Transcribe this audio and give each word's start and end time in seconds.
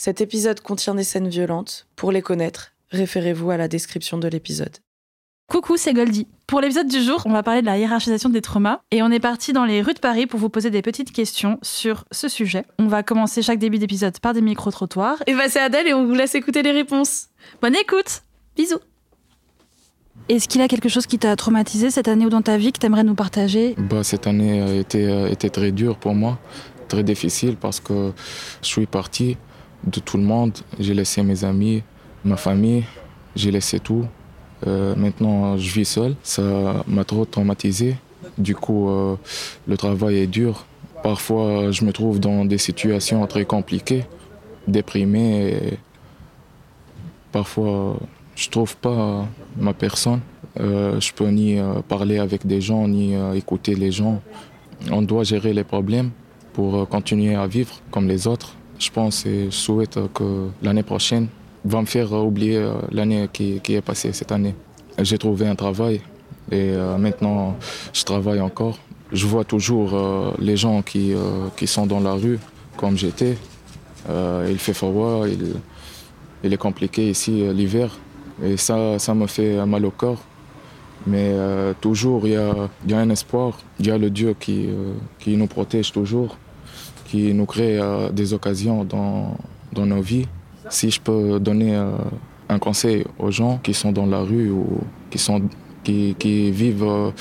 Cet 0.00 0.20
épisode 0.20 0.60
contient 0.60 0.94
des 0.94 1.02
scènes 1.02 1.26
violentes. 1.26 1.88
Pour 1.96 2.12
les 2.12 2.22
connaître, 2.22 2.70
référez-vous 2.92 3.50
à 3.50 3.56
la 3.56 3.66
description 3.66 4.16
de 4.16 4.28
l'épisode. 4.28 4.76
Coucou, 5.48 5.76
c'est 5.76 5.92
Goldie. 5.92 6.28
Pour 6.46 6.60
l'épisode 6.60 6.86
du 6.86 7.02
jour, 7.02 7.20
on 7.26 7.32
va 7.32 7.42
parler 7.42 7.62
de 7.62 7.66
la 7.66 7.78
hiérarchisation 7.78 8.28
des 8.28 8.40
traumas 8.40 8.78
et 8.92 9.02
on 9.02 9.10
est 9.10 9.18
parti 9.18 9.52
dans 9.52 9.64
les 9.64 9.82
rues 9.82 9.94
de 9.94 9.98
Paris 9.98 10.28
pour 10.28 10.38
vous 10.38 10.50
poser 10.50 10.70
des 10.70 10.82
petites 10.82 11.10
questions 11.10 11.58
sur 11.62 12.04
ce 12.12 12.28
sujet. 12.28 12.64
On 12.78 12.86
va 12.86 13.02
commencer 13.02 13.42
chaque 13.42 13.58
début 13.58 13.78
d'épisode 13.78 14.20
par 14.20 14.34
des 14.34 14.40
micro-trottoirs. 14.40 15.20
Et 15.26 15.34
bah 15.34 15.48
c'est 15.48 15.58
Adèle 15.58 15.88
et 15.88 15.94
on 15.94 16.06
vous 16.06 16.14
laisse 16.14 16.36
écouter 16.36 16.62
les 16.62 16.70
réponses. 16.70 17.30
Bonne 17.60 17.74
écoute 17.74 18.22
Bisous 18.54 18.78
Est-ce 20.28 20.46
qu'il 20.46 20.60
y 20.60 20.64
a 20.64 20.68
quelque 20.68 20.88
chose 20.88 21.08
qui 21.08 21.18
t'a 21.18 21.34
traumatisé 21.34 21.90
cette 21.90 22.06
année 22.06 22.24
ou 22.24 22.30
dans 22.30 22.42
ta 22.42 22.56
vie 22.56 22.70
que 22.70 22.78
t'aimerais 22.78 23.02
nous 23.02 23.16
partager? 23.16 23.74
Bah, 23.76 24.04
cette 24.04 24.28
année 24.28 24.62
a 24.62 24.72
été, 24.74 25.10
a 25.10 25.28
été 25.28 25.50
très 25.50 25.72
dure 25.72 25.96
pour 25.96 26.14
moi, 26.14 26.38
très 26.86 27.02
difficile 27.02 27.56
parce 27.56 27.80
que 27.80 28.12
je 28.62 28.66
suis 28.68 28.86
parti 28.86 29.36
de 29.84 30.00
tout 30.00 30.16
le 30.16 30.24
monde. 30.24 30.52
J'ai 30.78 30.94
laissé 30.94 31.22
mes 31.22 31.44
amis, 31.44 31.82
ma 32.24 32.36
famille, 32.36 32.84
j'ai 33.36 33.50
laissé 33.50 33.80
tout. 33.80 34.04
Euh, 34.66 34.94
maintenant, 34.96 35.56
je 35.56 35.72
vis 35.72 35.84
seul. 35.84 36.14
Ça 36.22 36.84
m'a 36.86 37.04
trop 37.04 37.24
traumatisé. 37.24 37.96
Du 38.36 38.54
coup, 38.54 38.88
euh, 38.88 39.16
le 39.66 39.76
travail 39.76 40.16
est 40.18 40.26
dur. 40.26 40.66
Parfois, 41.02 41.70
je 41.70 41.84
me 41.84 41.92
trouve 41.92 42.18
dans 42.18 42.44
des 42.44 42.58
situations 42.58 43.26
très 43.26 43.44
compliquées, 43.44 44.04
déprimé. 44.66 45.48
Et 45.48 45.78
parfois, 47.30 47.98
je 48.34 48.48
trouve 48.48 48.76
pas 48.76 49.26
ma 49.56 49.72
personne. 49.72 50.20
Euh, 50.60 50.98
je 50.98 51.12
peux 51.12 51.28
ni 51.28 51.58
euh, 51.58 51.80
parler 51.86 52.18
avec 52.18 52.46
des 52.46 52.60
gens, 52.60 52.88
ni 52.88 53.14
écouter 53.36 53.74
les 53.74 53.92
gens. 53.92 54.20
On 54.90 55.02
doit 55.02 55.24
gérer 55.24 55.52
les 55.52 55.64
problèmes 55.64 56.10
pour 56.52 56.88
continuer 56.88 57.34
à 57.36 57.46
vivre 57.46 57.74
comme 57.90 58.08
les 58.08 58.26
autres. 58.26 58.54
Je 58.78 58.90
pense 58.90 59.26
et 59.26 59.46
je 59.46 59.56
souhaite 59.56 59.98
que 60.14 60.48
l'année 60.62 60.84
prochaine 60.84 61.26
va 61.64 61.80
me 61.80 61.86
faire 61.86 62.12
oublier 62.12 62.58
euh, 62.58 62.74
l'année 62.92 63.28
qui, 63.32 63.60
qui 63.60 63.74
est 63.74 63.80
passée 63.80 64.12
cette 64.12 64.30
année. 64.30 64.54
J'ai 65.00 65.18
trouvé 65.18 65.48
un 65.48 65.56
travail 65.56 66.00
et 66.50 66.70
euh, 66.72 66.96
maintenant 66.96 67.56
je 67.92 68.04
travaille 68.04 68.40
encore. 68.40 68.78
Je 69.12 69.26
vois 69.26 69.44
toujours 69.44 69.94
euh, 69.94 70.32
les 70.38 70.56
gens 70.56 70.82
qui, 70.82 71.12
qui 71.56 71.66
sont 71.66 71.86
dans 71.86 72.00
la 72.00 72.12
rue 72.12 72.38
comme 72.76 72.96
j'étais. 72.96 73.36
Il 74.08 74.58
fait 74.58 74.72
froid, 74.72 75.26
il, 75.28 75.54
il 76.44 76.52
est 76.52 76.56
compliqué 76.56 77.10
ici 77.10 77.44
l'hiver 77.52 77.98
et 78.42 78.56
ça, 78.56 78.98
ça 78.98 79.12
me 79.14 79.26
fait 79.26 79.66
mal 79.66 79.84
au 79.84 79.90
corps. 79.90 80.22
Mais 81.06 81.34
toujours, 81.80 82.26
il 82.26 82.32
y 82.32 82.36
a, 82.36 82.54
y 82.86 82.94
a 82.94 82.98
un 82.98 83.10
espoir. 83.10 83.58
Il 83.80 83.86
y 83.86 83.90
a 83.90 83.98
le 83.98 84.08
Dieu 84.08 84.34
qui, 84.38 84.68
qui 85.18 85.36
nous 85.36 85.46
protège 85.46 85.92
toujours, 85.92 86.38
qui 87.08 87.32
nous 87.32 87.46
crée 87.46 87.78
euh, 87.78 88.10
des 88.10 88.34
occasions 88.34 88.84
dans, 88.84 89.36
dans 89.72 89.86
nos 89.86 90.02
vies. 90.02 90.26
Si 90.68 90.90
je 90.90 91.00
peux 91.00 91.40
donner 91.40 91.74
euh, 91.74 91.90
un 92.48 92.58
conseil 92.58 93.04
aux 93.18 93.30
gens 93.30 93.58
qui 93.62 93.72
sont 93.74 93.92
dans 93.92 94.06
la 94.06 94.20
rue 94.20 94.50
ou 94.50 94.66
qui, 95.10 95.18
sont, 95.18 95.40
qui, 95.82 96.14
qui 96.18 96.50
vivent 96.50 97.12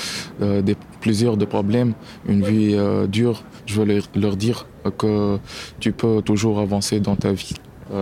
euh, 0.41 0.61
des, 0.61 0.75
plusieurs 0.99 1.37
de 1.37 1.45
problèmes, 1.45 1.93
une 2.27 2.43
vie 2.43 2.75
dure, 3.07 3.43
je 3.65 3.79
veux 3.79 3.85
leur, 3.85 4.03
leur 4.15 4.35
dire 4.35 4.67
que 4.97 5.39
tu 5.79 5.93
peux 5.93 6.21
toujours 6.21 6.59
avancer 6.59 6.99
dans 6.99 7.15
ta 7.15 7.31
vie. 7.31 7.53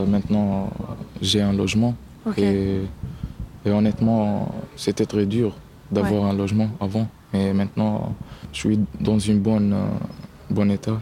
Maintenant, 0.07 0.71
j'ai 1.21 1.41
un 1.41 1.53
logement 1.53 1.93
et, 2.37 2.79
et 3.65 3.69
honnêtement, 3.69 4.51
c'était 4.75 5.05
très 5.05 5.27
dur 5.27 5.55
d'avoir 5.91 6.25
un 6.25 6.33
logement 6.33 6.69
avant. 6.79 7.07
Mais 7.33 7.53
maintenant, 7.53 8.15
je 8.53 8.59
suis 8.59 8.79
dans 8.99 9.19
une 9.19 9.39
bonne, 9.39 9.75
bon 10.49 10.71
état. 10.71 10.99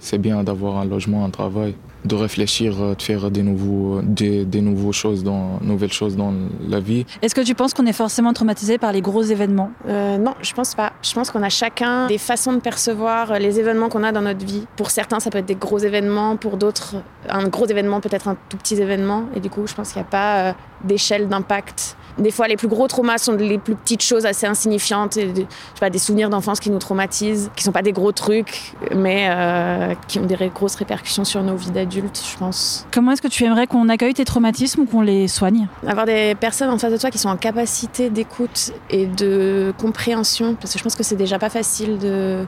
C'est 0.00 0.18
bien 0.18 0.42
d'avoir 0.42 0.78
un 0.78 0.84
logement, 0.84 1.24
un 1.24 1.30
travail, 1.30 1.74
de 2.04 2.14
réfléchir, 2.14 2.80
euh, 2.80 2.94
de 2.94 3.02
faire 3.02 3.30
des 3.30 3.42
nouveaux, 3.42 4.00
des, 4.02 4.44
des 4.44 4.60
nouveaux 4.60 4.92
choses 4.92 5.22
dans, 5.22 5.60
nouvelles 5.60 5.92
choses 5.92 6.16
dans 6.16 6.32
la 6.68 6.80
vie. 6.80 7.06
Est-ce 7.22 7.34
que 7.34 7.40
tu 7.40 7.54
penses 7.54 7.74
qu'on 7.74 7.86
est 7.86 7.92
forcément 7.92 8.32
traumatisé 8.32 8.78
par 8.78 8.92
les 8.92 9.00
gros 9.00 9.22
événements? 9.22 9.70
Euh, 9.88 10.18
non, 10.18 10.34
je 10.42 10.52
pense 10.52 10.74
pas. 10.74 10.92
Je 11.02 11.12
pense 11.12 11.30
qu'on 11.30 11.42
a 11.42 11.48
chacun 11.48 12.08
des 12.08 12.18
façons 12.18 12.52
de 12.52 12.60
percevoir 12.60 13.38
les 13.38 13.60
événements 13.60 13.88
qu'on 13.88 14.02
a 14.02 14.12
dans 14.12 14.22
notre 14.22 14.44
vie. 14.44 14.66
Pour 14.76 14.90
certains, 14.90 15.20
ça 15.20 15.30
peut 15.30 15.38
être 15.38 15.46
des 15.46 15.54
gros 15.54 15.78
événements, 15.78 16.36
pour 16.36 16.56
d'autres, 16.56 16.96
un 17.28 17.46
gros 17.48 17.66
événement 17.66 18.00
peut 18.00 18.10
être 18.12 18.28
un 18.28 18.36
tout 18.48 18.56
petit 18.56 18.74
événement. 18.74 19.24
Et 19.36 19.40
du 19.40 19.50
coup, 19.50 19.66
je 19.66 19.74
pense 19.74 19.92
qu'il 19.92 20.02
n'y 20.02 20.06
a 20.06 20.10
pas 20.10 20.38
euh, 20.38 20.52
d'échelle 20.84 21.28
d'impact. 21.28 21.96
Des 22.18 22.30
fois, 22.30 22.46
les 22.48 22.56
plus 22.56 22.68
gros 22.68 22.86
traumas 22.88 23.18
sont 23.18 23.32
les 23.32 23.58
plus 23.58 23.74
petites 23.74 24.02
choses 24.02 24.26
assez 24.26 24.46
insignifiantes, 24.46 25.16
et, 25.16 25.26
de- 25.26 25.40
je 25.40 25.40
sais 25.42 25.80
pas, 25.80 25.90
des 25.90 25.98
souvenirs 25.98 26.28
d'enfance 26.30 26.60
qui 26.60 26.70
nous 26.70 26.78
traumatisent, 26.78 27.50
qui 27.56 27.64
sont 27.64 27.72
pas 27.72 27.82
des 27.82 27.92
gros 27.92 28.12
trucs, 28.12 28.74
mais 28.94 29.28
euh, 29.30 29.94
qui 30.08 30.18
ont 30.18 30.26
des 30.26 30.34
ré- 30.34 30.52
grosses 30.54 30.74
répercussions 30.74 31.24
sur 31.24 31.42
nos 31.42 31.56
vies 31.56 31.70
d'adultes, 31.70 32.22
je 32.32 32.36
pense. 32.38 32.86
Comment 32.92 33.12
est-ce 33.12 33.22
que 33.22 33.28
tu 33.28 33.44
aimerais 33.44 33.66
qu'on 33.66 33.88
accueille 33.88 34.14
tes 34.14 34.24
traumatismes 34.24 34.82
ou 34.82 34.86
qu'on 34.86 35.00
les 35.00 35.26
soigne? 35.28 35.68
Avoir 35.86 36.06
des 36.06 36.34
personnes 36.34 36.70
en 36.70 36.78
face 36.78 36.92
de 36.92 36.98
toi 36.98 37.10
qui 37.10 37.18
sont 37.18 37.28
en 37.30 37.36
capacité 37.36 38.10
d'écoute 38.10 38.72
et 38.90 39.06
de 39.06 39.72
compréhension, 39.78 40.54
parce 40.54 40.72
que 40.72 40.78
je 40.78 40.84
pense 40.84 40.94
que 40.96 41.02
c'est 41.02 41.16
déjà 41.16 41.38
pas 41.38 41.50
facile 41.50 41.98
de 41.98 42.44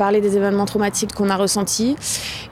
parler 0.00 0.22
des 0.22 0.34
événements 0.34 0.64
traumatiques 0.64 1.12
qu'on 1.12 1.28
a 1.28 1.36
ressentis 1.36 1.94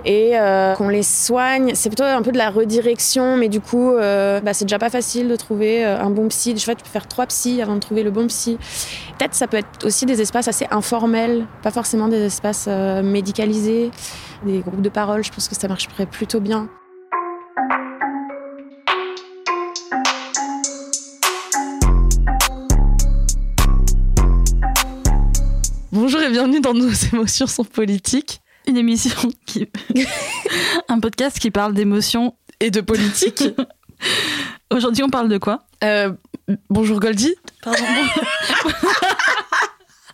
et 0.04 0.38
euh, 0.38 0.74
qu'on 0.74 0.90
les 0.90 1.02
soigne. 1.02 1.72
C'est 1.74 1.88
plutôt 1.88 2.04
un 2.04 2.20
peu 2.20 2.30
de 2.30 2.36
la 2.36 2.50
redirection, 2.50 3.38
mais 3.38 3.48
du 3.48 3.62
coup, 3.62 3.94
euh, 3.94 4.38
bah, 4.40 4.52
c'est 4.52 4.66
déjà 4.66 4.78
pas 4.78 4.90
facile 4.90 5.28
de 5.28 5.36
trouver 5.36 5.82
euh, 5.82 5.98
un 5.98 6.10
bon 6.10 6.28
psy. 6.28 6.54
Je 6.54 6.64
vois, 6.66 6.74
tu 6.74 6.84
peux 6.84 6.90
faire 6.90 7.08
trois 7.08 7.24
psys 7.24 7.62
avant 7.62 7.76
de 7.76 7.80
trouver 7.80 8.02
le 8.02 8.10
bon 8.10 8.26
psy. 8.26 8.58
Peut-être 9.18 9.34
ça 9.34 9.46
peut 9.46 9.56
être 9.56 9.86
aussi 9.86 10.04
des 10.04 10.20
espaces 10.20 10.46
assez 10.46 10.66
informels, 10.70 11.46
pas 11.62 11.70
forcément 11.70 12.08
des 12.08 12.26
espaces 12.26 12.66
euh, 12.68 13.02
médicalisés, 13.02 13.90
des 14.44 14.58
groupes 14.58 14.82
de 14.82 14.90
parole. 14.90 15.24
Je 15.24 15.32
pense 15.32 15.48
que 15.48 15.54
ça 15.54 15.68
marcherait 15.68 16.04
plutôt 16.04 16.40
bien. 16.40 16.68
Bonjour 26.10 26.22
et 26.22 26.30
bienvenue 26.30 26.62
dans 26.62 26.72
Nos 26.72 26.88
émotions 27.12 27.46
sont 27.46 27.64
politiques 27.64 28.40
Une 28.66 28.78
émission 28.78 29.30
qui. 29.44 29.68
un 30.88 31.00
podcast 31.00 31.38
qui 31.38 31.50
parle 31.50 31.74
d'émotions. 31.74 32.34
et 32.60 32.70
de 32.70 32.80
politique. 32.80 33.44
Aujourd'hui, 34.70 35.04
on 35.04 35.10
parle 35.10 35.28
de 35.28 35.36
quoi? 35.36 35.66
Euh, 35.84 36.14
bonjour 36.70 36.98
Goldie. 36.98 37.34
Pardon. 37.62 37.84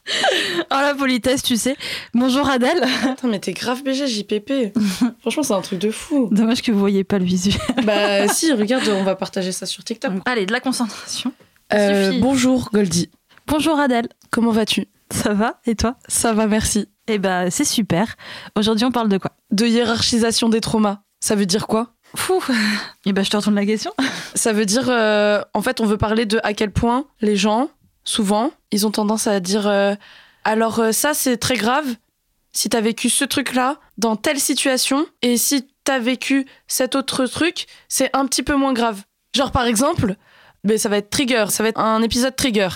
oh 0.09 0.65
la 0.69 0.97
politesse, 0.99 1.45
tu 1.45 1.57
sais. 1.57 1.77
Bonjour 2.13 2.51
Adèle. 2.51 2.85
Attends, 3.05 3.29
mais 3.29 3.39
t'es 3.39 3.53
grave 3.53 3.85
BG 3.85 4.09
JPP. 4.09 4.77
Franchement, 5.21 5.45
c'est 5.45 5.55
un 5.55 5.63
truc 5.63 5.79
de 5.79 5.93
fou. 5.93 6.29
Dommage 6.33 6.63
que 6.63 6.73
vous 6.73 6.81
voyez 6.81 7.05
pas 7.05 7.21
le 7.21 7.25
visuel. 7.25 7.63
bah 7.85 8.27
si, 8.27 8.53
regarde, 8.53 8.89
on 8.89 9.05
va 9.05 9.15
partager 9.15 9.53
ça 9.53 9.65
sur 9.65 9.85
TikTok. 9.85 10.11
Allez, 10.25 10.45
de 10.45 10.53
la 10.53 10.59
concentration. 10.59 11.33
Euh, 11.73 12.19
bonjour 12.19 12.71
Goldie. 12.73 13.11
Bonjour 13.47 13.79
Adèle. 13.79 14.09
Comment 14.33 14.51
vas-tu? 14.51 14.89
Ça 15.15 15.33
va? 15.33 15.61
Et 15.65 15.77
toi? 15.77 15.97
Ça 16.09 16.33
va, 16.33 16.47
merci. 16.47 16.89
Eh 17.07 17.19
ben, 17.19 17.49
c'est 17.51 17.65
super. 17.65 18.17
Aujourd'hui, 18.57 18.85
on 18.85 18.91
parle 18.91 19.09
de 19.09 19.19
quoi? 19.19 19.33
De 19.53 19.65
hiérarchisation 19.65 20.49
des 20.49 20.61
traumas. 20.61 21.03
Ça 21.21 21.37
veut 21.37 21.47
dire 21.47 21.67
quoi? 21.67 21.95
Fou. 22.17 22.43
Eh 23.07 23.13
ben, 23.13 23.25
je 23.25 23.31
te 23.31 23.37
retourne 23.37 23.55
la 23.55 23.65
question. 23.65 23.93
Ça 24.35 24.53
veut 24.53 24.67
dire, 24.67 24.89
euh, 24.89 25.41
en 25.55 25.63
fait, 25.63 25.81
on 25.81 25.87
veut 25.87 25.99
parler 25.99 26.27
de 26.27 26.41
à 26.43 26.53
quel 26.53 26.73
point 26.73 27.07
les 27.21 27.37
gens, 27.37 27.71
souvent, 28.03 28.51
ils 28.73 28.87
ont 28.87 28.91
tendance 28.91 29.27
à 29.27 29.39
dire 29.41 29.67
euh, 29.67 29.95
alors 30.43 30.81
euh, 30.81 30.93
ça, 30.93 31.15
c'est 31.15 31.37
très 31.37 31.57
grave 31.57 31.87
si 32.53 32.69
t'as 32.69 32.81
vécu 32.81 33.11
ce 33.11 33.25
truc-là 33.25 33.79
dans 33.99 34.17
telle 34.17 34.39
situation, 34.39 35.07
et 35.23 35.37
si 35.37 35.67
t'as 35.85 35.99
vécu 35.99 36.47
cet 36.67 36.95
autre 36.95 37.27
truc, 37.27 37.67
c'est 37.89 38.11
un 38.15 38.27
petit 38.27 38.43
peu 38.43 38.55
moins 38.55 38.73
grave. 38.73 39.03
Genre, 39.35 39.53
par 39.53 39.67
exemple, 39.67 40.17
ben, 40.63 40.79
ça 40.79 40.89
va 40.89 40.99
être 40.99 41.11
trigger, 41.11 41.47
ça 41.51 41.63
va 41.63 41.69
être 41.69 41.81
un 41.81 42.03
épisode 42.03 42.37
trigger. 42.37 42.69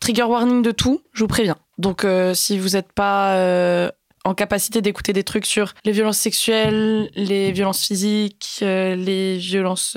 Trigger 0.00 0.24
warning 0.24 0.62
de 0.62 0.70
tout, 0.70 1.02
je 1.12 1.22
vous 1.22 1.28
préviens. 1.28 1.56
Donc, 1.78 2.04
euh, 2.04 2.34
si 2.34 2.58
vous 2.58 2.70
n'êtes 2.70 2.92
pas 2.92 3.36
euh, 3.36 3.90
en 4.24 4.34
capacité 4.34 4.80
d'écouter 4.80 5.12
des 5.12 5.24
trucs 5.24 5.46
sur 5.46 5.74
les 5.84 5.92
violences 5.92 6.18
sexuelles, 6.18 7.10
les 7.14 7.52
violences 7.52 7.86
physiques, 7.86 8.60
euh, 8.62 8.94
les 8.96 9.36
violences 9.36 9.96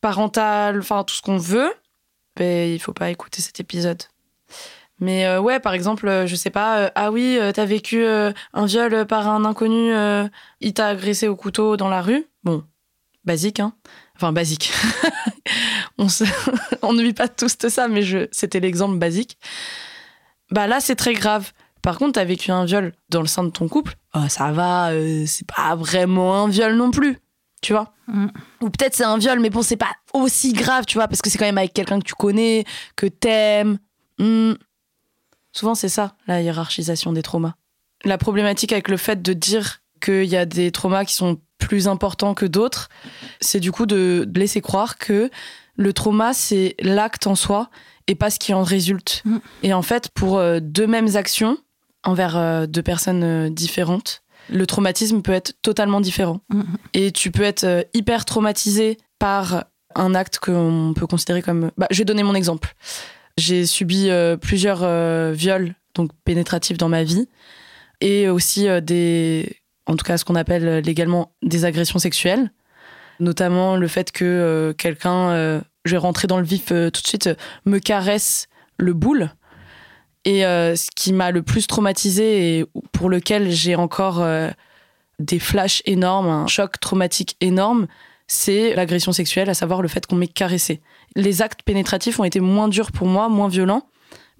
parentales, 0.00 0.78
enfin 0.78 1.02
tout 1.02 1.14
ce 1.14 1.22
qu'on 1.22 1.38
veut, 1.38 1.72
ben, 2.36 2.70
il 2.70 2.78
faut 2.78 2.92
pas 2.92 3.10
écouter 3.10 3.40
cet 3.40 3.58
épisode. 3.58 4.02
Mais 5.00 5.36
ouais, 5.38 5.60
par 5.60 5.74
exemple, 5.74 6.24
je 6.26 6.36
sais 6.36 6.50
pas, 6.50 6.90
ah 6.94 7.10
oui, 7.10 7.38
t'as 7.52 7.64
vécu 7.64 8.06
un 8.06 8.66
viol 8.66 9.06
par 9.06 9.28
un 9.28 9.44
inconnu, 9.44 9.92
il 10.60 10.72
t'a 10.72 10.86
agressé 10.86 11.26
au 11.26 11.34
couteau 11.34 11.76
dans 11.76 11.88
la 11.88 12.00
rue. 12.00 12.26
Bon, 12.44 12.64
basique, 13.24 13.60
hein. 13.60 13.74
Enfin, 14.24 14.32
basique. 14.32 14.72
on, 15.98 16.08
se- 16.08 16.24
on 16.82 16.94
ne 16.94 17.02
vit 17.02 17.12
pas 17.12 17.28
tous 17.28 17.58
de 17.58 17.68
ça, 17.68 17.88
mais 17.88 18.00
je... 18.02 18.26
c'était 18.32 18.58
l'exemple 18.58 18.96
basique. 18.96 19.36
Bah 20.50 20.66
là, 20.66 20.80
c'est 20.80 20.96
très 20.96 21.12
grave. 21.12 21.52
Par 21.82 21.98
contre, 21.98 22.12
t'as 22.12 22.24
vécu 22.24 22.50
un 22.50 22.64
viol 22.64 22.94
dans 23.10 23.20
le 23.20 23.26
sein 23.26 23.44
de 23.44 23.50
ton 23.50 23.68
couple, 23.68 23.96
oh, 24.14 24.26
ça 24.30 24.50
va, 24.50 24.92
euh, 24.92 25.24
c'est 25.26 25.46
pas 25.46 25.74
vraiment 25.76 26.44
un 26.44 26.48
viol 26.48 26.74
non 26.74 26.90
plus, 26.90 27.18
tu 27.60 27.74
vois. 27.74 27.92
Mm. 28.06 28.28
Ou 28.62 28.70
peut-être 28.70 28.94
c'est 28.94 29.04
un 29.04 29.18
viol, 29.18 29.40
mais 29.40 29.50
bon, 29.50 29.60
c'est 29.60 29.76
pas 29.76 29.92
aussi 30.14 30.54
grave, 30.54 30.86
tu 30.86 30.96
vois, 30.96 31.06
parce 31.06 31.20
que 31.20 31.28
c'est 31.28 31.36
quand 31.36 31.44
même 31.44 31.58
avec 31.58 31.74
quelqu'un 31.74 31.98
que 31.98 32.06
tu 32.06 32.14
connais, 32.14 32.64
que 32.96 33.04
t'aimes. 33.04 33.78
Hmm. 34.18 34.54
Souvent, 35.52 35.74
c'est 35.74 35.90
ça, 35.90 36.16
la 36.26 36.40
hiérarchisation 36.40 37.12
des 37.12 37.22
traumas. 37.22 37.56
La 38.04 38.16
problématique 38.16 38.72
avec 38.72 38.88
le 38.88 38.96
fait 38.96 39.20
de 39.20 39.34
dire 39.34 39.80
qu'il 40.00 40.24
y 40.24 40.36
a 40.36 40.46
des 40.46 40.72
traumas 40.72 41.04
qui 41.04 41.12
sont 41.12 41.38
plus 41.58 41.88
important 41.88 42.34
que 42.34 42.46
d'autres, 42.46 42.88
c'est 43.40 43.60
du 43.60 43.72
coup 43.72 43.86
de 43.86 44.28
laisser 44.34 44.60
croire 44.60 44.98
que 44.98 45.30
le 45.76 45.92
trauma, 45.92 46.32
c'est 46.32 46.74
l'acte 46.80 47.26
en 47.26 47.34
soi 47.34 47.70
et 48.06 48.14
pas 48.14 48.30
ce 48.30 48.38
qui 48.38 48.52
en 48.54 48.62
résulte. 48.62 49.22
Mm. 49.24 49.36
Et 49.62 49.74
en 49.74 49.82
fait, 49.82 50.08
pour 50.10 50.38
euh, 50.38 50.60
deux 50.60 50.86
mêmes 50.86 51.16
actions 51.16 51.58
envers 52.04 52.36
euh, 52.36 52.66
deux 52.66 52.82
personnes 52.82 53.24
euh, 53.24 53.50
différentes, 53.50 54.22
le 54.50 54.66
traumatisme 54.66 55.22
peut 55.22 55.32
être 55.32 55.54
totalement 55.62 56.00
différent. 56.00 56.40
Mm. 56.50 56.62
Et 56.92 57.12
tu 57.12 57.30
peux 57.30 57.42
être 57.42 57.86
hyper 57.94 58.24
traumatisé 58.24 58.98
par 59.18 59.64
un 59.94 60.14
acte 60.14 60.38
qu'on 60.38 60.92
peut 60.94 61.06
considérer 61.06 61.42
comme... 61.42 61.70
Bah, 61.78 61.86
je 61.90 61.98
vais 61.98 62.04
donner 62.04 62.22
mon 62.22 62.34
exemple. 62.34 62.74
J'ai 63.36 63.66
subi 63.66 64.10
euh, 64.10 64.36
plusieurs 64.36 64.82
euh, 64.82 65.32
viols, 65.34 65.74
donc 65.94 66.10
pénétratifs 66.24 66.78
dans 66.78 66.88
ma 66.88 67.04
vie, 67.04 67.28
et 68.00 68.28
aussi 68.28 68.68
euh, 68.68 68.80
des... 68.80 69.56
En 69.86 69.96
tout 69.96 70.04
cas, 70.04 70.16
ce 70.16 70.24
qu'on 70.24 70.34
appelle 70.34 70.66
euh, 70.66 70.80
légalement 70.80 71.32
des 71.42 71.64
agressions 71.64 71.98
sexuelles. 71.98 72.50
Notamment 73.20 73.76
le 73.76 73.86
fait 73.86 74.10
que 74.10 74.24
euh, 74.24 74.72
quelqu'un, 74.72 75.30
euh, 75.30 75.60
je 75.84 75.92
vais 75.92 75.98
rentrer 75.98 76.26
dans 76.26 76.38
le 76.38 76.44
vif 76.44 76.66
tout 76.66 77.02
de 77.02 77.06
suite, 77.06 77.30
me 77.64 77.78
caresse 77.78 78.48
le 78.76 78.92
boule. 78.92 79.30
Et 80.26 80.40
ce 80.40 80.88
qui 80.96 81.12
m'a 81.12 81.30
le 81.30 81.42
plus 81.42 81.66
traumatisé 81.66 82.58
et 82.58 82.66
pour 82.92 83.10
lequel 83.10 83.50
j'ai 83.50 83.76
encore 83.76 84.26
des 85.18 85.38
flashs 85.38 85.82
énormes, 85.84 86.28
un 86.28 86.46
choc 86.46 86.80
traumatique 86.80 87.36
énorme, 87.42 87.86
c'est 88.26 88.74
l'agression 88.74 89.12
sexuelle, 89.12 89.50
à 89.50 89.54
savoir 89.54 89.82
le 89.82 89.88
fait 89.88 90.06
qu'on 90.06 90.16
m'ait 90.16 90.26
caressé. 90.26 90.80
Les 91.14 91.42
actes 91.42 91.62
pénétratifs 91.62 92.18
ont 92.18 92.24
été 92.24 92.40
moins 92.40 92.68
durs 92.68 92.90
pour 92.90 93.06
moi, 93.06 93.28
moins 93.28 93.48
violents. 93.48 93.86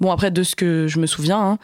Bon, 0.00 0.11
après, 0.11 0.31
de 0.31 0.43
ce 0.43 0.56
que 0.56 0.87
je 0.88 0.99
me 0.99 1.06
souviens, 1.06 1.41
hein, 1.41 1.58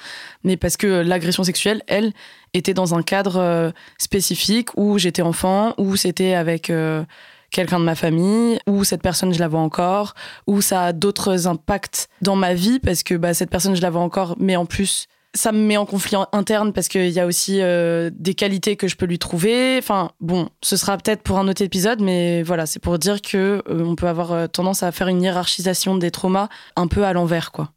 mais 0.45 0.57
parce 0.57 0.77
que 0.77 0.87
l'agression 0.87 1.43
sexuelle, 1.43 1.83
elle, 1.87 2.13
était 2.55 2.75
dans 2.75 2.95
un 2.95 3.03
cadre 3.03 3.37
euh, 3.37 3.71
spécifique 3.99 4.69
où 4.77 4.99
j'étais 4.99 5.23
enfant, 5.23 5.75
où 5.79 5.97
c'était 5.97 6.35
avec 6.35 6.71
euh, 6.71 7.05
quelqu'un 7.51 7.79
de 7.81 7.85
ma 7.85 7.95
famille, 7.95 8.59
où 8.67 8.85
cette 8.85 9.03
personne, 9.03 9.35
je 9.35 9.41
la 9.41 9.49
vois 9.49 9.61
encore, 9.61 10.15
où 10.47 10.61
ça 10.61 10.85
a 10.85 10.93
d'autres 10.93 11.47
impacts 11.47 12.09
dans 12.23 12.37
ma 12.37 12.55
vie, 12.55 12.79
parce 12.79 13.03
que 13.03 13.15
bah, 13.15 13.35
cette 13.35 13.51
personne, 13.51 13.75
je 13.75 13.83
la 13.83 13.91
vois 13.91 14.03
encore, 14.03 14.37
mais 14.39 14.57
en 14.57 14.67
plus, 14.67 15.07
ça 15.35 15.53
me 15.53 15.59
met 15.59 15.77
en 15.77 15.87
conflit 15.87 16.17
interne 16.33 16.73
parce 16.73 16.89
qu'il 16.89 17.09
y 17.09 17.21
a 17.21 17.27
aussi 17.27 17.61
euh, 17.61 18.11
des 18.13 18.35
qualités 18.35 18.75
que 18.75 18.89
je 18.89 18.97
peux 18.97 19.07
lui 19.07 19.21
trouver. 19.21 19.77
Enfin, 19.79 20.11
bon, 20.21 20.49
ce 20.61 20.77
sera 20.77 20.99
peut-être 20.99 21.23
pour 21.23 21.39
un 21.39 21.47
autre 21.47 21.63
épisode, 21.63 22.01
mais 22.01 22.43
voilà, 22.43 22.67
c'est 22.67 22.81
pour 22.81 22.99
dire 22.99 23.23
que 23.23 23.63
euh, 23.69 23.85
on 23.85 23.95
peut 23.95 24.09
avoir 24.09 24.49
tendance 24.49 24.83
à 24.83 24.91
faire 24.91 25.07
une 25.07 25.23
hiérarchisation 25.23 25.97
des 25.97 26.11
traumas 26.11 26.49
un 26.75 26.89
peu 26.89 27.05
à 27.05 27.13
l'envers, 27.13 27.53
quoi. 27.53 27.71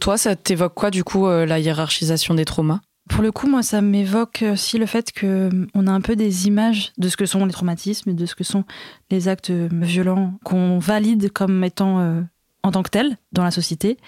Toi, 0.00 0.16
ça 0.16 0.34
t'évoque 0.34 0.74
quoi, 0.74 0.90
du 0.90 1.04
coup, 1.04 1.26
euh, 1.26 1.44
la 1.44 1.58
hiérarchisation 1.58 2.32
des 2.34 2.46
traumas? 2.46 2.80
Pour 3.10 3.22
le 3.22 3.32
coup, 3.32 3.46
moi, 3.46 3.62
ça 3.62 3.82
m'évoque 3.82 4.42
aussi 4.50 4.78
le 4.78 4.86
fait 4.86 5.12
que 5.12 5.48
hum, 5.48 5.66
on 5.74 5.86
a 5.86 5.90
un 5.90 6.00
peu 6.00 6.16
des 6.16 6.46
images 6.46 6.92
de 6.96 7.08
ce 7.08 7.18
que 7.18 7.26
sont 7.26 7.44
les 7.44 7.52
traumatismes 7.52 8.08
et 8.10 8.14
de 8.14 8.24
ce 8.24 8.34
que 8.34 8.44
sont 8.44 8.64
les 9.10 9.28
actes 9.28 9.50
euh, 9.50 9.68
violents 9.70 10.34
qu'on 10.42 10.78
valide 10.78 11.30
comme 11.30 11.62
étant 11.64 12.00
euh, 12.00 12.22
en 12.62 12.70
tant 12.70 12.82
que 12.82 12.88
tels 12.88 13.18
dans 13.32 13.44
la 13.44 13.50
société. 13.50 13.98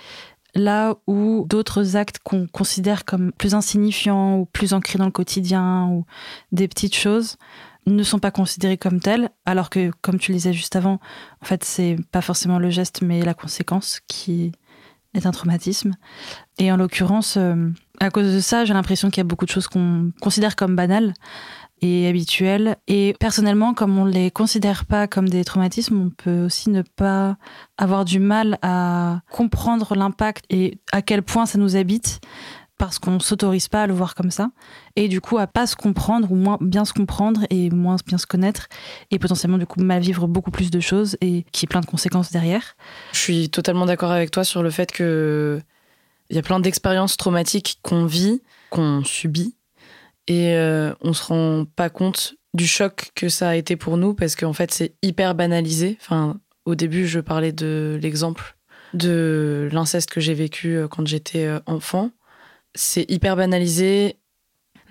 Là 0.54 0.96
où 1.06 1.46
d'autres 1.48 1.96
actes 1.96 2.20
qu'on 2.22 2.46
considère 2.46 3.04
comme 3.04 3.32
plus 3.32 3.54
insignifiants 3.54 4.38
ou 4.38 4.46
plus 4.46 4.72
ancrés 4.72 4.98
dans 4.98 5.06
le 5.06 5.10
quotidien 5.10 5.88
ou 5.88 6.04
des 6.52 6.68
petites 6.68 6.94
choses 6.94 7.36
ne 7.86 8.02
sont 8.02 8.18
pas 8.18 8.30
considérés 8.30 8.76
comme 8.76 9.00
tels, 9.00 9.30
alors 9.44 9.68
que, 9.68 9.90
comme 10.02 10.18
tu 10.18 10.30
le 10.30 10.36
disais 10.36 10.52
juste 10.52 10.76
avant, 10.76 11.00
en 11.40 11.44
fait, 11.44 11.64
c'est 11.64 11.96
pas 12.12 12.20
forcément 12.20 12.58
le 12.58 12.70
geste, 12.70 13.02
mais 13.02 13.22
la 13.22 13.34
conséquence 13.34 14.00
qui 14.06 14.52
est 15.14 15.26
un 15.26 15.30
traumatisme. 15.30 15.92
Et 16.58 16.72
en 16.72 16.76
l'occurrence, 16.76 17.36
euh, 17.36 17.70
à 18.00 18.10
cause 18.10 18.32
de 18.34 18.40
ça, 18.40 18.64
j'ai 18.64 18.74
l'impression 18.74 19.10
qu'il 19.10 19.18
y 19.18 19.20
a 19.20 19.28
beaucoup 19.28 19.44
de 19.44 19.50
choses 19.50 19.68
qu'on 19.68 20.12
considère 20.20 20.56
comme 20.56 20.76
banales 20.76 21.14
et 21.82 22.06
habituelles. 22.08 22.76
Et 22.86 23.14
personnellement, 23.18 23.74
comme 23.74 23.98
on 23.98 24.04
ne 24.04 24.12
les 24.12 24.30
considère 24.30 24.86
pas 24.86 25.06
comme 25.06 25.28
des 25.28 25.44
traumatismes, 25.44 26.00
on 26.00 26.10
peut 26.10 26.44
aussi 26.44 26.70
ne 26.70 26.82
pas 26.82 27.36
avoir 27.76 28.04
du 28.04 28.20
mal 28.20 28.58
à 28.62 29.20
comprendre 29.30 29.94
l'impact 29.94 30.44
et 30.48 30.78
à 30.92 31.02
quel 31.02 31.22
point 31.22 31.44
ça 31.44 31.58
nous 31.58 31.76
habite 31.76 32.20
parce 32.78 32.98
qu'on 32.98 33.20
s'autorise 33.20 33.68
pas 33.68 33.82
à 33.84 33.86
le 33.86 33.94
voir 33.94 34.14
comme 34.14 34.30
ça 34.30 34.50
et 34.96 35.08
du 35.08 35.20
coup 35.20 35.38
à 35.38 35.46
pas 35.46 35.66
se 35.66 35.76
comprendre 35.76 36.32
ou 36.32 36.34
moins 36.34 36.58
bien 36.60 36.84
se 36.84 36.92
comprendre 36.92 37.42
et 37.50 37.70
moins 37.70 37.96
bien 38.06 38.18
se 38.18 38.26
connaître 38.26 38.68
et 39.10 39.18
potentiellement 39.18 39.58
du 39.58 39.66
coup 39.66 39.80
mal 39.80 40.02
vivre 40.02 40.26
beaucoup 40.26 40.50
plus 40.50 40.70
de 40.70 40.80
choses 40.80 41.16
et 41.20 41.44
qui 41.52 41.66
est 41.66 41.68
plein 41.68 41.80
de 41.80 41.86
conséquences 41.86 42.32
derrière. 42.32 42.76
Je 43.12 43.18
suis 43.18 43.50
totalement 43.50 43.86
d'accord 43.86 44.10
avec 44.10 44.30
toi 44.30 44.44
sur 44.44 44.62
le 44.62 44.70
fait 44.70 44.90
que 44.90 45.60
il 46.30 46.36
y 46.36 46.38
a 46.38 46.42
plein 46.42 46.60
d'expériences 46.60 47.18
traumatiques 47.18 47.78
qu'on 47.82 48.06
vit, 48.06 48.40
qu'on 48.70 49.04
subit, 49.04 49.54
et 50.28 50.54
euh, 50.54 50.94
on 51.02 51.12
se 51.12 51.24
rend 51.24 51.64
pas 51.76 51.90
compte 51.90 52.34
du 52.54 52.66
choc 52.66 53.10
que 53.14 53.28
ça 53.28 53.50
a 53.50 53.56
été 53.56 53.76
pour 53.76 53.96
nous 53.96 54.14
parce 54.14 54.36
qu'en 54.36 54.52
fait 54.52 54.72
c'est 54.72 54.94
hyper 55.02 55.34
banalisé. 55.34 55.98
Enfin, 56.00 56.38
au 56.64 56.74
début, 56.74 57.06
je 57.06 57.20
parlais 57.20 57.52
de 57.52 57.98
l'exemple 58.00 58.56
de 58.94 59.68
l'inceste 59.72 60.10
que 60.10 60.20
j'ai 60.20 60.34
vécu 60.34 60.76
euh, 60.76 60.88
quand 60.88 61.06
j'étais 61.06 61.46
euh, 61.46 61.60
enfant. 61.66 62.10
C'est 62.74 63.10
hyper 63.10 63.36
banalisé. 63.36 64.16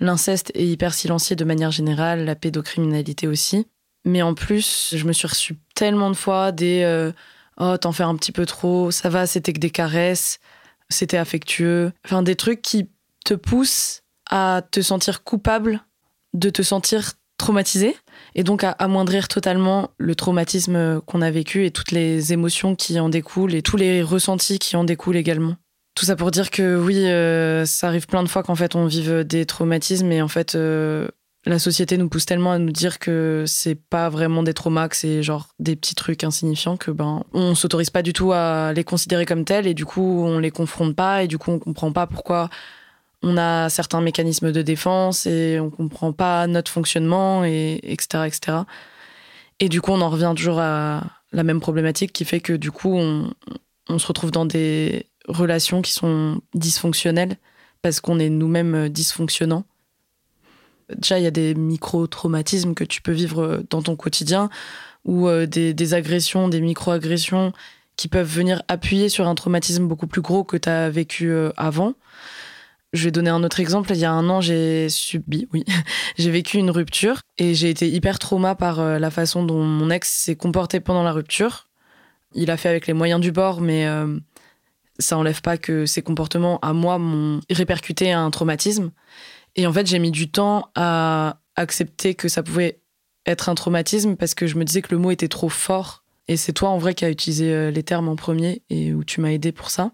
L'inceste 0.00 0.50
est 0.54 0.66
hyper 0.66 0.94
silencieux 0.94 1.36
de 1.36 1.44
manière 1.44 1.70
générale, 1.70 2.24
la 2.24 2.34
pédocriminalité 2.34 3.26
aussi. 3.26 3.66
Mais 4.04 4.22
en 4.22 4.34
plus, 4.34 4.94
je 4.96 5.06
me 5.06 5.12
suis 5.12 5.28
reçue 5.28 5.56
tellement 5.74 6.10
de 6.10 6.16
fois 6.16 6.50
des 6.50 6.82
euh, 6.82 7.12
Oh, 7.58 7.76
t'en 7.76 7.92
fais 7.92 8.02
un 8.02 8.16
petit 8.16 8.32
peu 8.32 8.46
trop, 8.46 8.90
ça 8.90 9.08
va, 9.08 9.26
c'était 9.26 9.52
que 9.52 9.60
des 9.60 9.70
caresses, 9.70 10.40
c'était 10.88 11.18
affectueux. 11.18 11.92
Enfin, 12.04 12.22
des 12.22 12.34
trucs 12.34 12.62
qui 12.62 12.88
te 13.24 13.34
poussent 13.34 14.02
à 14.30 14.62
te 14.70 14.80
sentir 14.80 15.22
coupable 15.22 15.80
de 16.32 16.48
te 16.48 16.62
sentir 16.62 17.12
traumatisé 17.36 17.96
et 18.34 18.44
donc 18.44 18.64
à 18.64 18.70
amoindrir 18.70 19.28
totalement 19.28 19.90
le 19.98 20.14
traumatisme 20.14 21.00
qu'on 21.02 21.20
a 21.20 21.30
vécu 21.30 21.66
et 21.66 21.70
toutes 21.70 21.90
les 21.90 22.32
émotions 22.32 22.74
qui 22.74 22.98
en 22.98 23.08
découlent 23.08 23.54
et 23.54 23.62
tous 23.62 23.76
les 23.76 24.02
ressentis 24.02 24.58
qui 24.58 24.76
en 24.76 24.84
découlent 24.84 25.16
également. 25.16 25.56
Tout 25.94 26.06
ça 26.06 26.16
pour 26.16 26.30
dire 26.30 26.50
que 26.50 26.76
oui, 26.76 27.06
euh, 27.06 27.66
ça 27.66 27.88
arrive 27.88 28.06
plein 28.06 28.22
de 28.22 28.28
fois 28.28 28.42
qu'en 28.42 28.54
fait 28.54 28.74
on 28.74 28.86
vive 28.86 29.24
des 29.24 29.44
traumatismes 29.44 30.10
et 30.10 30.22
en 30.22 30.28
fait 30.28 30.54
euh, 30.54 31.06
la 31.44 31.58
société 31.58 31.98
nous 31.98 32.08
pousse 32.08 32.24
tellement 32.24 32.52
à 32.52 32.58
nous 32.58 32.70
dire 32.70 32.98
que 32.98 33.44
c'est 33.46 33.74
pas 33.74 34.08
vraiment 34.08 34.42
des 34.42 34.54
traumas, 34.54 34.88
que 34.88 34.96
c'est 34.96 35.22
genre 35.22 35.48
des 35.58 35.76
petits 35.76 35.94
trucs 35.94 36.24
insignifiants 36.24 36.76
que 36.76 36.90
ben 36.90 37.24
on 37.32 37.54
s'autorise 37.54 37.90
pas 37.90 38.02
du 38.02 38.12
tout 38.12 38.32
à 38.32 38.72
les 38.72 38.84
considérer 38.84 39.26
comme 39.26 39.44
tels 39.44 39.66
et 39.66 39.74
du 39.74 39.84
coup 39.84 40.24
on 40.24 40.38
les 40.38 40.50
confronte 40.50 40.94
pas 40.94 41.24
et 41.24 41.28
du 41.28 41.38
coup 41.38 41.50
on 41.50 41.58
comprend 41.58 41.92
pas 41.92 42.06
pourquoi 42.06 42.48
on 43.22 43.36
a 43.36 43.68
certains 43.68 44.00
mécanismes 44.00 44.52
de 44.52 44.62
défense 44.62 45.26
et 45.26 45.58
on 45.60 45.68
comprend 45.68 46.12
pas 46.12 46.46
notre 46.46 46.70
fonctionnement 46.70 47.44
et 47.44 47.80
etc 47.82 48.24
etc. 48.26 48.58
Et 49.60 49.68
du 49.68 49.80
coup 49.80 49.90
on 49.90 50.00
en 50.00 50.10
revient 50.10 50.32
toujours 50.36 50.60
à 50.60 51.02
la 51.32 51.42
même 51.42 51.60
problématique 51.60 52.12
qui 52.12 52.24
fait 52.24 52.40
que 52.40 52.52
du 52.52 52.70
coup 52.70 52.96
on, 52.96 53.32
on 53.88 53.98
se 53.98 54.06
retrouve 54.06 54.30
dans 54.30 54.46
des 54.46 55.06
relations 55.28 55.82
qui 55.82 55.92
sont 55.92 56.40
dysfonctionnelles 56.54 57.36
parce 57.82 58.00
qu'on 58.00 58.18
est 58.18 58.30
nous-mêmes 58.30 58.88
dysfonctionnants. 58.88 59.64
Déjà, 60.94 61.18
il 61.18 61.24
y 61.24 61.26
a 61.26 61.32
des 61.32 61.54
micro-traumatismes 61.54 62.74
que 62.74 62.84
tu 62.84 63.02
peux 63.02 63.12
vivre 63.12 63.62
dans 63.70 63.82
ton 63.82 63.96
quotidien 63.96 64.50
ou 65.04 65.28
euh, 65.28 65.46
des, 65.46 65.94
agressions, 65.94 66.48
des 66.48 66.60
micro-agressions 66.60 67.52
qui 67.96 68.08
peuvent 68.08 68.28
venir 68.28 68.62
appuyer 68.68 69.08
sur 69.08 69.28
un 69.28 69.34
traumatisme 69.34 69.86
beaucoup 69.86 70.06
plus 70.06 70.20
gros 70.22 70.44
que 70.44 70.56
tu 70.56 70.68
as 70.68 70.90
vécu 70.90 71.30
euh, 71.30 71.50
avant. 71.56 71.94
Je 72.92 73.04
vais 73.04 73.10
donner 73.10 73.30
un 73.30 73.42
autre 73.42 73.60
exemple. 73.60 73.90
Il 73.92 73.98
y 73.98 74.04
a 74.04 74.12
un 74.12 74.28
an, 74.28 74.40
j'ai 74.40 74.88
subi, 74.88 75.48
oui, 75.52 75.64
j'ai 76.18 76.30
vécu 76.30 76.58
une 76.58 76.70
rupture 76.70 77.22
et 77.38 77.54
j'ai 77.54 77.70
été 77.70 77.88
hyper 77.88 78.18
trauma 78.18 78.54
par 78.54 78.80
euh, 78.80 78.98
la 78.98 79.10
façon 79.10 79.44
dont 79.44 79.62
mon 79.62 79.90
ex 79.90 80.10
s'est 80.10 80.36
comporté 80.36 80.80
pendant 80.80 81.02
la 81.02 81.12
rupture. 81.12 81.68
Il 82.34 82.50
a 82.50 82.56
fait 82.56 82.68
avec 82.68 82.86
les 82.86 82.92
moyens 82.92 83.20
du 83.20 83.32
bord, 83.32 83.60
mais 83.60 83.86
euh, 83.86 84.18
ça 84.98 85.16
enlève 85.16 85.40
pas 85.40 85.56
que 85.56 85.86
ses 85.86 86.02
comportements 86.02 86.58
à 86.60 86.72
moi 86.72 86.98
m'ont 86.98 87.40
répercuté 87.50 88.12
un 88.12 88.30
traumatisme. 88.30 88.90
Et 89.56 89.66
en 89.66 89.72
fait, 89.72 89.86
j'ai 89.86 89.98
mis 89.98 90.10
du 90.10 90.30
temps 90.30 90.70
à 90.74 91.38
accepter 91.56 92.14
que 92.14 92.28
ça 92.28 92.42
pouvait 92.42 92.80
être 93.26 93.48
un 93.48 93.54
traumatisme 93.54 94.16
parce 94.16 94.34
que 94.34 94.46
je 94.46 94.56
me 94.56 94.64
disais 94.64 94.82
que 94.82 94.94
le 94.94 94.98
mot 94.98 95.10
était 95.10 95.28
trop 95.28 95.48
fort. 95.48 96.04
Et 96.28 96.36
c'est 96.36 96.52
toi, 96.52 96.70
en 96.70 96.78
vrai, 96.78 96.94
qui 96.94 97.04
as 97.04 97.10
utilisé 97.10 97.52
euh, 97.52 97.70
les 97.70 97.82
termes 97.82 98.08
en 98.08 98.16
premier 98.16 98.62
et 98.70 98.94
où 98.94 99.04
tu 99.04 99.20
m'as 99.20 99.30
aidé 99.30 99.52
pour 99.52 99.70
ça. 99.70 99.92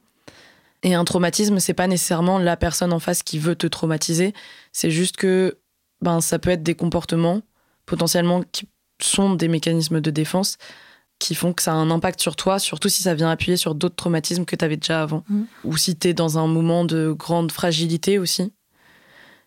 Et 0.83 0.95
un 0.95 1.05
traumatisme, 1.05 1.59
c'est 1.59 1.75
pas 1.75 1.87
nécessairement 1.87 2.39
la 2.39 2.57
personne 2.57 2.93
en 2.93 2.99
face 2.99 3.23
qui 3.23 3.39
veut 3.39 3.57
te 3.57 3.67
traumatiser. 3.67 4.33
C'est 4.73 4.91
juste 4.91 5.17
que 5.17 5.59
ben, 6.01 6.21
ça 6.21 6.39
peut 6.39 6.51
être 6.51 6.63
des 6.63 6.75
comportements 6.75 7.43
potentiellement 7.87 8.43
qui 8.53 8.69
sont 9.01 9.35
des 9.35 9.49
mécanismes 9.49 10.01
de 10.01 10.11
défense 10.11 10.59
qui 11.19 11.35
font 11.35 11.53
que 11.53 11.63
ça 11.63 11.73
a 11.73 11.75
un 11.75 11.91
impact 11.91 12.21
sur 12.21 12.37
toi, 12.37 12.59
surtout 12.59 12.89
si 12.89 13.03
ça 13.03 13.15
vient 13.15 13.31
appuyer 13.31 13.57
sur 13.57 13.75
d'autres 13.75 13.97
traumatismes 13.97 14.45
que 14.45 14.57
tu 14.57 14.65
avais 14.65 14.77
déjà 14.77 15.03
avant. 15.03 15.25
Mm. 15.29 15.43
Ou 15.65 15.77
si 15.77 15.97
tu 15.97 16.09
es 16.09 16.15
dans 16.15 16.39
un 16.39 16.47
moment 16.47 16.85
de 16.85 17.13
grande 17.13 17.53
fragilité 17.53 18.19
aussi. 18.19 18.53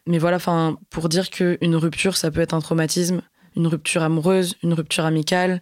Mais 0.08 0.18
voilà, 0.18 0.38
enfin, 0.38 0.78
pour 0.90 1.10
dire 1.10 1.30
qu'une 1.30 1.76
rupture, 1.76 2.18
ça 2.18 2.32
peut 2.32 2.42
être 2.42 2.54
un 2.54 2.60
traumatisme, 2.60 3.22
une 3.56 3.68
rupture 3.68 4.04
amoureuse, 4.04 4.56
une 4.64 4.74
rupture 4.74 5.06
amicale, 5.06 5.62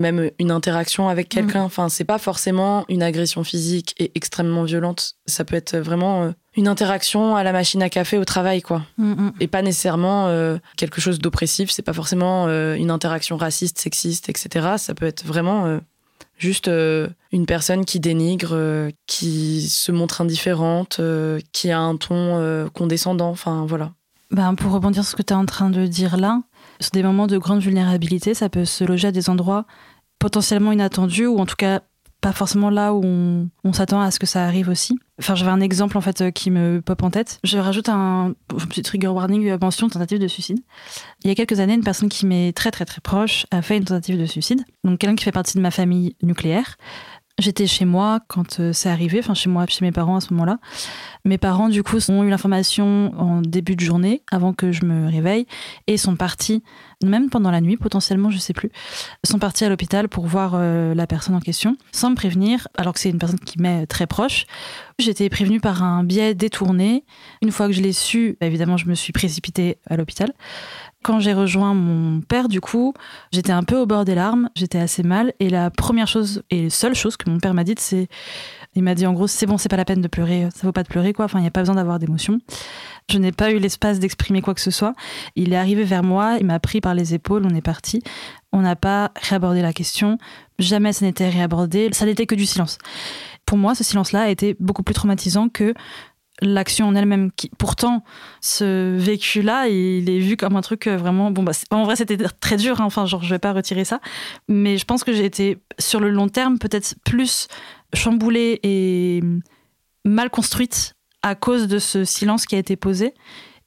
même 0.00 0.30
une 0.38 0.50
interaction 0.50 1.08
avec 1.08 1.28
quelqu'un. 1.28 1.62
Enfin, 1.62 1.88
c'est 1.88 2.04
pas 2.04 2.18
forcément 2.18 2.84
une 2.88 3.02
agression 3.02 3.44
physique 3.44 3.94
et 3.98 4.12
extrêmement 4.14 4.64
violente. 4.64 5.14
Ça 5.26 5.44
peut 5.44 5.56
être 5.56 5.76
vraiment 5.76 6.24
euh, 6.24 6.32
une 6.56 6.68
interaction 6.68 7.36
à 7.36 7.42
la 7.42 7.52
machine 7.52 7.82
à 7.82 7.88
café 7.88 8.18
au 8.18 8.24
travail, 8.24 8.62
quoi. 8.62 8.82
Mm, 8.98 9.12
mm. 9.12 9.32
Et 9.40 9.46
pas 9.46 9.62
nécessairement 9.62 10.26
euh, 10.28 10.58
quelque 10.76 11.00
chose 11.00 11.18
d'oppressif. 11.18 11.70
C'est 11.70 11.82
pas 11.82 11.92
forcément 11.92 12.46
euh, 12.48 12.74
une 12.74 12.90
interaction 12.90 13.36
raciste, 13.36 13.78
sexiste, 13.78 14.28
etc. 14.28 14.74
Ça 14.76 14.94
peut 14.94 15.06
être 15.06 15.24
vraiment 15.24 15.66
euh, 15.66 15.78
juste 16.38 16.68
une 16.68 17.46
personne 17.46 17.84
qui 17.84 18.00
dénigre, 18.00 18.90
qui 19.06 19.68
se 19.68 19.92
montre 19.92 20.22
indifférente, 20.22 21.00
qui 21.52 21.70
a 21.70 21.78
un 21.78 21.96
ton 21.96 22.68
condescendant. 22.72 23.28
Enfin, 23.28 23.66
voilà. 23.68 23.92
Ben, 24.30 24.54
pour 24.54 24.72
rebondir 24.72 25.02
sur 25.02 25.10
ce 25.10 25.16
que 25.16 25.22
tu 25.22 25.34
es 25.34 25.36
en 25.36 25.44
train 25.44 25.70
de 25.70 25.86
dire 25.86 26.16
là, 26.16 26.40
sur 26.80 26.92
des 26.92 27.02
moments 27.02 27.26
de 27.26 27.36
grande 27.36 27.60
vulnérabilité, 27.60 28.32
ça 28.32 28.48
peut 28.48 28.64
se 28.64 28.84
loger 28.84 29.08
à 29.08 29.12
des 29.12 29.28
endroits 29.28 29.66
potentiellement 30.18 30.72
inattendus 30.72 31.26
ou 31.26 31.38
en 31.38 31.46
tout 31.46 31.56
cas 31.56 31.80
pas 32.20 32.32
forcément 32.32 32.70
là 32.70 32.92
où 32.94 33.02
on, 33.64 33.72
s'attend 33.72 34.00
à 34.00 34.10
ce 34.10 34.18
que 34.18 34.26
ça 34.26 34.44
arrive 34.44 34.68
aussi. 34.68 34.98
Enfin, 35.18 35.34
j'avais 35.34 35.50
un 35.50 35.60
exemple 35.60 35.96
en 35.96 36.00
fait 36.00 36.20
euh, 36.20 36.30
qui 36.30 36.50
me 36.50 36.80
pop 36.80 37.02
en 37.02 37.10
tête. 37.10 37.40
Je 37.44 37.58
rajoute 37.58 37.88
un, 37.88 38.34
un 38.52 38.66
petit 38.66 38.82
trigger 38.82 39.08
warning 39.08 39.48
euh, 39.48 39.58
mention 39.60 39.88
tentative 39.88 40.18
de 40.18 40.28
suicide. 40.28 40.58
Il 41.24 41.28
y 41.28 41.30
a 41.30 41.34
quelques 41.34 41.60
années, 41.60 41.74
une 41.74 41.84
personne 41.84 42.08
qui 42.08 42.26
m'est 42.26 42.52
très 42.52 42.70
très 42.70 42.84
très 42.84 43.00
proche 43.00 43.46
a 43.50 43.62
fait 43.62 43.76
une 43.76 43.84
tentative 43.84 44.18
de 44.18 44.26
suicide. 44.26 44.64
Donc 44.84 44.98
quelqu'un 44.98 45.16
qui 45.16 45.24
fait 45.24 45.32
partie 45.32 45.56
de 45.56 45.62
ma 45.62 45.70
famille 45.70 46.16
nucléaire. 46.22 46.76
J'étais 47.40 47.66
chez 47.66 47.86
moi 47.86 48.20
quand 48.28 48.60
euh, 48.60 48.74
c'est 48.74 48.90
arrivé, 48.90 49.18
enfin 49.18 49.32
chez 49.32 49.48
moi, 49.48 49.64
chez 49.66 49.82
mes 49.82 49.92
parents 49.92 50.16
à 50.16 50.20
ce 50.20 50.34
moment-là. 50.34 50.58
Mes 51.24 51.38
parents, 51.38 51.70
du 51.70 51.82
coup, 51.82 51.96
ont 52.10 52.22
eu 52.22 52.28
l'information 52.28 53.12
en 53.18 53.40
début 53.40 53.76
de 53.76 53.80
journée, 53.80 54.22
avant 54.30 54.52
que 54.52 54.72
je 54.72 54.84
me 54.84 55.10
réveille, 55.10 55.46
et 55.86 55.96
sont 55.96 56.16
partis, 56.16 56.62
même 57.02 57.30
pendant 57.30 57.50
la 57.50 57.62
nuit, 57.62 57.78
potentiellement, 57.78 58.28
je 58.28 58.36
sais 58.36 58.52
plus, 58.52 58.70
sont 59.24 59.38
partis 59.38 59.64
à 59.64 59.70
l'hôpital 59.70 60.08
pour 60.10 60.26
voir 60.26 60.52
euh, 60.54 60.94
la 60.94 61.06
personne 61.06 61.34
en 61.34 61.40
question, 61.40 61.78
sans 61.92 62.10
me 62.10 62.14
prévenir, 62.14 62.68
alors 62.76 62.92
que 62.92 63.00
c'est 63.00 63.10
une 63.10 63.18
personne 63.18 63.40
qui 63.40 63.58
m'est 63.58 63.86
très 63.86 64.06
proche. 64.06 64.44
J'étais 64.98 65.30
prévenue 65.30 65.60
par 65.60 65.82
un 65.82 66.04
biais 66.04 66.34
détourné. 66.34 67.04
Une 67.40 67.52
fois 67.52 67.68
que 67.68 67.72
je 67.72 67.80
l'ai 67.80 67.94
su, 67.94 68.36
évidemment, 68.42 68.76
je 68.76 68.86
me 68.86 68.94
suis 68.94 69.14
précipitée 69.14 69.78
à 69.88 69.96
l'hôpital. 69.96 70.34
Quand 71.02 71.18
j'ai 71.18 71.32
rejoint 71.32 71.72
mon 71.72 72.20
père, 72.20 72.48
du 72.48 72.60
coup, 72.60 72.92
j'étais 73.32 73.52
un 73.52 73.62
peu 73.62 73.78
au 73.78 73.86
bord 73.86 74.04
des 74.04 74.14
larmes, 74.14 74.50
j'étais 74.54 74.78
assez 74.78 75.02
mal, 75.02 75.32
et 75.40 75.48
la 75.48 75.70
première 75.70 76.06
chose 76.06 76.42
et 76.50 76.68
seule 76.68 76.94
chose 76.94 77.16
que 77.16 77.30
mon 77.30 77.38
père 77.38 77.54
m'a 77.54 77.64
dite, 77.64 77.80
c'est 77.80 78.08
il 78.76 78.82
m'a 78.82 78.94
dit 78.94 79.06
en 79.06 79.12
gros, 79.12 79.26
c'est 79.26 79.46
bon, 79.46 79.58
c'est 79.58 79.68
pas 79.68 79.76
la 79.76 79.84
peine 79.84 80.00
de 80.00 80.08
pleurer, 80.08 80.48
ça 80.54 80.66
vaut 80.66 80.72
pas 80.72 80.82
de 80.82 80.88
pleurer, 80.88 81.12
quoi. 81.12 81.24
Enfin, 81.24 81.38
il 81.38 81.42
n'y 81.42 81.48
a 81.48 81.50
pas 81.50 81.62
besoin 81.62 81.74
d'avoir 81.74 81.98
d'émotions. 81.98 82.38
Je 83.10 83.18
n'ai 83.18 83.32
pas 83.32 83.50
eu 83.50 83.58
l'espace 83.58 83.98
d'exprimer 83.98 84.42
quoi 84.42 84.54
que 84.54 84.60
ce 84.60 84.70
soit. 84.70 84.94
Il 85.34 85.52
est 85.52 85.56
arrivé 85.56 85.82
vers 85.82 86.04
moi, 86.04 86.36
il 86.38 86.46
m'a 86.46 86.60
pris 86.60 86.80
par 86.80 86.94
les 86.94 87.14
épaules, 87.14 87.44
on 87.44 87.54
est 87.54 87.62
parti. 87.62 88.02
On 88.52 88.60
n'a 88.60 88.76
pas 88.76 89.10
réabordé 89.16 89.62
la 89.62 89.72
question. 89.72 90.18
Jamais 90.58 90.92
ça 90.92 91.04
n'était 91.04 91.28
réabordé. 91.28 91.88
Ça 91.92 92.04
n'était 92.04 92.26
que 92.26 92.34
du 92.34 92.46
silence. 92.46 92.78
Pour 93.46 93.58
moi, 93.58 93.74
ce 93.74 93.82
silence-là 93.82 94.22
a 94.22 94.28
été 94.28 94.54
beaucoup 94.60 94.84
plus 94.84 94.94
traumatisant 94.94 95.48
que 95.48 95.74
l'action 96.40 96.88
en 96.88 96.94
elle-même. 96.94 97.30
Qui, 97.32 97.50
pourtant, 97.58 98.04
ce 98.40 98.96
vécu-là, 98.96 99.68
il 99.68 100.08
est 100.08 100.18
vu 100.18 100.36
comme 100.36 100.56
un 100.56 100.60
truc 100.60 100.86
euh, 100.86 100.96
vraiment. 100.96 101.30
Bon, 101.30 101.42
bah, 101.42 101.52
en 101.70 101.84
vrai, 101.84 101.96
c'était 101.96 102.16
très 102.40 102.56
dur. 102.56 102.80
hein. 102.80 102.84
Enfin, 102.84 103.06
genre, 103.06 103.22
je 103.22 103.30
vais 103.30 103.38
pas 103.38 103.52
retirer 103.52 103.84
ça. 103.84 104.00
Mais 104.48 104.78
je 104.78 104.84
pense 104.84 105.04
que 105.04 105.12
j'ai 105.12 105.24
été, 105.24 105.58
sur 105.78 106.00
le 106.00 106.10
long 106.10 106.28
terme, 106.28 106.58
peut-être 106.58 106.94
plus 107.04 107.48
chamboulée 107.94 108.60
et 108.62 109.22
mal 110.04 110.30
construite 110.30 110.94
à 111.22 111.34
cause 111.34 111.68
de 111.68 111.78
ce 111.78 112.04
silence 112.04 112.46
qui 112.46 112.54
a 112.54 112.58
été 112.58 112.76
posé 112.76 113.14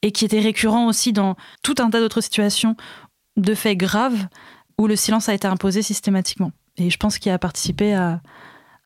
et 0.01 0.11
qui 0.11 0.25
était 0.25 0.39
récurrent 0.39 0.87
aussi 0.87 1.13
dans 1.13 1.35
tout 1.61 1.75
un 1.79 1.89
tas 1.89 1.99
d'autres 1.99 2.21
situations 2.21 2.75
de 3.37 3.53
faits 3.55 3.77
graves 3.77 4.27
où 4.77 4.87
le 4.87 4.95
silence 4.95 5.29
a 5.29 5.33
été 5.33 5.47
imposé 5.47 5.81
systématiquement. 5.81 6.51
Et 6.77 6.89
je 6.89 6.97
pense 6.97 7.19
qu'il 7.19 7.31
a 7.31 7.37
participé 7.37 7.93
à 7.93 8.21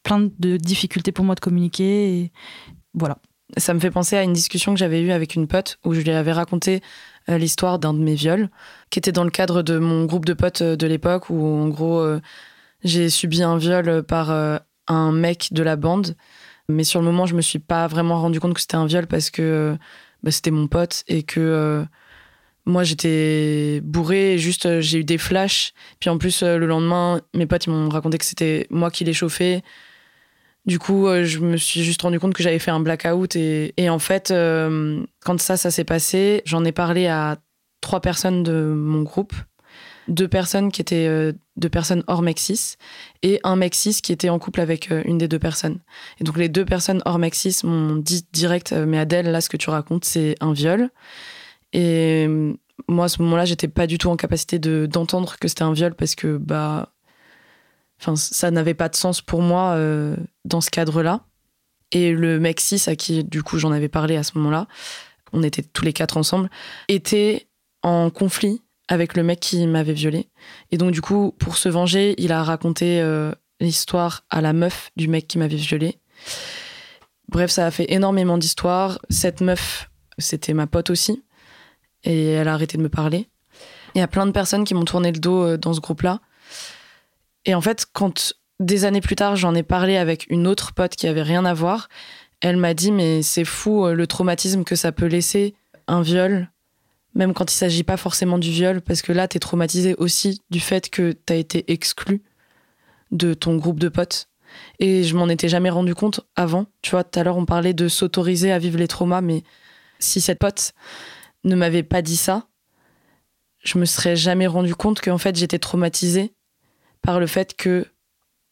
plein 0.03 0.19
de 0.19 0.57
difficultés 0.57 1.11
pour 1.11 1.25
moi 1.25 1.35
de 1.35 1.39
communiquer. 1.39 2.19
Et 2.19 2.31
voilà. 2.93 3.17
Ça 3.55 3.73
me 3.73 3.79
fait 3.79 3.91
penser 3.91 4.17
à 4.17 4.23
une 4.23 4.33
discussion 4.33 4.73
que 4.73 4.79
j'avais 4.79 5.01
eue 5.01 5.11
avec 5.11 5.35
une 5.35 5.47
pote 5.47 5.79
où 5.85 5.93
je 5.93 6.01
lui 6.01 6.11
avais 6.11 6.33
raconté 6.33 6.81
euh, 7.29 7.37
l'histoire 7.37 7.79
d'un 7.79 7.93
de 7.93 7.99
mes 7.99 8.15
viols, 8.15 8.49
qui 8.89 8.99
était 8.99 9.13
dans 9.13 9.23
le 9.23 9.29
cadre 9.29 9.61
de 9.61 9.77
mon 9.77 10.05
groupe 10.05 10.25
de 10.25 10.33
potes 10.33 10.61
euh, 10.61 10.75
de 10.75 10.85
l'époque 10.85 11.29
où, 11.29 11.45
en 11.45 11.69
gros, 11.69 11.99
euh, 11.99 12.19
j'ai 12.83 13.09
subi 13.09 13.43
un 13.43 13.57
viol 13.57 14.03
par 14.03 14.31
un 14.87 15.11
mec 15.11 15.49
de 15.51 15.63
la 15.63 15.75
bande. 15.77 16.15
Mais 16.69 16.83
sur 16.83 16.99
le 16.99 17.05
moment, 17.05 17.25
je 17.25 17.35
me 17.35 17.41
suis 17.41 17.59
pas 17.59 17.87
vraiment 17.87 18.21
rendu 18.21 18.39
compte 18.39 18.53
que 18.53 18.61
c'était 18.61 18.75
un 18.75 18.85
viol 18.85 19.07
parce 19.07 19.29
que 19.29 19.77
bah, 20.23 20.31
c'était 20.31 20.51
mon 20.51 20.67
pote 20.67 21.03
et 21.07 21.23
que 21.23 21.83
moi 22.65 22.83
j'étais 22.83 23.81
bourrée 23.83 24.33
et 24.33 24.37
juste 24.37 24.81
j'ai 24.81 24.99
eu 24.99 25.03
des 25.03 25.17
flashs. 25.17 25.73
Puis 25.99 26.09
en 26.09 26.17
plus, 26.17 26.43
le 26.43 26.65
lendemain, 26.67 27.21
mes 27.33 27.47
potes 27.47 27.67
m'ont 27.67 27.89
raconté 27.89 28.17
que 28.17 28.25
c'était 28.25 28.67
moi 28.69 28.91
qui 28.91 29.03
l'ai 29.05 29.13
chauffé. 29.13 29.63
Du 30.67 30.79
coup, 30.79 31.07
euh, 31.07 31.23
je 31.23 31.39
me 31.39 31.55
suis 31.55 31.81
juste 31.81 32.01
rendu 32.01 32.19
compte 32.19 32.33
que 32.33 32.43
j'avais 32.43 32.59
fait 32.59 32.71
un 32.71 32.81
blackout. 32.81 33.35
Et, 33.37 33.73
et 33.77 33.89
en 33.89 33.99
fait, 33.99 34.31
euh, 34.31 35.01
quand 35.23 35.39
ça, 35.39 35.55
ça 35.55 35.71
s'est 35.71 35.85
passé, 35.85 36.41
j'en 36.45 36.65
ai 36.65 36.73
parlé 36.73 37.07
à 37.07 37.37
trois 37.79 38.01
personnes 38.01 38.43
de 38.43 38.73
mon 38.75 39.01
groupe. 39.03 39.33
Deux 40.09 40.27
personnes 40.27 40.71
qui 40.71 40.81
étaient 40.81 41.07
euh, 41.07 41.33
deux 41.57 41.69
personnes 41.69 42.03
hors 42.07 42.21
mec 42.21 42.39
cis 42.39 42.75
et 43.23 43.41
un 43.43 43.57
mec 43.57 43.75
cis 43.75 44.01
qui 44.01 44.13
était 44.13 44.29
en 44.29 44.39
couple 44.39 44.61
avec 44.61 44.91
euh, 44.91 45.01
une 45.05 45.17
des 45.17 45.27
deux 45.27 45.39
personnes. 45.39 45.79
Et 46.19 46.23
donc 46.23 46.37
les 46.37 46.49
deux 46.49 46.65
personnes 46.65 47.01
hors 47.05 47.19
mec 47.19 47.35
cis 47.35 47.57
m'ont 47.63 47.95
dit 47.95 48.25
direct, 48.31 48.71
mais 48.73 48.99
Adèle, 48.99 49.31
là, 49.31 49.41
ce 49.41 49.49
que 49.49 49.57
tu 49.57 49.69
racontes, 49.69 50.05
c'est 50.05 50.35
un 50.39 50.53
viol. 50.53 50.89
Et 51.73 52.27
moi, 52.87 53.05
à 53.05 53.09
ce 53.09 53.21
moment-là, 53.21 53.45
j'étais 53.45 53.67
pas 53.67 53.87
du 53.87 53.97
tout 53.97 54.09
en 54.09 54.15
capacité 54.15 54.59
de 54.59 54.85
d'entendre 54.85 55.35
que 55.39 55.47
c'était 55.47 55.63
un 55.63 55.73
viol 55.73 55.93
parce 55.93 56.15
que 56.15 56.37
bah, 56.37 56.93
enfin, 57.99 58.15
ça 58.15 58.51
n'avait 58.51 58.73
pas 58.73 58.89
de 58.89 58.95
sens 58.95 59.21
pour 59.21 59.41
moi 59.41 59.73
euh, 59.75 60.15
dans 60.45 60.61
ce 60.61 60.69
cadre-là. 60.69 61.21
Et 61.91 62.11
le 62.11 62.39
mec 62.39 62.59
cis 62.59 62.89
à 62.89 62.95
qui 62.95 63.23
du 63.23 63.43
coup 63.43 63.59
j'en 63.59 63.71
avais 63.71 63.87
parlé 63.87 64.17
à 64.17 64.23
ce 64.23 64.37
moment-là, 64.37 64.67
on 65.33 65.43
était 65.43 65.63
tous 65.63 65.85
les 65.85 65.93
quatre 65.93 66.17
ensemble, 66.17 66.49
était 66.89 67.47
en 67.83 68.09
conflit 68.09 68.61
avec 68.87 69.15
le 69.15 69.23
mec 69.23 69.39
qui 69.39 69.65
m'avait 69.67 69.93
violé. 69.93 70.29
Et 70.71 70.77
donc 70.77 70.91
du 70.91 71.01
coup, 71.01 71.33
pour 71.39 71.57
se 71.57 71.69
venger, 71.69 72.15
il 72.17 72.31
a 72.31 72.43
raconté 72.43 73.01
euh, 73.01 73.31
l'histoire 73.59 74.25
à 74.29 74.41
la 74.41 74.53
meuf 74.53 74.91
du 74.95 75.07
mec 75.07 75.27
qui 75.27 75.37
m'avait 75.37 75.55
violé. 75.57 75.99
Bref, 77.29 77.51
ça 77.51 77.65
a 77.65 77.71
fait 77.71 77.91
énormément 77.91 78.37
d'histoires. 78.37 78.99
Cette 79.09 79.41
meuf, 79.41 79.89
c'était 80.17 80.53
ma 80.53 80.67
pote 80.67 80.89
aussi. 80.89 81.23
Et 82.03 82.31
elle 82.31 82.47
a 82.47 82.53
arrêté 82.53 82.77
de 82.77 82.83
me 82.83 82.89
parler. 82.89 83.27
Il 83.95 83.99
y 83.99 84.01
a 84.01 84.07
plein 84.07 84.25
de 84.25 84.31
personnes 84.31 84.63
qui 84.63 84.73
m'ont 84.73 84.85
tourné 84.85 85.11
le 85.11 85.19
dos 85.19 85.43
euh, 85.43 85.57
dans 85.57 85.73
ce 85.73 85.81
groupe-là. 85.81 86.21
Et 87.47 87.55
en 87.55 87.61
fait, 87.61 87.87
quand 87.91 88.35
des 88.59 88.85
années 88.85 89.01
plus 89.01 89.15
tard, 89.15 89.35
j'en 89.37 89.55
ai 89.55 89.63
parlé 89.63 89.97
avec 89.97 90.27
une 90.29 90.47
autre 90.47 90.73
pote 90.73 90.95
qui 90.95 91.07
avait 91.07 91.23
rien 91.23 91.45
à 91.45 91.53
voir, 91.53 91.87
elle 92.41 92.57
m'a 92.57 92.73
dit 92.73 92.91
Mais 92.91 93.23
c'est 93.23 93.45
fou 93.45 93.85
euh, 93.85 93.93
le 93.93 94.05
traumatisme 94.05 94.63
que 94.63 94.75
ça 94.75 94.91
peut 94.91 95.05
laisser 95.05 95.55
un 95.87 96.01
viol, 96.01 96.51
même 97.15 97.33
quand 97.33 97.49
il 97.49 97.55
s'agit 97.55 97.83
pas 97.83 97.97
forcément 97.97 98.37
du 98.37 98.51
viol, 98.51 98.81
parce 98.81 99.01
que 99.01 99.13
là, 99.13 99.27
t'es 99.27 99.39
traumatisé 99.39 99.95
aussi 99.95 100.41
du 100.49 100.59
fait 100.59 100.89
que 100.89 101.13
t'as 101.13 101.35
été 101.35 101.71
exclu 101.71 102.21
de 103.11 103.33
ton 103.33 103.55
groupe 103.55 103.79
de 103.79 103.89
potes. 103.89 104.27
Et 104.79 105.03
je 105.03 105.15
m'en 105.15 105.29
étais 105.29 105.47
jamais 105.47 105.69
rendu 105.69 105.95
compte 105.95 106.21
avant. 106.35 106.65
Tu 106.81 106.91
vois, 106.91 107.05
tout 107.05 107.17
à 107.19 107.23
l'heure, 107.23 107.37
on 107.37 107.45
parlait 107.45 107.73
de 107.73 107.87
s'autoriser 107.87 108.51
à 108.51 108.59
vivre 108.59 108.77
les 108.77 108.87
traumas, 108.87 109.21
mais 109.21 109.43
si 109.99 110.19
cette 110.19 110.39
pote 110.39 110.73
ne 111.45 111.55
m'avait 111.55 111.83
pas 111.83 112.01
dit 112.01 112.17
ça, 112.17 112.47
je 113.63 113.77
me 113.77 113.85
serais 113.85 114.17
jamais 114.17 114.47
rendu 114.47 114.75
compte 114.75 114.99
qu'en 114.99 115.17
fait, 115.17 115.35
j'étais 115.35 115.59
traumatisée 115.59 116.33
par 117.07 117.21
le 117.21 117.25
fait 117.27 117.55
que 117.55 117.85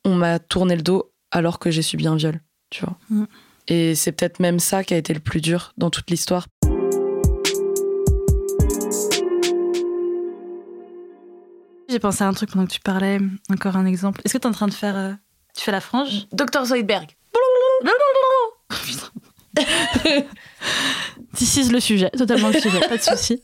on 0.06 0.16
m'a 0.16 0.40
tourné 0.40 0.78
le 0.78 0.82
dos 0.82 1.12
alors 1.30 1.60
que 1.60 1.72
j'ai 1.72 1.82
subi 1.82 2.08
un 2.08 2.16
viol, 2.16 2.40
tu 2.70 2.86
vois. 2.86 2.98
Mm. 3.10 3.26
Et 3.68 3.96
c'est 3.96 4.14
peut-être 4.14 4.40
même 4.40 4.60
ça 4.60 4.86
qui 4.86 4.94
a 4.94 4.98
été 4.98 5.14
le 5.14 5.20
plus 5.20 5.42
dur 5.42 5.74
dans 5.76 5.90
toute 5.90 6.10
l'histoire. 6.10 6.48
J'ai 11.90 12.00
pensé 12.00 12.24
à 12.24 12.28
un 12.30 12.34
truc 12.34 12.50
pendant 12.52 12.66
que 12.66 12.72
tu 12.72 12.80
parlais. 12.80 13.20
Encore 13.52 13.76
un 13.76 13.86
exemple. 13.86 14.22
Est-ce 14.24 14.34
que 14.36 14.38
tu 14.38 14.48
es 14.48 14.50
en 14.50 14.54
train 14.54 14.68
de 14.70 14.74
faire. 14.74 14.96
euh, 14.96 15.12
Tu 15.54 15.66
fais 15.66 15.74
la 15.74 15.82
frange? 15.82 16.26
Docteur 16.32 16.66
Zoidberg. 16.66 17.10
Tissise 21.36 21.74
le 21.74 21.82
sujet, 21.82 22.10
totalement 22.12 22.48
le 22.50 22.60
sujet, 22.60 22.80
pas 22.88 22.96
de 22.96 23.02
souci. 23.02 23.42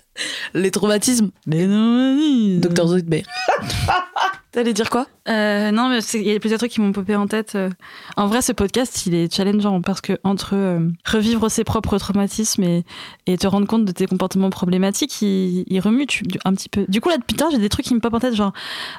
Les 0.53 0.71
traumatismes. 0.71 1.31
Mais 1.45 1.67
non, 1.67 2.15
vas-y. 2.15 2.59
Docteur 2.59 2.87
Zoidberg. 2.87 3.25
T'allais 4.51 4.73
dire 4.73 4.89
quoi? 4.89 5.07
Euh, 5.29 5.71
non, 5.71 5.87
mais 5.87 5.99
il 6.13 6.27
y 6.27 6.35
a 6.35 6.39
plusieurs 6.39 6.59
trucs 6.59 6.73
qui 6.73 6.81
m'ont 6.81 6.91
popé 6.91 7.15
en 7.15 7.25
tête. 7.25 7.55
euh. 7.55 7.69
En 8.17 8.27
vrai, 8.27 8.41
ce 8.41 8.51
podcast, 8.51 9.05
il 9.05 9.15
est 9.15 9.33
challengeant 9.33 9.81
parce 9.81 10.01
que 10.01 10.19
entre 10.25 10.55
euh, 10.55 10.89
revivre 11.05 11.49
ses 11.49 11.63
propres 11.63 11.97
traumatismes 11.97 12.63
et, 12.63 12.83
te 13.37 13.47
rendre 13.47 13.65
compte 13.65 13.85
de 13.85 13.93
tes 13.93 14.07
comportements 14.07 14.49
problématiques, 14.49 15.21
il, 15.21 15.79
remue 15.79 16.05
un 16.43 16.53
petit 16.53 16.67
peu. 16.67 16.85
Du 16.89 16.99
coup, 16.99 17.07
là, 17.07 17.17
depuis 17.17 17.37
tard, 17.37 17.49
j'ai 17.49 17.59
des 17.59 17.69
trucs 17.69 17.85
qui 17.85 17.95
me 17.95 18.01
popent 18.01 18.15
en 18.15 18.19
tête, 18.19 18.35
genre 18.35 18.51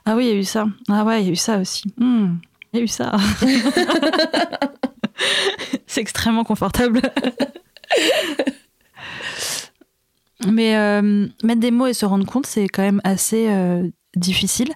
Ah 0.07 0.17
oui, 0.17 0.25
il 0.25 0.31
y 0.31 0.33
a 0.33 0.37
eu 0.37 0.45
ça. 0.45 0.65
Ah 0.89 1.05
ouais, 1.05 1.21
il 1.21 1.27
y 1.27 1.29
a 1.29 1.33
eu 1.33 1.37
ça 1.37 1.59
aussi. 1.59 1.83
Hmm, 1.99 2.37
Il 2.73 2.79
y 2.79 2.81
a 2.81 2.85
eu 2.85 2.89
ça. 2.89 3.13
c'est 5.87 6.01
extrêmement 6.01 6.45
confortable. 6.45 7.03
Mais 10.49 11.03
mettre 11.45 11.61
des 11.61 11.71
mots 11.71 11.89
et 11.89 11.93
se 11.93 12.07
rendre 12.07 12.25
compte, 12.25 12.47
c'est 12.47 12.69
quand 12.69 12.83
même 12.83 13.03
assez 13.05 13.49
difficile. 14.17 14.73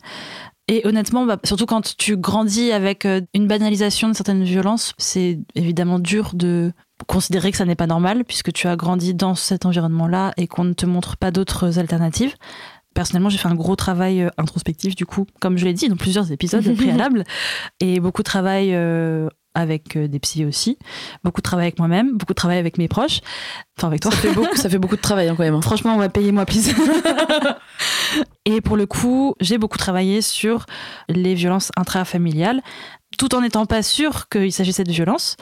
Et 0.68 0.84
honnêtement, 0.86 1.26
bah, 1.26 1.38
surtout 1.44 1.66
quand 1.66 1.96
tu 1.96 2.16
grandis 2.16 2.72
avec 2.72 3.04
euh, 3.04 3.20
une 3.34 3.46
banalisation 3.46 4.08
de 4.08 4.14
certaines 4.14 4.42
violences, 4.42 4.94
c'est 4.98 5.38
évidemment 5.54 5.98
dur 6.00 6.30
de 6.34 6.72
considérer 7.06 7.52
que 7.52 7.56
ça 7.56 7.64
n'est 7.64 7.76
pas 7.76 7.86
normal 7.86 8.24
puisque 8.24 8.52
tu 8.52 8.66
as 8.66 8.74
grandi 8.74 9.14
dans 9.14 9.34
cet 9.34 9.64
environnement-là 9.66 10.32
et 10.36 10.46
qu'on 10.48 10.64
ne 10.64 10.72
te 10.72 10.86
montre 10.86 11.16
pas 11.16 11.30
d'autres 11.30 11.78
alternatives. 11.78 12.34
Personnellement, 12.94 13.28
j'ai 13.28 13.38
fait 13.38 13.48
un 13.48 13.54
gros 13.54 13.76
travail 13.76 14.22
euh, 14.22 14.30
introspectif, 14.38 14.96
du 14.96 15.06
coup, 15.06 15.26
comme 15.40 15.56
je 15.56 15.66
l'ai 15.66 15.74
dit 15.74 15.88
dans 15.88 15.96
plusieurs 15.96 16.32
épisodes 16.32 16.64
préalables, 16.76 17.22
et 17.78 18.00
beaucoup 18.00 18.22
de 18.22 18.26
travail 18.26 18.70
euh, 18.74 19.28
avec 19.54 19.96
des 19.96 20.18
psys 20.18 20.44
aussi, 20.46 20.78
beaucoup 21.22 21.40
de 21.40 21.44
travail 21.44 21.66
avec 21.66 21.78
moi-même, 21.78 22.16
beaucoup 22.16 22.32
de 22.32 22.36
travail 22.38 22.58
avec 22.58 22.76
mes 22.78 22.88
proches, 22.88 23.20
enfin 23.78 23.88
avec 23.88 24.00
toi. 24.00 24.10
Ça 24.10 24.16
fait 24.18 24.32
beaucoup, 24.32 24.56
ça 24.56 24.68
fait 24.68 24.78
beaucoup 24.78 24.96
de 24.96 25.00
travail 25.00 25.28
hein, 25.28 25.34
quand 25.36 25.44
même. 25.44 25.54
hein. 25.54 25.62
Franchement, 25.62 25.94
on 25.94 25.98
va 25.98 26.08
payer 26.08 26.32
moi 26.32 26.44
plus. 26.46 26.70
et 28.44 28.60
pour 28.60 28.76
le 28.76 28.86
coup, 28.86 29.34
j'ai 29.40 29.58
beaucoup 29.58 29.78
travaillé 29.78 30.22
sur 30.22 30.66
les 31.08 31.34
violences 31.34 31.72
intrafamiliales, 31.76 32.62
tout 33.18 33.34
en 33.34 33.40
n'étant 33.40 33.66
pas 33.66 33.82
sûre 33.82 34.28
qu'il 34.28 34.52
s'agissait 34.52 34.84
de 34.84 34.92
violences. 34.92 35.36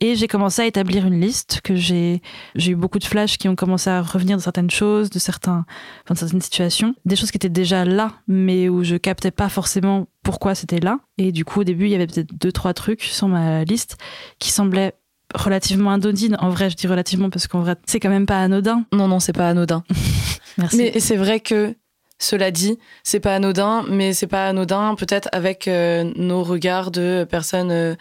Et 0.00 0.14
j'ai 0.14 0.28
commencé 0.28 0.62
à 0.62 0.66
établir 0.66 1.06
une 1.06 1.20
liste 1.20 1.60
que 1.62 1.76
j'ai 1.76 2.22
j'ai 2.54 2.72
eu 2.72 2.76
beaucoup 2.76 2.98
de 2.98 3.04
flashs 3.04 3.36
qui 3.36 3.48
ont 3.48 3.56
commencé 3.56 3.90
à 3.90 4.00
revenir 4.00 4.36
de 4.38 4.42
certaines 4.42 4.70
choses, 4.70 5.10
de 5.10 5.18
certains 5.18 5.66
enfin, 6.04 6.14
de 6.14 6.18
certaines 6.18 6.40
situations, 6.40 6.94
des 7.04 7.16
choses 7.16 7.30
qui 7.30 7.36
étaient 7.36 7.50
déjà 7.50 7.84
là, 7.84 8.12
mais 8.26 8.68
où 8.68 8.82
je 8.82 8.96
captais 8.96 9.30
pas 9.30 9.48
forcément 9.48 10.06
pourquoi 10.22 10.54
c'était 10.54 10.80
là. 10.80 11.00
Et 11.18 11.32
du 11.32 11.44
coup, 11.44 11.60
au 11.60 11.64
début, 11.64 11.84
il 11.86 11.90
y 11.90 11.94
avait 11.94 12.06
peut-être 12.06 12.34
deux 12.34 12.52
trois 12.52 12.72
trucs 12.72 13.02
sur 13.02 13.28
ma 13.28 13.64
liste 13.64 13.98
qui 14.38 14.50
semblaient 14.50 14.94
relativement 15.34 15.90
anodines. 15.90 16.36
En 16.40 16.50
vrai, 16.50 16.70
je 16.70 16.76
dis 16.76 16.86
relativement 16.86 17.30
parce 17.30 17.46
qu'en 17.46 17.60
vrai, 17.60 17.76
c'est 17.86 18.00
quand 18.00 18.10
même 18.10 18.26
pas 18.26 18.40
anodin. 18.40 18.84
Non, 18.92 19.08
non, 19.08 19.20
c'est 19.20 19.32
pas 19.32 19.48
anodin. 19.48 19.84
Merci. 20.58 20.76
Mais 20.76 21.00
c'est 21.00 21.16
vrai 21.16 21.40
que, 21.40 21.74
cela 22.20 22.50
dit, 22.50 22.78
c'est 23.02 23.18
pas 23.18 23.34
anodin, 23.34 23.82
mais 23.88 24.12
c'est 24.12 24.26
pas 24.26 24.48
anodin 24.48 24.94
peut-être 24.94 25.28
avec 25.32 25.66
euh, 25.66 26.04
nos 26.16 26.44
regards 26.44 26.90
de 26.90 27.26
personnes 27.28 27.70
euh, 27.70 27.94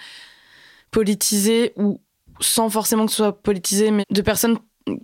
politisées 0.92 1.72
ou 1.78 2.02
sans 2.42 2.70
forcément 2.70 3.06
que 3.06 3.12
ce 3.12 3.18
soit 3.18 3.42
politisé, 3.42 3.92
mais 3.92 4.04
de 4.10 4.22
personnes 4.22 4.58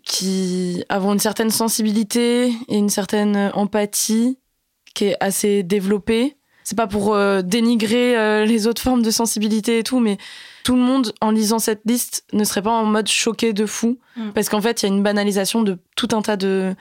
qui 0.04 0.84
avons 0.90 1.14
une 1.14 1.20
certaine 1.20 1.50
sensibilité 1.50 2.48
et 2.68 2.78
une 2.78 2.90
certaine 2.90 3.52
empathie 3.54 4.38
qui 4.94 5.06
est 5.06 5.18
assez 5.22 5.64
développée. 5.64 6.36
C'est 6.66 6.78
pas 6.78 6.88
pour 6.88 7.14
euh, 7.14 7.42
dénigrer 7.42 8.46
les 8.46 8.68
autres 8.68 8.82
formes 8.82 9.04
de 9.04 9.12
sensibilité 9.12 9.80
et 9.80 9.84
tout, 9.84 10.00
mais 10.00 10.18
tout 10.64 10.76
le 10.76 10.82
monde, 10.82 11.14
en 11.22 11.32
lisant 11.32 11.60
cette 11.60 11.82
liste, 11.86 12.26
ne 12.34 12.44
serait 12.44 12.64
pas 12.64 12.72
en 12.72 12.86
mode 12.86 13.08
choqué 13.08 13.54
de 13.54 13.66
fou. 13.66 14.00
Mm. 14.18 14.32
Parce 14.32 14.50
qu'en 14.50 14.62
fait, 14.62 14.82
il 14.82 14.90
y 14.90 14.92
a 14.92 14.94
une 14.94 15.04
banalisation 15.04 15.62
de 15.62 15.78
tout 15.96 16.10
un 16.14 16.22
tas 16.22 16.38
de, 16.38 16.76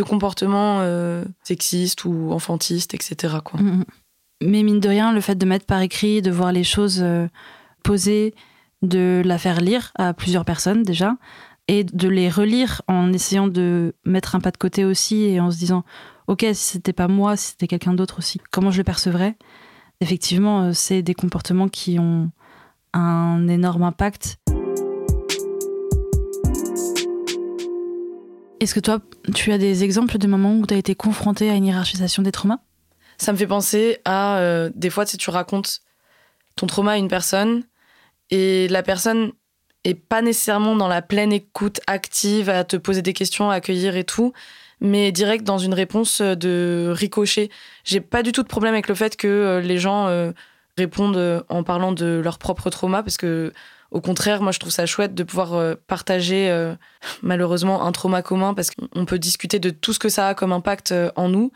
de 0.00 0.08
comportements 0.08 0.78
euh, 0.80 1.24
sexistes 1.42 2.04
ou 2.04 2.32
enfantistes, 2.32 2.94
etc. 2.94 3.36
Quoi. 3.44 3.60
Mm, 3.60 3.80
mm. 3.80 3.84
Mais 4.42 4.62
mine 4.62 4.80
de 4.80 4.88
rien, 4.88 5.12
le 5.12 5.20
fait 5.20 5.34
de 5.34 5.44
mettre 5.44 5.66
par 5.66 5.80
écrit, 5.82 6.22
de 6.22 6.30
voir 6.30 6.52
les 6.52 6.64
choses 6.64 7.00
euh, 7.02 7.28
posées, 7.84 8.34
de 8.82 9.22
la 9.24 9.36
faire 9.36 9.60
lire 9.60 9.92
à 9.96 10.14
plusieurs 10.14 10.46
personnes 10.46 10.82
déjà, 10.82 11.16
et 11.68 11.84
de 11.84 12.08
les 12.08 12.30
relire 12.30 12.80
en 12.88 13.12
essayant 13.12 13.48
de 13.48 13.94
mettre 14.04 14.34
un 14.34 14.40
pas 14.40 14.50
de 14.50 14.56
côté 14.56 14.84
aussi 14.84 15.24
et 15.24 15.40
en 15.40 15.50
se 15.50 15.58
disant, 15.58 15.84
ok, 16.26 16.40
si 16.52 16.72
c'était 16.72 16.94
pas 16.94 17.08
moi, 17.08 17.36
si 17.36 17.50
c'était 17.50 17.66
quelqu'un 17.66 17.92
d'autre 17.92 18.18
aussi, 18.18 18.40
comment 18.50 18.70
je 18.70 18.78
le 18.78 18.84
percevrais? 18.84 19.36
Effectivement, 20.00 20.62
euh, 20.62 20.72
c'est 20.72 21.02
des 21.02 21.14
comportements 21.14 21.68
qui 21.68 21.98
ont 21.98 22.30
un 22.94 23.46
énorme 23.46 23.82
impact. 23.82 24.38
Est-ce 28.60 28.74
que 28.74 28.80
toi, 28.80 29.00
tu 29.34 29.52
as 29.52 29.58
des 29.58 29.84
exemples 29.84 30.18
de 30.18 30.26
moments 30.26 30.54
où 30.54 30.66
tu 30.66 30.74
as 30.74 30.76
été 30.76 30.94
confronté 30.94 31.50
à 31.50 31.54
une 31.54 31.64
hiérarchisation 31.64 32.22
des 32.22 32.32
traumas? 32.32 32.58
Ça 33.18 33.32
me 33.32 33.38
fait 33.38 33.46
penser 33.46 33.98
à 34.04 34.38
euh, 34.38 34.70
des 34.74 34.90
fois, 34.90 35.06
si 35.06 35.16
tu 35.16 35.30
racontes 35.30 35.80
ton 36.56 36.66
trauma 36.66 36.92
à 36.92 36.96
une 36.96 37.08
personne 37.08 37.64
et 38.30 38.68
la 38.68 38.82
personne 38.82 39.32
est 39.84 39.94
pas 39.94 40.22
nécessairement 40.22 40.76
dans 40.76 40.88
la 40.88 41.02
pleine 41.02 41.32
écoute 41.32 41.80
active 41.86 42.50
à 42.50 42.64
te 42.64 42.76
poser 42.76 43.02
des 43.02 43.12
questions, 43.12 43.50
à 43.50 43.54
accueillir 43.54 43.96
et 43.96 44.04
tout, 44.04 44.32
mais 44.80 45.12
direct 45.12 45.44
dans 45.44 45.58
une 45.58 45.74
réponse 45.74 46.20
de 46.20 46.92
ricochet. 46.94 47.50
J'ai 47.84 48.00
pas 48.00 48.22
du 48.22 48.32
tout 48.32 48.42
de 48.42 48.48
problème 48.48 48.74
avec 48.74 48.88
le 48.88 48.94
fait 48.94 49.16
que 49.16 49.28
euh, 49.28 49.60
les 49.60 49.78
gens 49.78 50.06
euh, 50.08 50.32
répondent 50.76 51.16
euh, 51.16 51.42
en 51.48 51.62
parlant 51.62 51.92
de 51.92 52.20
leur 52.22 52.38
propre 52.38 52.70
trauma 52.70 53.02
parce 53.02 53.16
que 53.16 53.52
au 53.90 54.00
contraire, 54.00 54.42
moi 54.42 54.52
je 54.52 54.58
trouve 54.58 54.72
ça 54.72 54.86
chouette 54.86 55.14
de 55.14 55.22
pouvoir 55.24 55.54
euh, 55.54 55.74
partager 55.86 56.48
euh, 56.48 56.74
malheureusement 57.22 57.84
un 57.84 57.92
trauma 57.92 58.22
commun 58.22 58.54
parce 58.54 58.70
qu'on 58.70 59.04
peut 59.04 59.18
discuter 59.18 59.58
de 59.58 59.70
tout 59.70 59.92
ce 59.92 59.98
que 59.98 60.08
ça 60.08 60.28
a 60.28 60.34
comme 60.34 60.52
impact 60.52 60.92
euh, 60.92 61.10
en 61.16 61.28
nous. 61.28 61.52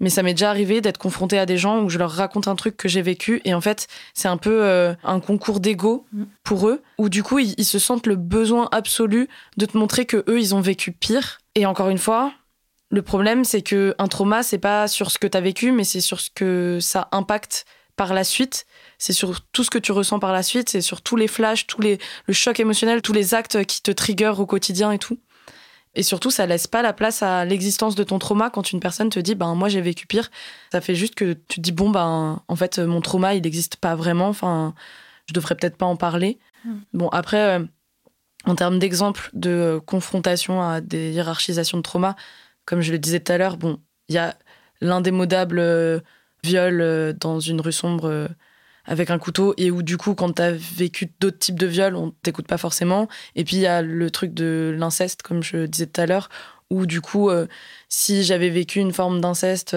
Mais 0.00 0.10
ça 0.10 0.22
m'est 0.22 0.34
déjà 0.34 0.50
arrivé 0.50 0.80
d'être 0.80 0.98
confrontée 0.98 1.38
à 1.38 1.46
des 1.46 1.56
gens 1.56 1.82
où 1.82 1.88
je 1.88 1.98
leur 1.98 2.10
raconte 2.10 2.46
un 2.46 2.54
truc 2.54 2.76
que 2.76 2.88
j'ai 2.88 3.02
vécu 3.02 3.40
et 3.44 3.52
en 3.52 3.60
fait 3.60 3.88
c'est 4.14 4.28
un 4.28 4.36
peu 4.36 4.62
euh, 4.62 4.94
un 5.02 5.18
concours 5.18 5.58
d'ego 5.60 6.06
Mm. 6.12 6.24
pour 6.44 6.68
eux 6.68 6.82
où 6.98 7.08
du 7.08 7.22
coup 7.22 7.38
ils, 7.38 7.54
ils 7.58 7.64
se 7.64 7.78
sentent 7.78 8.06
le 8.06 8.16
besoin 8.16 8.68
absolu 8.72 9.28
de 9.56 9.66
te 9.66 9.76
montrer 9.76 10.06
que 10.06 10.24
eux 10.28 10.38
ils 10.40 10.54
ont 10.54 10.60
vécu 10.60 10.92
pire. 10.92 11.38
Et 11.54 11.66
encore 11.66 11.88
une 11.88 11.98
fois, 11.98 12.32
le 12.90 13.02
problème 13.02 13.44
c'est 13.44 13.62
que 13.62 13.94
un 13.98 14.08
trauma 14.08 14.42
c'est 14.42 14.58
pas 14.58 14.88
sur 14.88 15.10
ce 15.10 15.18
que 15.18 15.26
t'as 15.26 15.40
vécu 15.40 15.72
mais 15.72 15.84
c'est 15.84 16.00
sur 16.00 16.20
ce 16.20 16.30
que 16.30 16.78
ça 16.80 17.08
impacte 17.12 17.64
par 17.98 18.14
la 18.14 18.24
suite. 18.24 18.64
C'est 18.96 19.12
sur 19.12 19.42
tout 19.52 19.62
ce 19.62 19.70
que 19.70 19.78
tu 19.78 19.92
ressens 19.92 20.18
par 20.18 20.32
la 20.32 20.42
suite, 20.42 20.70
c'est 20.70 20.80
sur 20.80 21.02
tous 21.02 21.16
les 21.16 21.28
flashs, 21.28 21.66
tous 21.66 21.82
les 21.82 21.98
le 22.26 22.32
choc 22.32 22.58
émotionnel, 22.58 23.02
tous 23.02 23.12
les 23.12 23.34
actes 23.34 23.64
qui 23.66 23.82
te 23.82 23.90
triggerent 23.90 24.40
au 24.40 24.46
quotidien 24.46 24.90
et 24.92 24.98
tout. 24.98 25.18
Et 25.94 26.02
surtout, 26.02 26.30
ça 26.30 26.46
laisse 26.46 26.66
pas 26.66 26.80
la 26.80 26.92
place 26.92 27.22
à 27.22 27.44
l'existence 27.44 27.94
de 27.96 28.04
ton 28.04 28.18
trauma 28.18 28.50
quand 28.50 28.72
une 28.72 28.80
personne 28.80 29.10
te 29.10 29.18
dit 29.18 29.34
ben 29.34 29.54
moi 29.54 29.68
j'ai 29.68 29.80
vécu 29.80 30.06
pire. 30.06 30.30
Ça 30.72 30.80
fait 30.80 30.94
juste 30.94 31.14
que 31.14 31.32
tu 31.32 31.56
te 31.56 31.60
dis 31.60 31.72
bon 31.72 31.90
ben 31.90 32.40
en 32.46 32.56
fait 32.56 32.78
mon 32.78 33.00
trauma 33.00 33.34
il 33.34 33.42
n'existe 33.42 33.76
pas 33.76 33.96
vraiment. 33.96 34.28
Enfin, 34.28 34.74
je 35.26 35.34
devrais 35.34 35.56
peut-être 35.56 35.76
pas 35.76 35.86
en 35.86 35.96
parler. 35.96 36.38
Mm. 36.64 36.74
Bon 36.94 37.08
après, 37.08 37.58
euh, 37.58 37.64
en 38.44 38.54
termes 38.54 38.78
d'exemple 38.78 39.28
de 39.32 39.80
confrontation 39.86 40.62
à 40.62 40.80
des 40.80 41.10
hiérarchisations 41.12 41.78
de 41.78 41.82
trauma, 41.82 42.16
comme 42.64 42.80
je 42.80 42.92
le 42.92 42.98
disais 42.98 43.20
tout 43.20 43.32
à 43.32 43.38
l'heure, 43.38 43.56
bon 43.56 43.80
il 44.08 44.14
y 44.14 44.18
a 44.18 44.36
l'indémodable 44.80 45.58
euh, 45.58 46.00
viol 46.44 46.80
euh, 46.80 47.12
dans 47.12 47.40
une 47.40 47.60
rue 47.60 47.72
sombre. 47.72 48.06
euh, 48.06 48.28
avec 48.90 49.10
un 49.10 49.18
couteau 49.18 49.52
et 49.58 49.70
où 49.70 49.82
du 49.82 49.98
coup 49.98 50.14
quand 50.14 50.32
t'as 50.32 50.50
vécu 50.50 51.12
d'autres 51.20 51.38
types 51.38 51.58
de 51.58 51.66
viols 51.66 51.94
on 51.94 52.10
t'écoute 52.22 52.46
pas 52.46 52.56
forcément 52.56 53.06
et 53.36 53.44
puis 53.44 53.56
il 53.56 53.60
y 53.60 53.66
a 53.66 53.82
le 53.82 54.10
truc 54.10 54.32
de 54.32 54.74
l'inceste 54.78 55.20
comme 55.20 55.42
je 55.42 55.66
disais 55.66 55.84
tout 55.84 56.00
à 56.00 56.06
l'heure 56.06 56.30
où 56.70 56.86
du 56.86 57.02
coup 57.02 57.28
euh, 57.28 57.46
si 57.90 58.24
j'avais 58.24 58.48
vécu 58.48 58.78
une 58.78 58.94
forme 58.94 59.20
d'inceste 59.20 59.76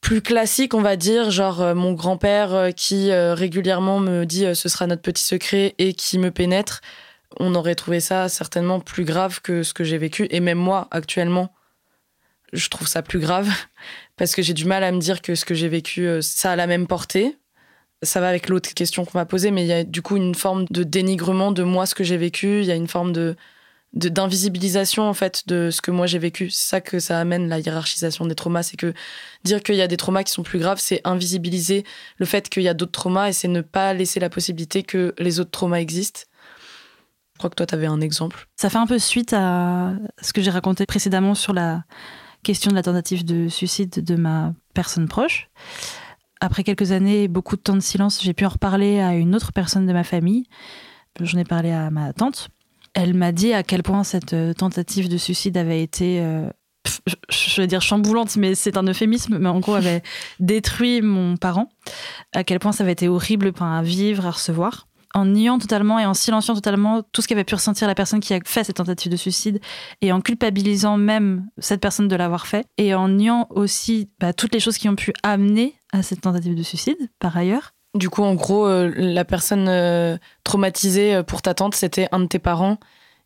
plus 0.00 0.22
classique 0.22 0.72
on 0.72 0.80
va 0.80 0.96
dire 0.96 1.30
genre 1.30 1.74
mon 1.74 1.92
grand-père 1.92 2.70
qui 2.74 3.12
régulièrement 3.12 4.00
me 4.00 4.24
dit 4.24 4.46
ce 4.54 4.70
sera 4.70 4.86
notre 4.86 5.02
petit 5.02 5.22
secret 5.22 5.74
et 5.76 5.92
qui 5.92 6.18
me 6.18 6.30
pénètre 6.30 6.80
on 7.40 7.54
aurait 7.54 7.74
trouvé 7.74 8.00
ça 8.00 8.30
certainement 8.30 8.80
plus 8.80 9.04
grave 9.04 9.42
que 9.42 9.62
ce 9.62 9.74
que 9.74 9.84
j'ai 9.84 9.98
vécu 9.98 10.26
et 10.30 10.40
même 10.40 10.56
moi 10.56 10.88
actuellement 10.92 11.52
je 12.52 12.68
trouve 12.68 12.86
ça 12.88 13.02
plus 13.02 13.18
grave 13.18 13.48
parce 14.16 14.34
que 14.34 14.42
j'ai 14.42 14.54
du 14.54 14.64
mal 14.64 14.84
à 14.84 14.92
me 14.92 14.98
dire 14.98 15.22
que 15.22 15.34
ce 15.34 15.44
que 15.44 15.54
j'ai 15.54 15.68
vécu 15.68 16.06
euh, 16.06 16.20
ça 16.20 16.52
a 16.52 16.56
la 16.56 16.66
même 16.66 16.86
portée 16.86 17.36
ça 18.02 18.20
va 18.20 18.28
avec 18.28 18.48
l'autre 18.48 18.74
question 18.74 19.04
qu'on 19.04 19.18
m'a 19.18 19.26
posée, 19.26 19.50
mais 19.50 19.62
il 19.62 19.68
y 19.68 19.72
a 19.72 19.84
du 19.84 20.02
coup 20.02 20.16
une 20.16 20.34
forme 20.34 20.66
de 20.70 20.82
dénigrement 20.82 21.52
de 21.52 21.62
moi, 21.62 21.86
ce 21.86 21.94
que 21.94 22.04
j'ai 22.04 22.16
vécu. 22.16 22.60
Il 22.60 22.66
y 22.66 22.72
a 22.72 22.74
une 22.74 22.88
forme 22.88 23.12
de 23.12 23.36
d'invisibilisation 23.94 25.02
en 25.06 25.12
fait 25.12 25.46
de 25.48 25.70
ce 25.70 25.82
que 25.82 25.90
moi 25.90 26.06
j'ai 26.06 26.18
vécu. 26.18 26.48
C'est 26.48 26.66
ça 26.66 26.80
que 26.80 26.98
ça 26.98 27.20
amène 27.20 27.50
la 27.50 27.58
hiérarchisation 27.58 28.24
des 28.24 28.34
traumas, 28.34 28.62
c'est 28.62 28.78
que 28.78 28.94
dire 29.44 29.62
qu'il 29.62 29.74
y 29.74 29.82
a 29.82 29.86
des 29.86 29.98
traumas 29.98 30.24
qui 30.24 30.32
sont 30.32 30.42
plus 30.42 30.58
graves, 30.58 30.78
c'est 30.80 31.02
invisibiliser 31.04 31.84
le 32.16 32.24
fait 32.24 32.48
qu'il 32.48 32.62
y 32.62 32.68
a 32.68 32.74
d'autres 32.74 32.92
traumas 32.92 33.28
et 33.28 33.34
c'est 33.34 33.48
ne 33.48 33.60
pas 33.60 33.92
laisser 33.92 34.18
la 34.18 34.30
possibilité 34.30 34.82
que 34.82 35.14
les 35.18 35.40
autres 35.40 35.50
traumas 35.50 35.76
existent. 35.76 36.22
Je 37.34 37.38
crois 37.38 37.50
que 37.50 37.54
toi, 37.54 37.66
tu 37.66 37.74
avais 37.74 37.86
un 37.86 38.00
exemple. 38.00 38.46
Ça 38.56 38.70
fait 38.70 38.78
un 38.78 38.86
peu 38.86 38.98
suite 38.98 39.34
à 39.34 39.92
ce 40.22 40.32
que 40.32 40.40
j'ai 40.40 40.50
raconté 40.50 40.86
précédemment 40.86 41.34
sur 41.34 41.52
la 41.52 41.84
question 42.44 42.70
de 42.70 42.76
la 42.76 42.82
tentative 42.82 43.24
de 43.24 43.48
suicide 43.48 44.02
de 44.04 44.14
ma 44.16 44.52
personne 44.74 45.08
proche. 45.08 45.48
Après 46.40 46.64
quelques 46.64 46.90
années 46.92 47.28
beaucoup 47.28 47.56
de 47.56 47.60
temps 47.62 47.76
de 47.76 47.80
silence, 47.80 48.20
j'ai 48.22 48.34
pu 48.34 48.44
en 48.44 48.48
reparler 48.50 49.00
à 49.00 49.14
une 49.14 49.34
autre 49.34 49.52
personne 49.52 49.86
de 49.86 49.92
ma 49.92 50.02
famille. 50.04 50.44
J'en 51.20 51.38
ai 51.38 51.44
parlé 51.44 51.70
à 51.70 51.90
ma 51.90 52.12
tante. 52.12 52.48
Elle 52.94 53.14
m'a 53.14 53.32
dit 53.32 53.52
à 53.52 53.62
quel 53.62 53.82
point 53.82 54.02
cette 54.04 54.32
euh, 54.32 54.52
tentative 54.52 55.08
de 55.08 55.16
suicide 55.16 55.56
avait 55.56 55.82
été, 55.82 56.20
euh, 56.20 56.48
je- 57.30 57.60
vais 57.60 57.66
dire 57.66 57.80
chamboulante, 57.80 58.36
mais 58.36 58.54
c'est 58.54 58.76
un 58.76 58.82
euphémisme, 58.82 59.38
mais 59.38 59.48
en 59.48 59.60
gros 59.60 59.74
avait 59.74 60.02
détruit 60.40 61.00
mon 61.00 61.36
parent. 61.36 61.68
À 62.34 62.44
quel 62.44 62.58
point 62.58 62.72
ça 62.72 62.82
avait 62.82 62.92
été 62.92 63.08
horrible 63.08 63.52
à 63.60 63.82
vivre, 63.82 64.26
à 64.26 64.30
recevoir 64.32 64.88
en 65.14 65.26
niant 65.26 65.58
totalement 65.58 65.98
et 65.98 66.06
en 66.06 66.14
silenciant 66.14 66.54
totalement 66.54 67.02
tout 67.12 67.22
ce 67.22 67.28
qu'avait 67.28 67.44
pu 67.44 67.54
ressentir 67.54 67.86
la 67.86 67.94
personne 67.94 68.20
qui 68.20 68.34
a 68.34 68.40
fait 68.44 68.64
cette 68.64 68.76
tentative 68.76 69.10
de 69.10 69.16
suicide 69.16 69.60
et 70.00 70.12
en 70.12 70.20
culpabilisant 70.20 70.96
même 70.96 71.46
cette 71.58 71.80
personne 71.80 72.08
de 72.08 72.16
l'avoir 72.16 72.46
fait 72.46 72.66
et 72.78 72.94
en 72.94 73.08
niant 73.08 73.46
aussi 73.50 74.08
bah, 74.20 74.32
toutes 74.32 74.54
les 74.54 74.60
choses 74.60 74.78
qui 74.78 74.88
ont 74.88 74.96
pu 74.96 75.12
amener 75.22 75.74
à 75.92 76.02
cette 76.02 76.22
tentative 76.22 76.54
de 76.54 76.62
suicide 76.62 77.10
par 77.18 77.36
ailleurs. 77.36 77.72
Du 77.94 78.08
coup, 78.08 78.22
en 78.22 78.34
gros, 78.34 78.66
euh, 78.66 78.90
la 78.96 79.24
personne 79.24 79.68
euh, 79.68 80.16
traumatisée 80.44 81.16
euh, 81.16 81.22
pour 81.22 81.42
ta 81.42 81.52
tante, 81.52 81.74
c'était 81.74 82.08
un 82.10 82.20
de 82.20 82.26
tes 82.26 82.38
parents 82.38 82.78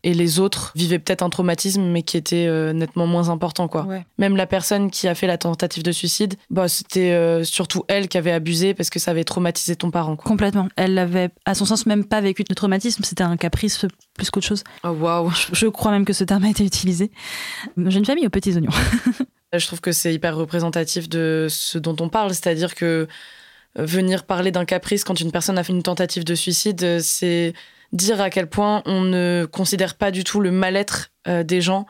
et 0.06 0.14
les 0.14 0.38
autres 0.38 0.70
vivaient 0.76 1.00
peut-être 1.00 1.22
un 1.22 1.30
traumatisme, 1.30 1.82
mais 1.82 2.04
qui 2.04 2.16
était 2.16 2.46
euh, 2.46 2.72
nettement 2.72 3.08
moins 3.08 3.28
important, 3.28 3.66
quoi. 3.66 3.82
Ouais. 3.86 4.06
Même 4.18 4.36
la 4.36 4.46
personne 4.46 4.88
qui 4.88 5.08
a 5.08 5.16
fait 5.16 5.26
la 5.26 5.36
tentative 5.36 5.82
de 5.82 5.90
suicide, 5.90 6.34
bah, 6.48 6.68
c'était 6.68 7.10
euh, 7.10 7.42
surtout 7.42 7.82
elle 7.88 8.06
qui 8.06 8.16
avait 8.16 8.30
abusé 8.30 8.72
parce 8.72 8.88
que 8.88 9.00
ça 9.00 9.10
avait 9.10 9.24
traumatisé 9.24 9.74
ton 9.74 9.90
parent, 9.90 10.14
quoi. 10.14 10.28
Complètement. 10.28 10.68
Elle 10.76 10.94
l'avait, 10.94 11.30
à 11.44 11.56
son 11.56 11.64
sens, 11.64 11.86
même 11.86 12.04
pas 12.04 12.20
vécu 12.20 12.44
de 12.44 12.54
traumatisme. 12.54 13.02
C'était 13.02 13.24
un 13.24 13.36
caprice 13.36 13.84
plus 14.14 14.30
qu'autre 14.30 14.46
chose. 14.46 14.62
Oh, 14.84 14.90
waouh. 14.90 15.28
Je, 15.30 15.48
je 15.52 15.66
crois 15.66 15.90
même 15.90 16.04
que 16.04 16.12
ce 16.12 16.22
terme 16.22 16.44
a 16.44 16.50
été 16.50 16.64
utilisé. 16.64 17.10
J'ai 17.76 17.98
une 17.98 18.06
famille 18.06 18.28
aux 18.28 18.30
petits 18.30 18.54
oignons. 18.54 18.70
Je 19.52 19.66
trouve 19.66 19.80
que 19.80 19.90
c'est 19.90 20.14
hyper 20.14 20.36
représentatif 20.36 21.08
de 21.08 21.48
ce 21.50 21.78
dont 21.78 21.96
on 21.98 22.08
parle, 22.08 22.30
c'est-à-dire 22.30 22.74
que 22.76 23.08
euh, 23.78 23.84
venir 23.84 24.24
parler 24.24 24.52
d'un 24.52 24.64
caprice 24.64 25.02
quand 25.02 25.18
une 25.18 25.32
personne 25.32 25.58
a 25.58 25.64
fait 25.64 25.72
une 25.72 25.82
tentative 25.82 26.24
de 26.24 26.34
suicide, 26.34 26.82
euh, 26.84 27.00
c'est 27.02 27.54
dire 27.92 28.20
à 28.20 28.30
quel 28.30 28.48
point 28.48 28.82
on 28.86 29.00
ne 29.00 29.46
considère 29.50 29.94
pas 29.94 30.10
du 30.10 30.24
tout 30.24 30.40
le 30.40 30.50
mal-être 30.50 31.10
euh, 31.28 31.42
des 31.42 31.60
gens 31.60 31.86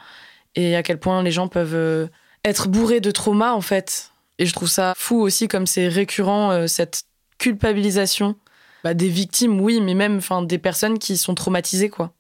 et 0.55 0.77
à 0.77 0.83
quel 0.83 0.99
point 0.99 1.23
les 1.23 1.31
gens 1.31 1.49
peuvent 1.49 1.75
euh, 1.75 2.07
être 2.45 2.69
bourrés 2.69 3.01
de 3.01 3.11
trauma 3.11 3.55
en 3.55 3.61
fait. 3.61 4.13
Et 4.39 4.47
je 4.47 4.53
trouve 4.53 4.69
ça 4.69 4.95
fou 4.97 5.21
aussi 5.21 5.49
comme 5.49 5.67
c'est 5.67 5.89
récurrent 5.89 6.51
euh, 6.51 6.67
cette 6.67 7.05
culpabilisation 7.39 8.37
bah, 8.85 8.95
des 8.95 9.09
victimes, 9.09 9.61
oui, 9.61 9.81
mais 9.81 9.95
même 9.95 10.19
enfin 10.19 10.43
des 10.43 10.59
personnes 10.59 10.99
qui 10.99 11.17
sont 11.17 11.35
traumatisées 11.35 11.89
quoi. 11.89 12.13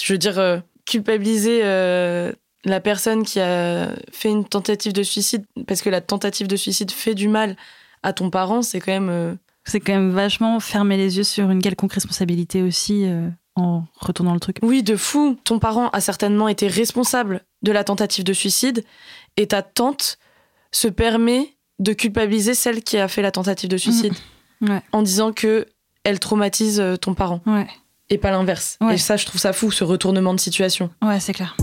Je 0.00 0.12
veux 0.12 0.18
dire 0.18 0.62
culpabiliser 0.84 1.62
la 1.62 2.80
personne 2.82 3.24
qui 3.24 3.40
a 3.40 3.94
fait 4.12 4.28
une 4.28 4.44
tentative 4.44 4.92
de 4.92 5.02
suicide 5.02 5.46
parce 5.66 5.80
que 5.80 5.88
la 5.88 6.02
tentative 6.02 6.48
de 6.48 6.56
suicide 6.56 6.90
fait 6.90 7.14
du 7.14 7.28
mal 7.28 7.56
à 8.02 8.12
ton 8.12 8.28
parent, 8.28 8.60
c'est 8.60 8.78
quand 8.78 8.92
même 8.92 9.38
C'est 9.66 9.80
quand 9.80 9.92
même 9.92 10.10
vachement 10.10 10.58
fermer 10.60 10.96
les 10.96 11.16
yeux 11.18 11.24
sur 11.24 11.50
une 11.50 11.60
quelconque 11.60 11.92
responsabilité 11.92 12.62
aussi 12.62 13.04
euh, 13.04 13.28
en 13.56 13.84
retournant 14.00 14.32
le 14.34 14.40
truc. 14.40 14.58
Oui, 14.62 14.82
de 14.82 14.96
fou. 14.96 15.36
Ton 15.44 15.58
parent 15.58 15.88
a 15.90 16.00
certainement 16.00 16.48
été 16.48 16.68
responsable 16.68 17.42
de 17.62 17.72
la 17.72 17.82
tentative 17.84 18.24
de 18.24 18.32
suicide 18.32 18.84
et 19.36 19.48
ta 19.48 19.62
tante 19.62 20.18
se 20.72 20.88
permet 20.88 21.56
de 21.78 21.92
culpabiliser 21.92 22.54
celle 22.54 22.82
qui 22.82 22.96
a 22.96 23.08
fait 23.08 23.22
la 23.22 23.32
tentative 23.32 23.68
de 23.68 23.76
suicide 23.76 24.14
Ouais. 24.62 24.80
en 24.92 25.02
disant 25.02 25.32
que 25.32 25.66
elle 26.04 26.18
traumatise 26.18 26.80
euh, 26.80 26.96
ton 26.96 27.12
parent 27.12 27.42
Ouais, 27.46 27.66
et 28.08 28.16
pas 28.16 28.30
l'inverse. 28.30 28.78
Ouais. 28.80 28.94
Et 28.94 28.98
ça, 28.98 29.18
je 29.18 29.26
trouve 29.26 29.38
ça 29.40 29.52
fou, 29.52 29.70
ce 29.70 29.84
retournement 29.84 30.32
de 30.32 30.40
situation. 30.40 30.88
ouais, 31.02 31.20
c'est 31.20 31.34
clair. 31.34 31.56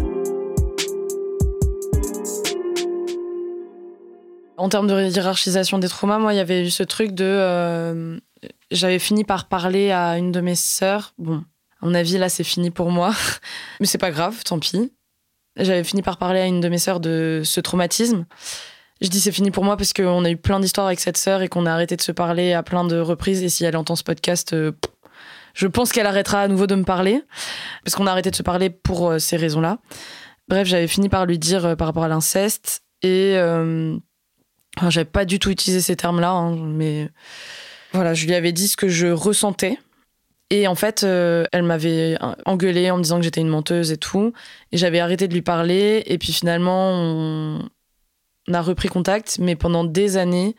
En 4.57 4.69
termes 4.69 4.87
de 4.87 5.09
hiérarchisation 5.09 5.79
des 5.79 5.89
traumas, 5.89 6.19
moi, 6.19 6.33
il 6.33 6.37
y 6.37 6.39
avait 6.39 6.65
eu 6.65 6.69
ce 6.69 6.83
truc 6.83 7.11
de. 7.11 7.25
euh, 7.25 8.19
J'avais 8.71 8.99
fini 8.99 9.23
par 9.23 9.47
parler 9.47 9.91
à 9.91 10.17
une 10.17 10.31
de 10.31 10.41
mes 10.41 10.55
sœurs. 10.55 11.13
Bon, 11.17 11.43
à 11.81 11.85
mon 11.85 11.93
avis, 11.93 12.17
là, 12.17 12.29
c'est 12.29 12.43
fini 12.43 12.69
pour 12.69 12.91
moi. 12.91 13.13
Mais 13.79 13.85
c'est 13.87 13.97
pas 13.97 14.11
grave, 14.11 14.43
tant 14.43 14.59
pis. 14.59 14.93
J'avais 15.57 15.83
fini 15.83 16.01
par 16.01 16.17
parler 16.17 16.39
à 16.39 16.45
une 16.45 16.61
de 16.61 16.69
mes 16.69 16.77
sœurs 16.77 16.99
de 16.99 17.41
ce 17.43 17.59
traumatisme. 17.61 18.25
Je 19.01 19.09
dis 19.09 19.19
c'est 19.19 19.31
fini 19.31 19.51
pour 19.51 19.63
moi 19.63 19.75
parce 19.75 19.91
qu'on 19.91 20.23
a 20.23 20.29
eu 20.29 20.37
plein 20.37 20.59
d'histoires 20.59 20.87
avec 20.87 20.99
cette 20.99 21.17
sœur 21.17 21.41
et 21.41 21.49
qu'on 21.49 21.65
a 21.65 21.71
arrêté 21.71 21.95
de 21.95 22.01
se 22.01 22.11
parler 22.11 22.53
à 22.53 22.63
plein 22.63 22.85
de 22.85 22.97
reprises. 22.99 23.43
Et 23.43 23.49
si 23.49 23.65
elle 23.65 23.75
entend 23.75 23.95
ce 23.95 24.03
podcast, 24.03 24.53
euh, 24.53 24.71
je 25.53 25.67
pense 25.67 25.91
qu'elle 25.91 26.07
arrêtera 26.07 26.41
à 26.41 26.47
nouveau 26.47 26.65
de 26.67 26.75
me 26.75 26.83
parler. 26.83 27.21
Parce 27.83 27.95
qu'on 27.95 28.07
a 28.07 28.11
arrêté 28.11 28.31
de 28.31 28.35
se 28.35 28.43
parler 28.43 28.69
pour 28.69 29.09
euh, 29.11 29.19
ces 29.19 29.35
raisons-là. 29.37 29.79
Bref, 30.47 30.67
j'avais 30.67 30.87
fini 30.87 31.09
par 31.09 31.25
lui 31.25 31.37
dire 31.37 31.75
par 31.77 31.87
rapport 31.87 32.03
à 32.03 32.07
l'inceste. 32.07 32.83
Et. 33.01 33.35
Euh, 34.77 34.79
Enfin, 34.79 34.89
j'avais 34.89 35.05
pas 35.05 35.25
du 35.25 35.39
tout 35.39 35.49
utilisé 35.49 35.81
ces 35.81 35.95
termes-là, 35.95 36.31
hein, 36.31 36.55
mais 36.55 37.09
voilà, 37.93 38.13
je 38.13 38.25
lui 38.25 38.33
avais 38.33 38.51
dit 38.51 38.67
ce 38.67 38.75
que 38.75 38.89
je 38.89 39.07
ressentais. 39.07 39.77
Et 40.49 40.67
en 40.67 40.75
fait, 40.75 41.03
euh, 41.03 41.45
elle 41.51 41.63
m'avait 41.63 42.17
engueulé 42.45 42.91
en 42.91 42.97
me 42.97 43.03
disant 43.03 43.17
que 43.17 43.23
j'étais 43.23 43.41
une 43.41 43.47
menteuse 43.47 43.91
et 43.91 43.97
tout. 43.97 44.33
Et 44.71 44.77
j'avais 44.77 44.99
arrêté 44.99 45.27
de 45.27 45.33
lui 45.33 45.41
parler. 45.41 46.03
Et 46.05 46.17
puis 46.17 46.31
finalement, 46.31 46.91
on, 46.91 47.69
on 48.47 48.53
a 48.53 48.61
repris 48.61 48.87
contact. 48.87 49.39
Mais 49.39 49.55
pendant 49.55 49.83
des 49.83 50.17
années, 50.17 50.55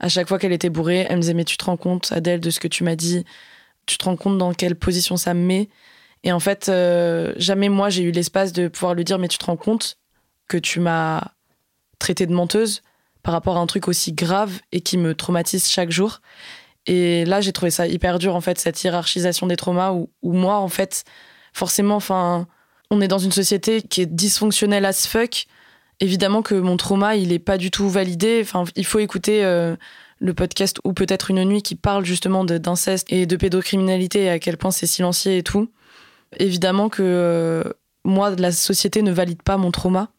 à 0.00 0.08
chaque 0.08 0.28
fois 0.28 0.38
qu'elle 0.38 0.52
était 0.52 0.70
bourrée, 0.70 1.06
elle 1.08 1.16
me 1.16 1.20
disait 1.20 1.34
Mais 1.34 1.44
tu 1.44 1.56
te 1.56 1.64
rends 1.64 1.76
compte, 1.76 2.10
Adèle, 2.12 2.40
de 2.40 2.50
ce 2.50 2.60
que 2.60 2.68
tu 2.68 2.82
m'as 2.82 2.96
dit? 2.96 3.24
Tu 3.86 3.98
te 3.98 4.04
rends 4.04 4.16
compte 4.16 4.38
dans 4.38 4.52
quelle 4.52 4.74
position 4.74 5.16
ça 5.16 5.32
me 5.34 5.44
met? 5.44 5.68
Et 6.24 6.32
en 6.32 6.40
fait, 6.40 6.68
euh, 6.68 7.32
jamais 7.36 7.68
moi, 7.68 7.88
j'ai 7.88 8.02
eu 8.02 8.10
l'espace 8.10 8.52
de 8.52 8.68
pouvoir 8.68 8.94
lui 8.94 9.04
dire 9.04 9.18
Mais 9.18 9.28
tu 9.28 9.38
te 9.38 9.44
rends 9.44 9.56
compte 9.56 9.98
que 10.48 10.56
tu 10.56 10.80
m'as 10.80 11.22
traité 11.98 12.26
de 12.26 12.32
menteuse? 12.32 12.82
Par 13.26 13.32
rapport 13.32 13.56
à 13.56 13.60
un 13.60 13.66
truc 13.66 13.88
aussi 13.88 14.12
grave 14.12 14.60
et 14.70 14.80
qui 14.80 14.96
me 14.96 15.12
traumatise 15.12 15.68
chaque 15.68 15.90
jour. 15.90 16.20
Et 16.86 17.24
là, 17.24 17.40
j'ai 17.40 17.52
trouvé 17.52 17.72
ça 17.72 17.88
hyper 17.88 18.20
dur, 18.20 18.36
en 18.36 18.40
fait, 18.40 18.56
cette 18.56 18.84
hiérarchisation 18.84 19.48
des 19.48 19.56
traumas 19.56 19.90
où, 19.90 20.08
moi, 20.22 20.58
en 20.58 20.68
fait, 20.68 21.02
forcément, 21.52 21.96
enfin, 21.96 22.46
on 22.88 23.00
est 23.00 23.08
dans 23.08 23.18
une 23.18 23.32
société 23.32 23.82
qui 23.82 24.00
est 24.00 24.06
dysfonctionnelle 24.06 24.84
as 24.84 25.08
fuck. 25.08 25.48
Évidemment 25.98 26.42
que 26.42 26.54
mon 26.54 26.76
trauma, 26.76 27.16
il 27.16 27.32
est 27.32 27.40
pas 27.40 27.58
du 27.58 27.72
tout 27.72 27.88
validé. 27.88 28.38
Enfin, 28.42 28.62
il 28.76 28.86
faut 28.86 29.00
écouter 29.00 29.44
euh, 29.44 29.74
le 30.20 30.32
podcast 30.32 30.78
ou 30.84 30.92
peut-être 30.92 31.32
une 31.32 31.42
nuit 31.42 31.62
qui 31.62 31.74
parle 31.74 32.04
justement 32.04 32.44
d'inceste 32.44 33.12
et 33.12 33.26
de 33.26 33.34
pédocriminalité 33.34 34.22
et 34.22 34.30
à 34.30 34.38
quel 34.38 34.56
point 34.56 34.70
c'est 34.70 34.86
silencieux 34.86 35.32
et 35.32 35.42
tout. 35.42 35.68
Évidemment 36.38 36.88
que 36.88 37.02
euh, 37.02 37.64
moi, 38.04 38.30
la 38.38 38.52
société 38.52 39.02
ne 39.02 39.10
valide 39.10 39.42
pas 39.42 39.56
mon 39.56 39.72
trauma. 39.72 40.10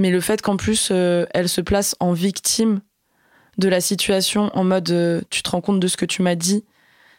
Mais 0.00 0.10
le 0.10 0.22
fait 0.22 0.40
qu'en 0.40 0.56
plus, 0.56 0.88
euh, 0.90 1.26
elle 1.34 1.46
se 1.46 1.60
place 1.60 1.94
en 2.00 2.14
victime 2.14 2.80
de 3.58 3.68
la 3.68 3.82
situation, 3.82 4.50
en 4.54 4.64
mode 4.64 4.90
euh, 4.90 5.20
tu 5.28 5.42
te 5.42 5.50
rends 5.50 5.60
compte 5.60 5.78
de 5.78 5.86
ce 5.88 5.98
que 5.98 6.06
tu 6.06 6.22
m'as 6.22 6.36
dit. 6.36 6.64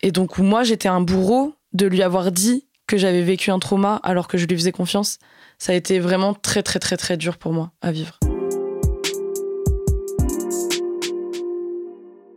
Et 0.01 0.11
donc, 0.11 0.39
moi, 0.39 0.63
j'étais 0.63 0.89
un 0.89 0.99
bourreau 0.99 1.53
de 1.73 1.85
lui 1.85 2.01
avoir 2.01 2.31
dit 2.31 2.65
que 2.87 2.97
j'avais 2.97 3.21
vécu 3.21 3.51
un 3.51 3.59
trauma 3.59 3.99
alors 4.01 4.27
que 4.27 4.39
je 4.39 4.47
lui 4.47 4.57
faisais 4.57 4.71
confiance, 4.71 5.19
ça 5.59 5.73
a 5.73 5.75
été 5.75 5.99
vraiment 5.99 6.33
très, 6.33 6.63
très, 6.63 6.79
très, 6.79 6.97
très 6.97 7.17
dur 7.17 7.37
pour 7.37 7.53
moi 7.53 7.71
à 7.83 7.91
vivre. 7.91 8.19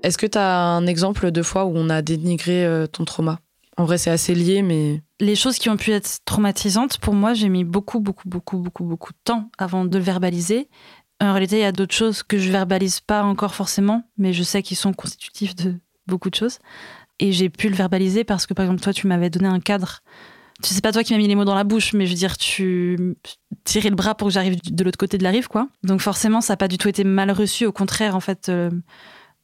Est-ce 0.03 0.19
que 0.19 0.27
tu 0.27 0.37
as 0.37 0.61
un 0.61 0.87
exemple 0.87 1.31
de 1.31 1.43
fois 1.43 1.65
où 1.65 1.73
on 1.75 1.89
a 1.89 2.03
dénigré 2.03 2.67
euh, 2.67 2.87
ton 2.87 3.07
trauma? 3.07 3.39
En 3.77 3.85
vrai, 3.85 3.99
c'est 3.99 4.11
assez 4.11 4.35
lié, 4.35 4.63
mais. 4.63 5.03
Les 5.21 5.35
choses 5.35 5.59
qui 5.59 5.69
ont 5.69 5.77
pu 5.77 5.91
être 5.91 6.21
traumatisantes, 6.25 6.99
pour 6.99 7.15
moi, 7.15 7.35
j'ai 7.35 7.49
mis 7.49 7.65
beaucoup, 7.65 8.01
beaucoup, 8.01 8.29
beaucoup, 8.29 8.59
beaucoup, 8.59 8.85
beaucoup 8.85 9.13
de 9.13 9.19
temps 9.25 9.51
avant 9.59 9.85
de 9.85 9.99
le 9.99 10.05
verbaliser. 10.05 10.69
En 11.21 11.33
réalité, 11.33 11.57
il 11.57 11.63
y 11.63 11.65
a 11.65 11.73
d'autres 11.73 11.95
choses 11.95 12.23
que 12.23 12.39
je 12.39 12.51
verbalise 12.51 13.01
pas 13.01 13.23
encore 13.23 13.55
forcément, 13.55 14.05
mais 14.19 14.33
je 14.33 14.43
sais 14.43 14.63
qu'ils 14.63 14.77
sont 14.77 14.93
constitutifs 14.93 15.55
de 15.55 15.77
beaucoup 16.07 16.31
de 16.31 16.35
choses. 16.35 16.59
Et 17.21 17.33
j'ai 17.33 17.49
pu 17.49 17.69
le 17.69 17.75
verbaliser 17.75 18.25
parce 18.25 18.47
que, 18.47 18.55
par 18.55 18.65
exemple, 18.65 18.83
toi, 18.83 18.93
tu 18.93 19.07
m'avais 19.07 19.31
donné 19.31 19.49
un 19.49 19.61
cadre. 19.61 20.01
C'est 20.61 20.83
pas 20.83 20.93
toi 20.93 21.03
qui 21.03 21.13
m'as 21.13 21.19
mis 21.19 21.29
les 21.29 21.35
mots 21.35 21.45
dans 21.45 21.55
la 21.55 21.65
bouche, 21.65 21.93
mais 21.95 22.07
je 22.07 22.11
veux 22.11 22.17
dire, 22.17 22.37
tu 22.37 23.17
tirais 23.65 23.91
le 23.91 23.97
bras 23.97 24.15
pour 24.15 24.29
que 24.29 24.35
j'arrive 24.35 24.57
de 24.63 24.85
l'autre 24.85 24.99
côté 24.99 25.19
de 25.19 25.25
la 25.25 25.31
rive, 25.31 25.49
quoi. 25.49 25.69
Donc 25.83 26.01
forcément, 26.01 26.41
ça 26.41 26.53
n'a 26.53 26.57
pas 26.57 26.69
du 26.69 26.79
tout 26.79 26.89
été 26.89 27.03
mal 27.03 27.31
reçu. 27.31 27.67
Au 27.67 27.73
contraire, 27.73 28.15
en 28.15 28.21
fait, 28.21 28.49
euh, 28.49 28.71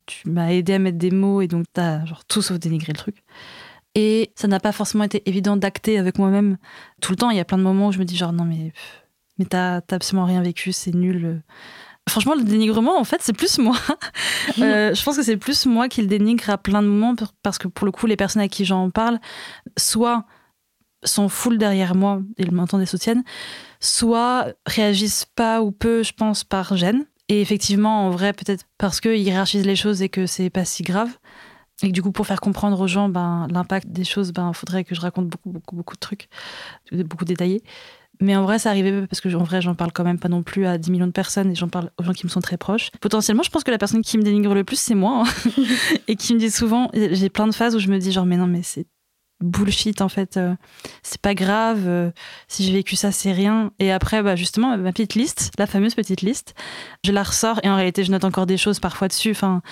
tu 0.07 0.29
m'as 0.29 0.53
aidé 0.53 0.75
à 0.75 0.79
mettre 0.79 0.99
des 0.99 1.11
mots 1.11 1.40
et 1.40 1.49
donc 1.49 1.66
t'as 1.73 2.05
genre 2.05 2.25
tout 2.25 2.43
sauf 2.43 2.59
dénigré 2.59 2.93
le 2.93 2.99
truc. 2.99 3.25
Et 3.94 4.33
ça 4.37 4.46
n'a 4.46 4.61
pas 4.61 4.72
forcément 4.72 5.05
été 5.05 5.29
évident 5.29 5.57
d'acter 5.57 5.98
avec 5.98 6.18
moi-même 6.18 6.59
tout 7.03 7.12
le 7.12 7.16
temps. 7.16 7.31
Il 7.31 7.37
y 7.37 7.40
a 7.40 7.44
plein 7.44 7.59
de 7.59 7.62
moments 7.62 7.88
où 7.88 7.92
je 7.92 7.98
me 7.98 8.05
dis 8.05 8.16
genre 8.16 8.33
non 8.33 8.44
mais 8.44 8.72
mais 9.38 9.46
t'as 9.46 9.81
absolument 9.90 10.26
rien 10.26 10.42
vécu, 10.42 10.70
c'est 10.70 10.94
nul. 10.94 11.42
Franchement, 12.09 12.35
le 12.35 12.42
dénigrement, 12.42 12.98
en 12.98 13.05
fait, 13.05 13.22
c'est 13.22 13.33
plus 13.33 13.59
moi. 13.59 13.76
Euh, 14.59 14.94
je 14.94 15.03
pense 15.05 15.16
que 15.16 15.22
c'est 15.22 15.37
plus 15.37 15.64
moi 15.66 15.88
qui 15.88 16.03
le 16.03 16.09
dénigre 16.09 16.50
à 16.50 16.59
plein 16.59 16.83
de 16.83 16.88
moments 16.88 17.14
parce 17.42 17.57
que 17.57 17.68
pour 17.68 17.87
le 17.87 17.92
coup, 17.92 18.07
les 18.07 18.16
personnes 18.16 18.42
à 18.42 18.48
qui 18.48 18.64
j'en 18.64 18.90
parle, 18.90 19.20
soit 19.79 20.24
sont 21.05 21.29
full 21.29 21.57
derrière 21.57 21.94
moi 21.94 22.20
et 22.37 22.44
le 22.44 22.50
menton 22.50 22.79
des 22.79 22.87
soutiennent, 22.87 23.22
soit 23.79 24.48
réagissent 24.66 25.26
pas 25.37 25.62
ou 25.62 25.70
peu, 25.70 26.03
je 26.03 26.12
pense, 26.12 26.42
par 26.42 26.76
gêne. 26.76 27.07
Et 27.29 27.40
effectivement, 27.40 28.07
en 28.07 28.11
vrai, 28.11 28.33
peut-être 28.33 28.64
parce 28.76 29.00
qu'ils 29.00 29.18
hiérarchisent 29.18 29.66
les 29.66 29.76
choses 29.76 30.03
et 30.03 30.09
que 30.09 30.26
c'est 30.26 30.50
pas 30.50 30.64
si 30.64 30.83
grave. 30.83 31.11
Et 31.83 31.88
que 31.88 31.93
du 31.93 32.03
coup, 32.03 32.12
pour 32.12 32.27
faire 32.27 32.40
comprendre 32.40 32.81
aux 32.81 32.87
gens 32.87 33.09
ben, 33.09 33.47
l'impact 33.51 33.88
des 33.88 34.05
choses, 34.05 34.33
ben, 34.33 34.53
faudrait 34.53 34.85
que 34.85 34.95
je 34.95 35.01
raconte 35.01 35.29
beaucoup, 35.29 35.51
beaucoup, 35.51 35.77
beaucoup 35.77 35.95
de 35.95 36.01
trucs, 36.01 36.29
beaucoup 36.93 37.25
détaillés. 37.25 37.62
Mais 38.21 38.37
en 38.37 38.43
vrai, 38.43 38.59
ça 38.59 38.69
arrivait 38.69 39.07
parce 39.07 39.21
que 39.21 39.35
en 39.35 39.43
vrai, 39.45 39.62
j'en 39.62 39.75
parle 39.75 39.93
quand 39.93 40.05
même 40.05 40.19
pas 40.19 40.29
non 40.29 40.43
plus 40.43 40.66
à 40.66 40.77
10 40.77 40.90
millions 40.90 41.07
de 41.07 41.12
personnes 41.12 41.51
et 41.51 41.55
j'en 41.55 41.69
parle 41.69 41.90
aux 41.99 42.03
gens 42.03 42.12
qui 42.12 42.27
me 42.27 42.31
sont 42.31 42.40
très 42.40 42.59
proches. 42.59 42.90
Potentiellement, 43.01 43.43
je 43.43 43.51
pense 43.51 43.64
que 43.64 43.71
la 43.71 43.79
personne 43.79 44.03
qui 44.03 44.19
me 44.19 44.23
dénigre 44.23 44.55
le 44.55 44.62
plus, 44.62 44.79
c'est 44.79 44.95
moi. 44.95 45.25
hein. 45.25 45.62
et 46.09 46.16
qui 46.16 46.35
me 46.35 46.38
dit 46.38 46.51
souvent, 46.51 46.90
j'ai 46.93 47.31
plein 47.31 47.47
de 47.47 47.55
phases 47.55 47.75
où 47.75 47.79
je 47.79 47.88
me 47.88 47.99
dis 47.99 48.12
genre, 48.12 48.27
mais 48.27 48.37
non, 48.37 48.47
mais 48.47 48.62
c'est 48.62 48.87
bullshit 49.40 50.00
en 50.03 50.09
fait. 50.09 50.37
euh, 50.37 50.55
c'est 51.03 51.20
pas 51.20 51.35
grave. 51.35 51.87
euh, 51.87 52.11
si 52.48 52.64
j'ai 52.64 52.72
vécu 52.72 52.96
ça, 52.96 53.12
c'est 53.12 53.33
rien. 53.33 53.72
Et 53.79 53.90
après, 53.92 54.22
bah, 54.22 54.37
justement, 54.37 54.76
ma 54.76 54.92
petite 54.92 55.14
liste, 55.14 55.50
la 55.59 55.66
fameuse 55.66 55.94
petite 55.94 56.22
liste, 56.22 56.55
je 57.05 57.12
la 57.12 57.22
ressors 57.22 57.61
et 57.62 57.68
en 57.70 57.76
réalité, 57.76 58.05
je 58.05 58.11
note 58.11 58.24
encore 58.24 58.46
des 58.46 58.57
choses 58.59 58.81
parfois 58.81 59.09
dessus. 59.09 59.31
Enfin, 59.31 59.62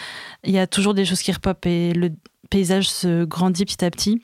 il 0.45 0.53
y 0.53 0.59
a 0.59 0.67
toujours 0.67 0.95
des 0.95 1.05
choses 1.05 1.21
qui 1.23 1.33
repopent 1.33 1.67
et 1.67 1.93
le 1.93 2.11
paysage 2.51 2.89
se 2.89 3.25
grandit 3.25 3.65
petit 3.65 3.85
à 3.85 3.91
petit. 3.91 4.23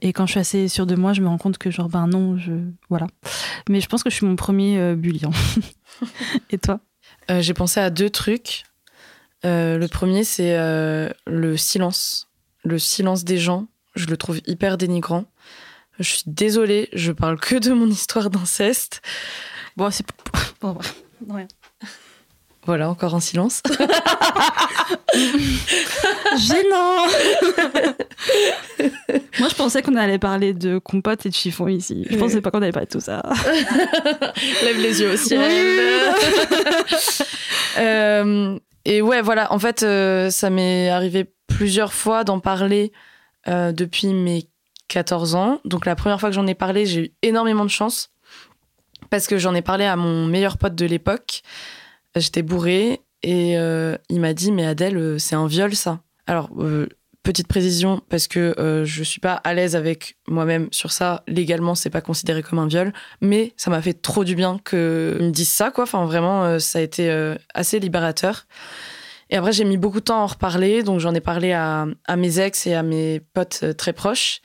Et 0.00 0.12
quand 0.12 0.26
je 0.26 0.32
suis 0.32 0.40
assez 0.40 0.68
sûre 0.68 0.86
de 0.86 0.96
moi, 0.96 1.12
je 1.12 1.20
me 1.22 1.28
rends 1.28 1.38
compte 1.38 1.56
que 1.58 1.70
genre 1.70 1.88
ben 1.88 2.08
non, 2.08 2.36
je 2.36 2.52
voilà. 2.90 3.06
Mais 3.68 3.80
je 3.80 3.88
pense 3.88 4.02
que 4.02 4.10
je 4.10 4.14
suis 4.16 4.26
mon 4.26 4.34
premier 4.36 4.78
euh, 4.78 4.96
bullion. 4.96 5.30
et 6.50 6.58
toi? 6.58 6.80
Euh, 7.30 7.40
J'ai 7.40 7.54
pensé 7.54 7.80
à 7.80 7.90
deux 7.90 8.10
trucs. 8.10 8.64
Le 9.44 9.86
premier, 9.88 10.24
c'est 10.24 10.56
le 11.26 11.56
silence. 11.56 12.28
Le 12.64 12.78
silence 12.78 13.24
des 13.24 13.36
gens. 13.36 13.66
Je 13.94 14.06
le 14.06 14.16
trouve 14.16 14.40
hyper 14.46 14.76
dénigrant. 14.78 15.24
Je 15.98 16.04
suis 16.10 16.22
désolée, 16.26 16.88
je 16.92 17.12
parle 17.12 17.38
que 17.38 17.54
de 17.56 17.72
mon 17.72 17.86
histoire 17.88 18.28
d'inceste. 18.30 19.00
Bon, 19.76 19.90
c'est. 19.90 20.04
Bon, 20.60 20.72
bref. 20.72 20.94
rien. 21.30 21.46
Voilà, 22.66 22.88
encore 22.88 23.14
un 23.14 23.20
silence. 23.20 23.60
Gênant 26.36 27.06
Moi, 29.38 29.48
je 29.48 29.54
pensais 29.54 29.82
qu'on 29.82 29.96
allait 29.96 30.18
parler 30.18 30.54
de 30.54 30.78
compote 30.78 31.26
et 31.26 31.28
de 31.28 31.34
chiffon 31.34 31.68
ici. 31.68 32.04
Je 32.08 32.14
Oui. 32.14 32.20
pensais 32.20 32.40
pas 32.40 32.50
qu'on 32.50 32.62
allait 32.62 32.72
parler 32.72 32.86
de 32.86 32.92
tout 32.92 33.00
ça. 33.00 33.22
Lève 34.62 34.78
les 34.80 35.00
yeux 35.02 35.12
au 35.12 35.16
ciel. 35.16 36.14
Euh, 37.78 38.58
et 38.84 39.02
ouais, 39.02 39.20
voilà, 39.22 39.52
en 39.52 39.58
fait, 39.58 39.82
euh, 39.82 40.30
ça 40.30 40.48
m'est 40.50 40.88
arrivé 40.88 41.26
plusieurs 41.46 41.92
fois 41.92 42.24
d'en 42.24 42.40
parler 42.40 42.92
euh, 43.48 43.72
depuis 43.72 44.08
mes 44.08 44.48
14 44.88 45.34
ans. 45.34 45.60
Donc 45.64 45.86
la 45.86 45.96
première 45.96 46.20
fois 46.20 46.30
que 46.30 46.34
j'en 46.34 46.46
ai 46.46 46.54
parlé, 46.54 46.86
j'ai 46.86 47.00
eu 47.06 47.12
énormément 47.22 47.64
de 47.64 47.70
chance 47.70 48.10
parce 49.10 49.26
que 49.26 49.38
j'en 49.38 49.54
ai 49.54 49.62
parlé 49.62 49.84
à 49.84 49.96
mon 49.96 50.26
meilleur 50.26 50.58
pote 50.58 50.74
de 50.74 50.86
l'époque. 50.86 51.42
J'étais 52.16 52.42
bourrée 52.42 53.00
et 53.22 53.58
euh, 53.58 53.96
il 54.08 54.20
m'a 54.20 54.34
dit 54.34 54.52
mais 54.52 54.66
Adèle, 54.66 54.96
euh, 54.96 55.18
c'est 55.18 55.34
un 55.34 55.46
viol 55.46 55.74
ça. 55.74 56.00
Alors 56.26 56.50
petite 57.22 57.48
précision 57.48 58.02
parce 58.10 58.28
que 58.28 58.54
euh, 58.58 58.84
je 58.84 59.02
suis 59.02 59.20
pas 59.20 59.34
à 59.34 59.54
l'aise 59.54 59.76
avec 59.76 60.16
moi-même 60.28 60.68
sur 60.72 60.92
ça. 60.92 61.22
Légalement, 61.26 61.74
c'est 61.74 61.90
pas 61.90 62.02
considéré 62.02 62.42
comme 62.42 62.58
un 62.58 62.66
viol, 62.66 62.92
mais 63.20 63.54
ça 63.56 63.70
m'a 63.70 63.80
fait 63.80 63.94
trop 63.94 64.24
du 64.24 64.34
bien 64.34 64.58
qu'ils 64.68 64.78
me 64.78 65.30
disent 65.30 65.48
ça 65.48 65.70
quoi. 65.70 65.84
Enfin 65.84 66.04
vraiment, 66.04 66.58
ça 66.58 66.78
a 66.78 66.82
été 66.82 67.34
assez 67.54 67.80
libérateur. 67.80 68.46
Et 69.34 69.36
après, 69.36 69.52
j'ai 69.52 69.64
mis 69.64 69.76
beaucoup 69.76 69.98
de 69.98 70.04
temps 70.04 70.20
à 70.20 70.22
en 70.22 70.26
reparler, 70.26 70.84
donc 70.84 71.00
j'en 71.00 71.12
ai 71.12 71.20
parlé 71.20 71.50
à, 71.50 71.88
à 72.06 72.14
mes 72.14 72.38
ex 72.38 72.68
et 72.68 72.74
à 72.74 72.84
mes 72.84 73.18
potes 73.18 73.60
euh, 73.64 73.72
très 73.72 73.92
proches. 73.92 74.40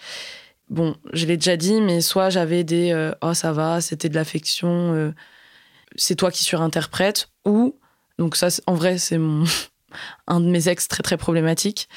Bon, 0.68 0.96
je 1.14 1.28
l'ai 1.28 1.38
déjà 1.38 1.58
dit, 1.58 1.80
mais 1.80 2.02
soit 2.02 2.32
j'avais 2.32 2.64
des 2.64 2.92
euh, 2.92 3.12
oh 3.22 3.36
ça 3.36 3.54
va, 3.54 3.82
c'était 3.82 4.10
de 4.10 4.16
l'affection, 4.16 4.96
euh, 4.96 5.12
c'est 5.96 6.16
toi 6.16 6.32
qui 6.32 6.44
surinterprètes, 6.44 7.30
ou 7.46 7.78
donc 8.18 8.36
ça, 8.36 8.48
en 8.66 8.74
vrai, 8.74 8.98
c'est 8.98 9.20
mon 9.20 9.44
un 10.28 10.40
de 10.40 10.48
mes 10.48 10.68
ex 10.68 10.88
très 10.88 11.04
très 11.04 11.18
problématique, 11.18 11.88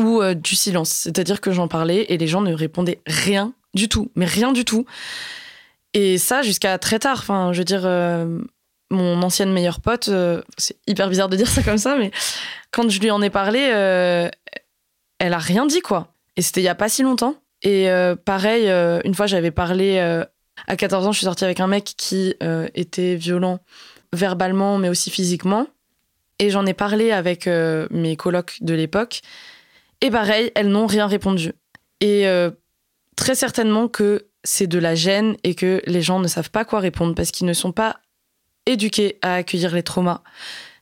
ou 0.00 0.22
du 0.32 0.56
silence, 0.56 0.88
c'est-à-dire 0.88 1.42
que 1.42 1.52
j'en 1.52 1.68
parlais 1.68 2.04
et 2.08 2.16
les 2.16 2.28
gens 2.28 2.40
ne 2.40 2.54
répondaient 2.54 3.02
rien 3.06 3.52
du 3.74 3.90
tout, 3.90 4.10
mais 4.14 4.24
rien 4.24 4.52
du 4.52 4.64
tout. 4.64 4.86
Et 5.92 6.16
ça 6.16 6.40
jusqu'à 6.40 6.78
très 6.78 6.98
tard. 6.98 7.18
Enfin, 7.18 7.52
je 7.52 7.58
veux 7.58 7.64
dire, 7.64 7.84
mon 8.92 9.22
ancienne 9.22 9.52
meilleure 9.52 9.80
pote, 9.80 10.08
euh, 10.08 10.42
c'est 10.58 10.76
hyper 10.86 11.08
bizarre 11.08 11.28
de 11.28 11.36
dire 11.36 11.48
ça 11.48 11.62
comme 11.62 11.78
ça, 11.78 11.96
mais 11.96 12.10
quand 12.70 12.88
je 12.88 13.00
lui 13.00 13.10
en 13.10 13.20
ai 13.22 13.30
parlé, 13.30 13.70
euh, 13.72 14.28
elle 15.18 15.34
a 15.34 15.38
rien 15.38 15.66
dit 15.66 15.80
quoi. 15.80 16.08
Et 16.36 16.42
c'était 16.42 16.60
il 16.60 16.64
y 16.64 16.68
a 16.68 16.74
pas 16.74 16.88
si 16.88 17.02
longtemps. 17.02 17.34
Et 17.62 17.90
euh, 17.90 18.16
pareil, 18.16 18.68
une 19.04 19.14
fois 19.14 19.26
j'avais 19.26 19.50
parlé 19.50 19.98
à 20.66 20.76
14 20.76 21.06
ans, 21.06 21.12
je 21.12 21.18
suis 21.18 21.26
sortie 21.26 21.44
avec 21.44 21.60
un 21.60 21.66
mec 21.66 21.94
qui 21.96 22.34
était 22.74 23.16
violent 23.16 23.60
verbalement, 24.12 24.78
mais 24.78 24.88
aussi 24.88 25.10
physiquement. 25.10 25.66
Et 26.38 26.50
j'en 26.50 26.66
ai 26.66 26.74
parlé 26.74 27.12
avec 27.12 27.46
mes 27.46 28.16
colocs 28.16 28.58
de 28.60 28.74
l'époque. 28.74 29.20
Et 30.00 30.10
pareil, 30.10 30.50
elles 30.54 30.68
n'ont 30.68 30.86
rien 30.86 31.06
répondu. 31.06 31.52
Et 32.00 32.26
très 33.16 33.34
certainement 33.34 33.86
que 33.86 34.26
c'est 34.44 34.66
de 34.66 34.78
la 34.78 34.94
gêne 34.94 35.36
et 35.44 35.54
que 35.54 35.82
les 35.86 36.02
gens 36.02 36.18
ne 36.18 36.28
savent 36.28 36.50
pas 36.50 36.64
quoi 36.64 36.80
répondre 36.80 37.14
parce 37.14 37.30
qu'ils 37.30 37.46
ne 37.46 37.52
sont 37.52 37.72
pas 37.72 38.00
éduqués 38.66 39.18
à 39.22 39.34
accueillir 39.34 39.74
les 39.74 39.82
traumas. 39.82 40.22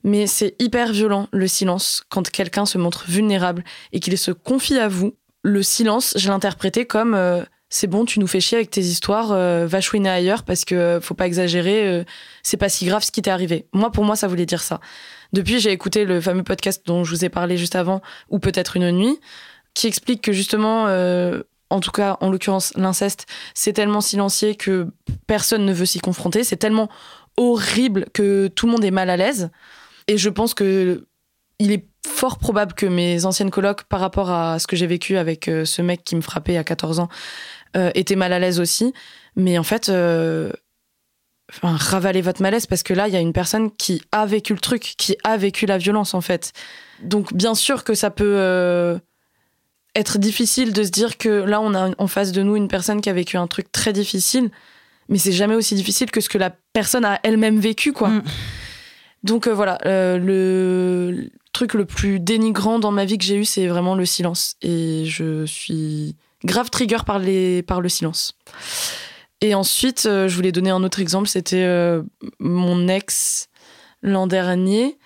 Mais 0.03 0.27
c'est 0.27 0.55
hyper 0.59 0.93
violent 0.93 1.29
le 1.31 1.47
silence 1.47 2.05
quand 2.09 2.31
quelqu'un 2.31 2.67
se 2.67 2.79
montre 2.79 3.05
vulnérable 3.07 3.65
et 3.93 4.01
qu'il 4.01 4.17
se 4.17 4.31
confie 4.31 4.79
à 4.79 4.89
vous. 4.89 5.15
Le 5.43 5.63
silence, 5.63 6.15
je 6.17 6.29
l'interprétais 6.29 6.87
comme 6.87 7.15
euh, 7.15 7.43
c'est 7.71 7.87
bon, 7.87 8.05
tu 8.05 8.19
nous 8.19 8.27
fais 8.27 8.41
chier 8.41 8.59
avec 8.59 8.71
tes 8.71 8.81
histoires, 8.81 9.31
euh, 9.31 9.67
va 9.67 9.81
chouiner 9.81 10.11
ailleurs 10.11 10.43
parce 10.43 10.65
que 10.65 10.75
euh, 10.75 11.01
faut 11.01 11.15
pas 11.15 11.27
exagérer, 11.27 11.87
euh, 11.87 12.05
c'est 12.43 12.57
pas 12.57 12.69
si 12.69 12.85
grave 12.85 13.05
ce 13.05 13.13
qui 13.13 13.23
t'est 13.23 13.31
arrivé. 13.31 13.67
Moi, 13.73 13.93
pour 13.93 14.05
moi, 14.05 14.17
ça 14.17 14.27
voulait 14.27 14.45
dire 14.45 14.61
ça. 14.61 14.81
Depuis, 15.33 15.61
j'ai 15.61 15.71
écouté 15.71 16.05
le 16.05 16.21
fameux 16.21 16.43
podcast 16.43 16.83
dont 16.85 17.05
je 17.05 17.15
vous 17.15 17.25
ai 17.25 17.29
parlé 17.29 17.57
juste 17.57 17.77
avant, 17.77 18.03
ou 18.29 18.41
peut-être 18.41 18.77
une 18.77 18.91
nuit, 18.91 19.21
qui 19.73 19.87
explique 19.87 20.21
que 20.21 20.33
justement, 20.33 20.89
euh, 20.89 21.45
en 21.71 21.79
tout 21.79 21.93
cas, 21.93 22.19
en 22.21 22.31
l'occurrence, 22.31 22.73
l'inceste, 22.75 23.27
c'est 23.55 23.73
tellement 23.73 24.01
silencieux 24.01 24.55
que 24.55 24.89
personne 25.29 25.65
ne 25.65 25.73
veut 25.73 25.87
s'y 25.87 26.01
confronter. 26.01 26.43
C'est 26.43 26.57
tellement 26.57 26.89
horrible 27.37 28.07
que 28.13 28.49
tout 28.49 28.67
le 28.67 28.73
monde 28.73 28.85
est 28.85 28.91
mal 28.91 29.11
à 29.11 29.17
l'aise. 29.17 29.51
Et 30.09 30.19
je 30.19 30.29
pense 30.29 30.55
que 30.55 31.07
il 31.59 31.73
est 31.73 31.87
fort 32.07 32.39
probable 32.39 32.73
que 32.73 32.87
mes 32.87 33.27
anciennes 33.27 33.51
colocs, 33.51 33.85
par 33.85 34.01
rapport 34.01 34.31
à 34.31 34.59
ce 34.59 34.67
que 34.67 34.77
j'ai 34.77 34.87
vécu 34.87 35.17
avec 35.17 35.49
euh, 35.49 35.65
ce 35.65 35.83
mec 35.83 36.03
qui 36.05 36.17
me 36.17 36.23
frappait 36.23 36.57
à 36.57 36.65
14 36.65 37.01
ans, 37.01 37.09
euh, 37.77 37.91
étaient 37.95 38.17
mal 38.17 38.33
à 38.33 38.39
l'aise 38.39 38.59
aussi. 38.59 38.93
Mais 39.37 39.59
en 39.59 39.63
fait, 39.63 39.89
euh, 39.91 40.51
ravalez 41.63 42.23
votre 42.23 42.43
malaise 42.43 42.67
parce 42.67 42.83
que 42.83 42.95
là, 42.95 43.09
il 43.09 43.15
y 43.15 43.17
a 43.17 43.21
une 43.21 43.33
personne 43.33 43.71
qui 43.71 44.03
a 44.11 44.27
vécu 44.27 44.55
le 44.55 44.61
truc, 44.61 44.95
qui 44.97 45.17
a 45.23 45.37
vécu 45.37 45.67
la 45.67 45.79
violence 45.79 46.15
en 46.15 46.21
fait. 46.21 46.53
Donc 47.03 47.35
bien 47.35 47.55
sûr 47.55 47.85
que 47.85 47.95
ça 47.95 48.11
peut 48.11 49.01
être 49.95 50.19
difficile 50.19 50.73
de 50.73 50.83
se 50.83 50.91
dire 50.91 51.19
que 51.19 51.29
là, 51.29 51.61
on 51.61 51.75
a 51.75 51.91
en 51.99 52.07
face 52.07 52.33
de 52.33 52.43
nous 52.43 52.57
une 52.57 52.69
personne 52.69 53.01
qui 53.01 53.11
a 53.11 53.13
vécu 53.13 53.37
un 53.37 53.47
truc 53.47 53.73
très 53.73 53.93
difficile, 53.93 54.51
mais 55.11 55.19
c'est 55.19 55.33
jamais 55.33 55.55
aussi 55.55 55.75
difficile 55.75 56.11
que 56.11 56.21
ce 56.21 56.29
que 56.29 56.39
la 56.39 56.51
personne 56.73 57.05
a 57.05 57.21
elle-même 57.23 57.59
vécu, 57.59 57.93
quoi. 57.93 58.09
Mm. 58.09 58.23
Donc 59.23 59.47
euh, 59.47 59.53
voilà, 59.53 59.79
euh, 59.85 60.17
le 60.17 61.31
truc 61.53 61.75
le 61.75 61.85
plus 61.85 62.21
dénigrant 62.21 62.79
dans 62.79 62.93
ma 62.93 63.05
vie 63.05 63.19
que 63.19 63.25
j'ai 63.25 63.37
eu, 63.37 63.45
c'est 63.45 63.67
vraiment 63.67 63.95
le 63.95 64.07
silence. 64.07 64.55
Et 64.63 65.05
je 65.05 65.45
suis 65.45 66.17
grave 66.45 66.71
trigger 66.71 66.99
par, 67.05 67.19
les, 67.19 67.63
par 67.63 67.83
le 67.83 67.89
silence. 67.91 68.39
Et 69.43 69.55
ensuite, 69.55 70.07
euh, 70.07 70.29
je 70.29 70.37
voulais 70.37 70.53
donner 70.53 70.71
un 70.71 70.83
autre 70.83 71.01
exemple, 71.01 71.29
c'était 71.29 71.67
mon 72.39 72.89
ex 72.89 73.49
l'an 74.01 74.27
dernier, 74.27 74.97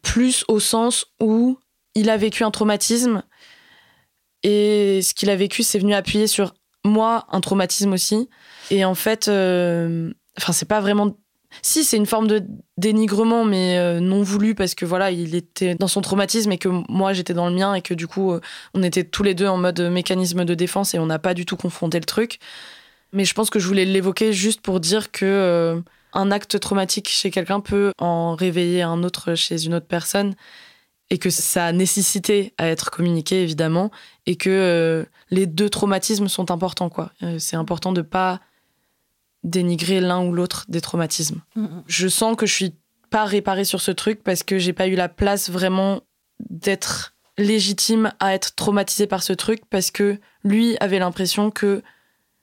plus 0.00 0.44
au 0.48 0.60
sens 0.60 1.06
où 1.20 1.58
il 1.94 2.08
a 2.08 2.16
vécu 2.16 2.44
un 2.44 2.50
traumatisme 2.50 3.22
et 4.42 5.00
ce 5.02 5.14
qu'il 5.14 5.30
a 5.30 5.36
vécu, 5.36 5.62
c'est 5.62 5.78
venu 5.78 5.94
appuyer 5.94 6.26
sur 6.26 6.54
moi, 6.84 7.26
un 7.30 7.40
traumatisme 7.40 7.92
aussi. 7.92 8.28
Et 8.70 8.84
en 8.84 8.94
fait, 8.94 9.28
euh, 9.28 10.12
enfin, 10.38 10.52
c'est 10.52 10.68
pas 10.68 10.80
vraiment. 10.80 11.16
Si, 11.60 11.84
c'est 11.84 11.98
une 11.98 12.06
forme 12.06 12.28
de 12.28 12.42
dénigrement, 12.78 13.44
mais 13.44 13.76
euh, 13.76 14.00
non 14.00 14.22
voulu, 14.22 14.54
parce 14.54 14.74
que 14.74 14.86
voilà, 14.86 15.10
il 15.10 15.34
était 15.34 15.74
dans 15.74 15.88
son 15.88 16.00
traumatisme 16.00 16.50
et 16.50 16.58
que 16.58 16.68
moi, 16.88 17.12
j'étais 17.12 17.34
dans 17.34 17.48
le 17.48 17.54
mien, 17.54 17.74
et 17.74 17.82
que 17.82 17.92
du 17.92 18.06
coup, 18.06 18.32
euh, 18.32 18.40
on 18.72 18.82
était 18.82 19.04
tous 19.04 19.22
les 19.22 19.34
deux 19.34 19.46
en 19.46 19.58
mode 19.58 19.80
mécanisme 19.80 20.44
de 20.44 20.54
défense 20.54 20.94
et 20.94 20.98
on 20.98 21.06
n'a 21.06 21.18
pas 21.18 21.34
du 21.34 21.44
tout 21.44 21.56
confronté 21.56 21.98
le 21.98 22.06
truc. 22.06 22.38
Mais 23.12 23.26
je 23.26 23.34
pense 23.34 23.50
que 23.50 23.58
je 23.58 23.66
voulais 23.66 23.84
l'évoquer 23.84 24.32
juste 24.32 24.62
pour 24.62 24.80
dire 24.80 25.12
que 25.12 25.82
un 26.14 26.30
acte 26.30 26.58
traumatique 26.60 27.08
chez 27.08 27.30
quelqu'un 27.30 27.60
peut 27.60 27.92
en 27.98 28.34
réveiller 28.34 28.82
un 28.82 29.02
autre 29.02 29.34
chez 29.34 29.66
une 29.66 29.74
autre 29.74 29.86
personne 29.86 30.34
et 31.10 31.18
que 31.18 31.28
ça 31.28 31.66
a 31.66 31.72
nécessité 31.72 32.54
à 32.56 32.68
être 32.68 32.90
communiqué 32.90 33.42
évidemment 33.42 33.90
et 34.26 34.36
que 34.36 34.50
euh, 34.50 35.04
les 35.30 35.46
deux 35.46 35.68
traumatismes 35.68 36.28
sont 36.28 36.50
importants 36.50 36.88
quoi. 36.88 37.12
Euh, 37.22 37.38
c'est 37.38 37.56
important 37.56 37.92
de 37.92 38.02
pas 38.02 38.40
dénigrer 39.42 40.00
l'un 40.00 40.24
ou 40.24 40.32
l'autre 40.32 40.66
des 40.68 40.80
traumatismes. 40.80 41.42
Je 41.88 42.06
sens 42.06 42.36
que 42.36 42.46
je 42.46 42.54
suis 42.54 42.74
pas 43.10 43.24
réparée 43.24 43.64
sur 43.64 43.80
ce 43.80 43.90
truc 43.90 44.22
parce 44.22 44.44
que 44.44 44.58
j'ai 44.58 44.72
pas 44.72 44.86
eu 44.86 44.94
la 44.94 45.08
place 45.08 45.50
vraiment 45.50 46.02
d'être 46.48 47.14
légitime 47.38 48.12
à 48.20 48.34
être 48.34 48.54
traumatisée 48.54 49.08
par 49.08 49.22
ce 49.22 49.32
truc 49.32 49.62
parce 49.68 49.90
que 49.90 50.20
lui 50.44 50.76
avait 50.78 51.00
l'impression 51.00 51.50
que 51.50 51.82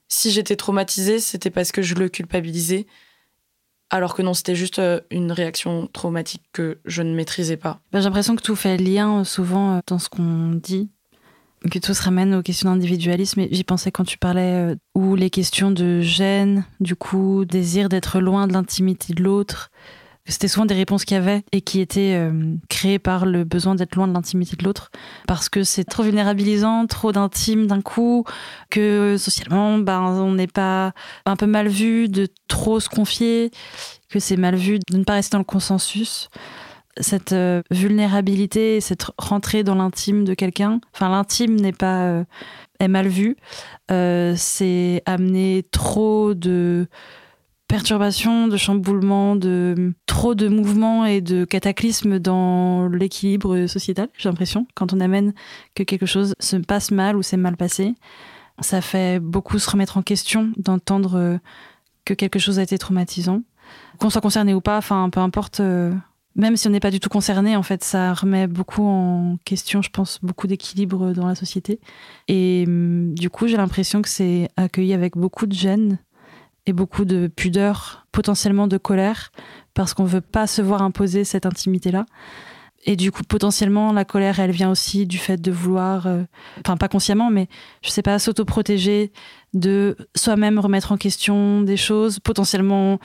si 0.10 0.32
j'étais 0.32 0.58
traumatisée, 0.58 1.20
c'était 1.20 1.52
parce 1.52 1.72
que 1.72 1.82
je 1.82 1.96
le 1.96 2.10
culpabilisais 2.10 2.86
alors 3.90 4.14
que 4.14 4.22
non, 4.22 4.34
c'était 4.34 4.56
juste 4.56 4.80
euh, 4.80 5.00
une 5.10 5.32
réaction 5.32 5.88
traumatique 5.88 6.44
que 6.54 6.80
je 6.86 7.02
ne 7.02 7.16
maîtrisais 7.16 7.58
pas. 7.58 7.80
Ben, 7.92 8.00
J'ai 8.00 8.06
l'impression 8.06 8.36
que 8.36 8.42
tout 8.42 8.56
fait 8.56 8.78
lien 8.78 9.24
souvent 9.24 9.82
dans 9.88 9.98
ce 10.00 10.10
qu'on 10.10 10.52
dit, 10.52 10.92
que 11.72 11.80
tout 11.80 11.94
se 11.94 12.04
ramène 12.04 12.36
aux 12.36 12.42
questions 12.42 12.70
d'individualisme. 12.70 13.46
J'y 13.52 13.64
pensais 13.64 13.92
quand 13.92 14.06
tu 14.06 14.18
parlais, 14.18 14.72
euh, 14.72 14.76
ou 14.96 15.16
les 15.16 15.30
questions 15.30 15.72
de 15.72 16.02
gêne, 16.02 16.66
du 16.80 16.96
coup, 16.96 17.46
désir 17.46 17.90
d'être 17.90 18.20
loin 18.20 18.48
de 18.48 18.54
l'intimité 18.54 19.14
de 19.14 19.24
l'autre. 19.24 19.70
C'était 20.26 20.48
souvent 20.48 20.68
des 20.68 20.76
réponses 20.76 21.06
qu'il 21.06 21.16
y 21.16 21.20
avait 21.20 21.44
et 21.52 21.62
qui 21.62 21.80
étaient 21.82 22.14
euh, 22.16 22.54
créées 22.70 23.00
par 23.00 23.26
le 23.26 23.44
besoin 23.46 23.74
d'être 23.74 23.96
loin 23.96 24.08
de 24.08 24.14
l'intimité 24.14 24.56
de 24.56 24.64
l'autre. 24.64 24.92
Parce 25.28 25.50
que 25.50 25.64
c'est 25.64 25.84
trop 25.84 26.04
vulnérabilisant, 26.04 26.86
trop 26.86 27.12
d'intime 27.12 27.66
d'un 27.66 27.82
coup, 27.82 28.26
que 28.70 29.16
socialement, 29.18 29.80
ben, 29.80 30.02
on 30.02 30.34
n'est 30.34 30.48
pas 30.48 30.94
un 31.26 31.36
peu 31.36 31.48
mal 31.48 31.68
vu 31.68 32.10
de 32.10 32.28
trop 32.48 32.80
se 32.80 32.90
confier, 32.90 33.50
que 34.10 34.20
c'est 34.20 34.38
mal 34.38 34.56
vu 34.56 34.78
de 34.92 34.98
ne 34.98 35.04
pas 35.04 35.14
rester 35.14 35.32
dans 35.34 35.40
le 35.40 35.44
consensus 35.46 36.30
cette 37.00 37.34
euh, 37.34 37.62
vulnérabilité, 37.72 38.82
cette 38.82 39.06
rentrée 39.18 39.64
dans 39.64 39.76
l'intime 39.76 40.26
de 40.26 40.34
quelqu'un, 40.34 40.82
enfin 40.94 41.10
l'intime 41.10 41.56
n'est 41.56 41.74
pas 41.74 42.04
euh, 42.04 42.24
est 42.80 42.88
mal 42.88 43.08
vu, 43.08 43.38
euh, 43.92 44.34
c'est 44.38 45.02
amener 45.06 45.66
trop 45.72 46.34
de 46.34 46.88
perturbations, 47.68 48.48
de 48.48 48.58
chamboulements, 48.58 49.36
de 49.36 49.94
trop 50.06 50.34
de 50.34 50.48
mouvements 50.48 51.06
et 51.06 51.22
de 51.22 51.46
cataclysmes 51.46 52.20
dans 52.20 52.88
l'équilibre 52.88 53.68
sociétal. 53.68 54.10
J'ai 54.18 54.30
l'impression 54.30 54.66
quand 54.74 54.94
on 54.94 55.00
amène 55.00 55.34
que 55.76 55.84
quelque 55.84 56.06
chose 56.06 56.34
se 56.40 56.56
passe 56.58 56.92
mal 56.92 57.16
ou 57.16 57.22
s'est 57.22 57.38
mal 57.38 57.58
passé. 57.58 57.94
Ça 58.60 58.82
fait 58.82 59.20
beaucoup 59.20 59.60
se 59.60 59.70
remettre 59.70 59.98
en 59.98 60.02
question 60.02 60.52
d'entendre 60.58 61.40
que 62.06 62.14
quelque 62.16 62.40
chose 62.40 62.58
a 62.58 62.64
été 62.64 62.78
traumatisant. 62.80 63.44
Qu'on 64.00 64.10
soit 64.10 64.22
concerné 64.22 64.56
ou 64.56 64.62
pas, 64.62 64.78
enfin, 64.78 65.10
peu 65.12 65.20
importe. 65.20 65.62
Même 66.36 66.56
si 66.56 66.68
on 66.68 66.72
n'est 66.72 66.80
pas 66.80 66.92
du 66.92 67.00
tout 67.00 67.10
concerné, 67.10 67.56
en 67.56 67.64
fait, 67.64 67.84
ça 67.84 68.14
remet 68.14 68.48
beaucoup 68.48 68.86
en 68.86 69.38
question, 69.46 69.82
je 69.82 69.90
pense, 69.90 70.20
beaucoup 70.22 70.48
d'équilibre 70.48 71.12
dans 71.12 71.28
la 71.28 71.36
société. 71.36 71.80
Et 72.28 72.66
hum, 72.68 73.14
du 73.14 73.30
coup, 73.30 73.48
j'ai 73.48 73.58
l'impression 73.58 74.02
que 74.02 74.10
c'est 74.10 74.50
accueilli 74.56 74.94
avec 74.94 75.18
beaucoup 75.18 75.48
de 75.48 75.54
gêne 75.54 76.00
et 76.66 76.74
beaucoup 76.74 77.06
de 77.06 77.28
pudeur, 77.28 78.06
potentiellement 78.12 78.68
de 78.68 78.78
colère, 78.78 79.32
parce 79.74 79.94
qu'on 79.94 80.06
veut 80.06 80.22
pas 80.22 80.46
se 80.46 80.62
voir 80.62 80.82
imposer 80.82 81.24
cette 81.24 81.46
intimité-là. 81.46 82.06
Et 82.86 82.96
du 82.96 83.12
coup, 83.12 83.24
potentiellement, 83.24 83.92
la 83.92 84.06
colère, 84.06 84.40
elle 84.40 84.52
vient 84.52 84.72
aussi 84.72 85.06
du 85.06 85.18
fait 85.18 85.42
de 85.42 85.52
vouloir, 85.52 86.08
euh, 86.08 86.24
enfin 86.66 86.78
pas 86.78 86.88
consciemment, 86.88 87.30
mais 87.30 87.48
je 87.82 87.90
sais 87.90 88.02
pas, 88.02 88.20
s'autoprotéger, 88.20 89.12
de 89.54 89.98
soi-même 90.16 90.60
remettre 90.60 90.92
en 90.92 90.98
question 90.98 91.62
des 91.62 91.76
choses, 91.76 92.20
potentiellement 92.20 93.00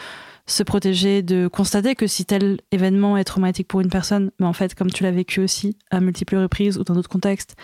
se 0.47 0.63
protéger 0.63 1.23
de 1.23 1.49
constater 1.49 1.95
que 1.95 2.07
si 2.07 2.25
tel 2.25 2.59
événement 2.71 3.17
est 3.17 3.25
traumatique 3.25 3.69
pour 3.69 3.81
une 3.81 3.89
personne, 3.89 4.31
mais 4.39 4.47
en 4.47 4.53
fait, 4.53 4.75
comme 4.75 4.91
tu 4.91 5.03
l'as 5.03 5.11
vécu 5.11 5.41
aussi 5.41 5.77
à 5.91 6.01
multiples 6.01 6.37
reprises 6.37 6.77
ou 6.79 6.85
dans 6.85 6.95
d'autres 6.95 7.09
contextes, 7.09 7.57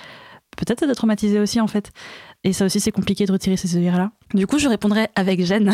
peut-être 0.57 0.83
être 0.83 0.95
traumatisé 0.95 1.39
aussi 1.41 1.61
en 1.61 1.67
fait. 1.67 1.91
Et 2.43 2.53
ça 2.53 2.65
aussi, 2.65 2.81
c'est 2.81 2.91
compliqué 2.91 3.27
de 3.27 3.33
retirer 3.33 3.57
ces 3.57 3.77
œillères-là. 3.77 4.13
Du 4.33 4.47
coup, 4.47 4.59
je 4.59 4.69
répondrais 4.69 5.11
avec 5.15 5.45
gêne. 5.45 5.73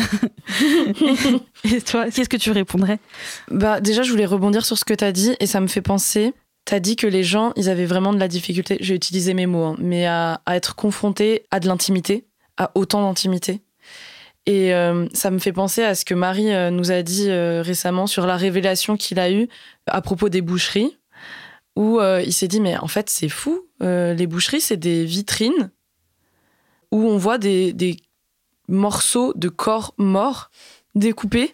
et 1.63 1.81
toi, 1.81 2.09
qu'est-ce 2.11 2.29
que 2.29 2.37
tu 2.37 2.51
répondrais? 2.51 2.99
Bah, 3.49 3.79
déjà, 3.79 4.03
je 4.03 4.11
voulais 4.11 4.25
rebondir 4.25 4.65
sur 4.65 4.77
ce 4.77 4.83
que 4.83 4.93
tu 4.93 5.03
as 5.03 5.13
dit 5.13 5.35
et 5.39 5.45
ça 5.45 5.61
me 5.61 5.67
fait 5.67 5.81
penser. 5.81 6.33
Tu 6.65 6.73
as 6.73 6.81
dit 6.81 6.97
que 6.97 7.07
les 7.07 7.23
gens, 7.23 7.53
ils 7.55 7.69
avaient 7.69 7.85
vraiment 7.85 8.11
de 8.11 8.19
la 8.19 8.27
difficulté, 8.27 8.77
j'ai 8.81 8.95
utilisé 8.95 9.33
mes 9.33 9.45
mots, 9.45 9.63
hein, 9.63 9.75
mais 9.79 10.05
à, 10.05 10.41
à 10.45 10.57
être 10.57 10.75
confrontés 10.75 11.45
à 11.49 11.61
de 11.61 11.67
l'intimité, 11.67 12.25
à 12.57 12.71
autant 12.75 13.01
d'intimité. 13.01 13.61
Et 14.47 14.73
euh, 14.73 15.07
ça 15.13 15.29
me 15.29 15.39
fait 15.39 15.51
penser 15.51 15.83
à 15.83 15.93
ce 15.93 16.05
que 16.05 16.13
Marie 16.13 16.53
euh, 16.53 16.71
nous 16.71 16.89
a 16.89 17.03
dit 17.03 17.29
euh, 17.29 17.61
récemment 17.61 18.07
sur 18.07 18.25
la 18.25 18.37
révélation 18.37 18.95
qu'il 18.95 19.19
a 19.19 19.29
eue 19.29 19.49
à 19.87 20.01
propos 20.01 20.29
des 20.29 20.41
boucheries, 20.41 20.97
où 21.75 21.99
euh, 21.99 22.23
il 22.25 22.31
s'est 22.31 22.47
dit, 22.47 22.61
mais 22.61 22.77
en 22.77 22.87
fait, 22.87 23.09
c'est 23.09 23.29
fou, 23.29 23.67
les 23.81 24.25
boucheries, 24.25 24.61
c'est 24.61 24.77
des 24.77 25.03
vitrines 25.05 25.69
où 26.91 27.05
on 27.05 27.17
voit 27.17 27.37
des, 27.37 27.73
des 27.73 27.97
morceaux 28.69 29.33
de 29.35 29.49
corps 29.49 29.93
morts 29.97 30.49
découpés, 30.95 31.53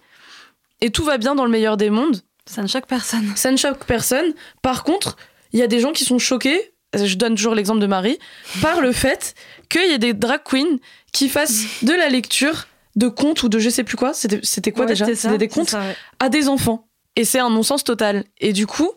et 0.79 0.91
tout 0.91 1.03
va 1.03 1.17
bien 1.17 1.33
dans 1.33 1.45
le 1.45 1.51
meilleur 1.51 1.77
des 1.77 1.89
mondes. 1.89 2.21
Ça 2.45 2.61
ne 2.61 2.67
choque 2.67 2.85
personne. 2.85 3.25
Ça 3.35 3.51
ne 3.51 3.57
choque 3.57 3.85
personne. 3.85 4.33
Par 4.61 4.83
contre, 4.83 5.17
il 5.51 5.59
y 5.59 5.63
a 5.63 5.67
des 5.67 5.79
gens 5.79 5.93
qui 5.93 6.05
sont 6.05 6.19
choqués, 6.19 6.73
je 6.93 7.15
donne 7.15 7.33
toujours 7.35 7.55
l'exemple 7.55 7.79
de 7.79 7.87
Marie, 7.87 8.19
par 8.61 8.81
le 8.81 8.91
fait 8.91 9.33
qu'il 9.67 9.89
y 9.89 9.93
ait 9.93 9.97
des 9.97 10.13
drag 10.13 10.41
queens 10.43 10.77
qui 11.11 11.27
fassent 11.27 11.65
de 11.81 11.93
la 11.93 12.09
lecture 12.09 12.67
de 12.95 13.07
contes 13.07 13.43
ou 13.43 13.49
de 13.49 13.59
je 13.59 13.69
sais 13.69 13.83
plus 13.83 13.97
quoi. 13.97 14.13
C'était 14.13 14.39
c'était 14.43 14.71
quoi 14.71 14.85
déjà 14.93 15.05
C'était 15.15 15.37
des 15.37 15.47
contes 15.47 15.73
à 16.19 16.29
des 16.29 16.47
enfants. 16.49 16.87
Et 17.15 17.25
c'est 17.25 17.39
un 17.39 17.49
non-sens 17.49 17.83
total. 17.83 18.23
Et 18.39 18.53
du 18.53 18.65
coup, 18.67 18.91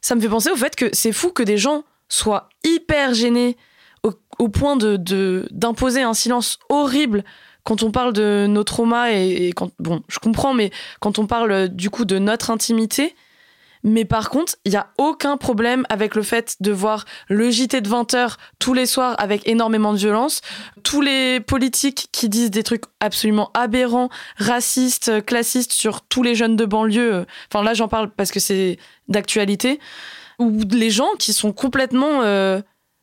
ça 0.00 0.14
me 0.14 0.20
fait 0.20 0.28
penser 0.28 0.50
au 0.50 0.56
fait 0.56 0.74
que 0.76 0.88
c'est 0.92 1.12
fou 1.12 1.30
que 1.30 1.42
des 1.42 1.58
gens 1.58 1.84
soient 2.08 2.48
hyper 2.64 3.14
gênés 3.14 3.56
au, 4.02 4.12
au 4.38 4.48
point 4.48 4.76
de 4.76 4.96
de- 4.96 5.46
d'imposer 5.50 6.02
un 6.02 6.14
silence 6.14 6.58
horrible 6.68 7.24
quand 7.64 7.84
on 7.84 7.92
parle 7.92 8.12
de 8.12 8.46
nos 8.48 8.64
traumas 8.64 9.12
et, 9.12 9.48
et 9.48 9.52
quand 9.52 9.70
bon, 9.78 10.02
je 10.08 10.18
comprends, 10.18 10.52
mais 10.54 10.70
quand 11.00 11.18
on 11.20 11.26
parle 11.28 11.52
euh, 11.52 11.68
du 11.68 11.90
coup 11.90 12.04
de 12.04 12.18
notre 12.18 12.50
intimité. 12.50 13.14
Mais 13.84 14.04
par 14.04 14.30
contre, 14.30 14.54
il 14.64 14.72
y 14.72 14.76
a 14.76 14.88
aucun 14.96 15.36
problème 15.36 15.84
avec 15.88 16.14
le 16.14 16.22
fait 16.22 16.56
de 16.60 16.70
voir 16.70 17.04
le 17.28 17.50
JT 17.50 17.80
de 17.80 17.88
20h 17.88 18.36
tous 18.58 18.74
les 18.74 18.86
soirs 18.86 19.16
avec 19.18 19.46
énormément 19.48 19.92
de 19.92 19.98
violence, 19.98 20.40
tous 20.84 21.00
les 21.00 21.40
politiques 21.40 22.08
qui 22.12 22.28
disent 22.28 22.50
des 22.50 22.62
trucs 22.62 22.84
absolument 23.00 23.50
aberrants, 23.54 24.08
racistes, 24.36 25.08
euh, 25.08 25.20
classistes 25.20 25.72
sur 25.72 26.02
tous 26.02 26.22
les 26.22 26.34
jeunes 26.34 26.56
de 26.56 26.64
banlieue. 26.64 27.14
euh, 27.14 27.24
Enfin 27.52 27.64
là, 27.64 27.74
j'en 27.74 27.88
parle 27.88 28.10
parce 28.10 28.30
que 28.30 28.40
c'est 28.40 28.78
d'actualité. 29.08 29.80
Ou 30.38 30.60
les 30.70 30.90
gens 30.90 31.10
qui 31.18 31.32
sont 31.32 31.52
complètement 31.52 32.22
euh, 32.22 32.60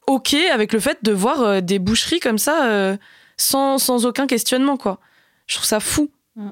OK 0.07 0.33
avec 0.33 0.71
le 0.73 0.79
fait 0.79 0.99
de 1.03 1.11
voir 1.11 1.61
des 1.61 1.79
boucheries 1.79 2.19
comme 2.19 2.37
ça 2.37 2.97
sans, 3.37 3.77
sans 3.77 4.05
aucun 4.05 4.27
questionnement, 4.27 4.75
quoi. 4.75 4.99
Je 5.45 5.55
trouve 5.55 5.65
ça 5.67 5.79
fou. 5.79 6.09
Mm. 6.35 6.49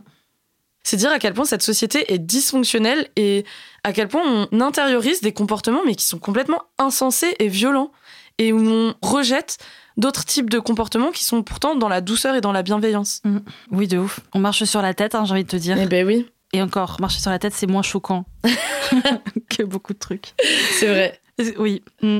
C'est 0.87 0.95
dire 0.95 1.11
à 1.11 1.19
quel 1.19 1.33
point 1.33 1.43
cette 1.43 1.63
société 1.63 2.13
est 2.13 2.17
dysfonctionnelle 2.17 3.09
et 3.17 3.43
à 3.83 3.91
quel 3.91 4.07
point 4.07 4.47
on 4.49 4.61
intériorise 4.61 5.19
des 5.19 5.33
comportements 5.33 5.81
mais 5.85 5.95
qui 5.95 6.05
sont 6.05 6.17
complètement 6.17 6.61
insensés 6.77 7.35
et 7.39 7.49
violents 7.49 7.91
et 8.37 8.53
où 8.53 8.65
on 8.65 8.95
rejette 9.01 9.57
d'autres 9.97 10.23
types 10.23 10.49
de 10.49 10.59
comportements 10.59 11.11
qui 11.11 11.25
sont 11.25 11.43
pourtant 11.43 11.75
dans 11.75 11.89
la 11.89 11.99
douceur 11.99 12.35
et 12.35 12.41
dans 12.41 12.53
la 12.53 12.63
bienveillance. 12.63 13.21
Oui, 13.69 13.89
de 13.89 13.97
ouf. 13.97 14.21
On 14.33 14.39
marche 14.39 14.63
sur 14.63 14.81
la 14.81 14.93
tête, 14.93 15.13
hein, 15.13 15.25
j'ai 15.25 15.33
envie 15.33 15.43
de 15.43 15.49
te 15.49 15.57
dire. 15.57 15.75
Eh 15.77 15.87
ben 15.87 16.07
oui, 16.07 16.25
Et 16.53 16.61
encore, 16.61 17.01
marcher 17.01 17.19
sur 17.19 17.31
la 17.31 17.39
tête, 17.39 17.51
c'est 17.53 17.67
moins 17.67 17.81
choquant 17.81 18.23
que 19.49 19.63
beaucoup 19.63 19.91
de 19.91 19.99
trucs. 19.99 20.35
c'est 20.79 20.87
vrai. 20.87 21.19
Oui. 21.57 21.83
Mm. 22.01 22.19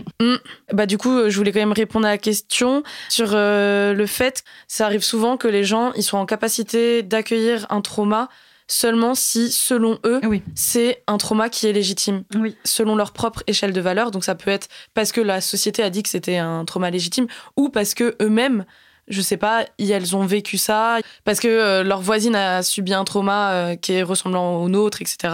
Bah 0.73 0.85
du 0.85 0.97
coup, 0.97 1.17
euh, 1.17 1.29
je 1.29 1.37
voulais 1.37 1.53
quand 1.53 1.61
même 1.61 1.71
répondre 1.71 2.05
à 2.05 2.09
la 2.09 2.17
question 2.17 2.83
sur 3.07 3.29
euh, 3.31 3.93
le 3.93 4.05
fait 4.05 4.41
que 4.41 4.47
ça 4.67 4.85
arrive 4.85 5.03
souvent 5.03 5.37
que 5.37 5.47
les 5.47 5.63
gens 5.63 5.93
ils 5.93 6.03
soient 6.03 6.19
en 6.19 6.25
capacité 6.25 7.01
d'accueillir 7.01 7.65
un 7.69 7.79
trauma 7.79 8.27
seulement 8.67 9.15
si, 9.15 9.51
selon 9.51 9.97
eux, 10.05 10.19
Oui. 10.23 10.41
c'est 10.55 11.03
un 11.07 11.17
trauma 11.17 11.49
qui 11.49 11.67
est 11.67 11.73
légitime. 11.73 12.23
Oui. 12.35 12.55
selon 12.63 12.95
leur 12.95 13.11
propre 13.13 13.43
échelle 13.47 13.73
de 13.73 13.81
valeur. 13.81 14.11
Donc 14.11 14.23
ça 14.23 14.35
peut 14.35 14.51
être 14.51 14.67
parce 14.93 15.11
que 15.11 15.21
la 15.21 15.41
société 15.41 15.81
a 15.83 15.89
dit 15.89 16.03
que 16.03 16.09
c'était 16.09 16.37
un 16.37 16.65
trauma 16.65 16.89
légitime 16.89 17.27
ou 17.55 17.69
parce 17.69 17.93
que 17.93 18.15
eux-mêmes, 18.21 18.65
je 19.07 19.21
sais 19.21 19.37
pas, 19.37 19.65
y- 19.79 19.91
elles 19.91 20.15
ont 20.17 20.25
vécu 20.25 20.57
ça, 20.57 20.97
parce 21.23 21.39
que 21.39 21.47
euh, 21.47 21.83
leur 21.83 22.01
voisine 22.01 22.35
a 22.35 22.61
subi 22.61 22.93
un 22.93 23.05
trauma 23.05 23.51
euh, 23.53 23.75
qui 23.75 23.93
est 23.93 24.03
ressemblant 24.03 24.57
au 24.61 24.67
nôtre, 24.67 25.01
etc. 25.01 25.33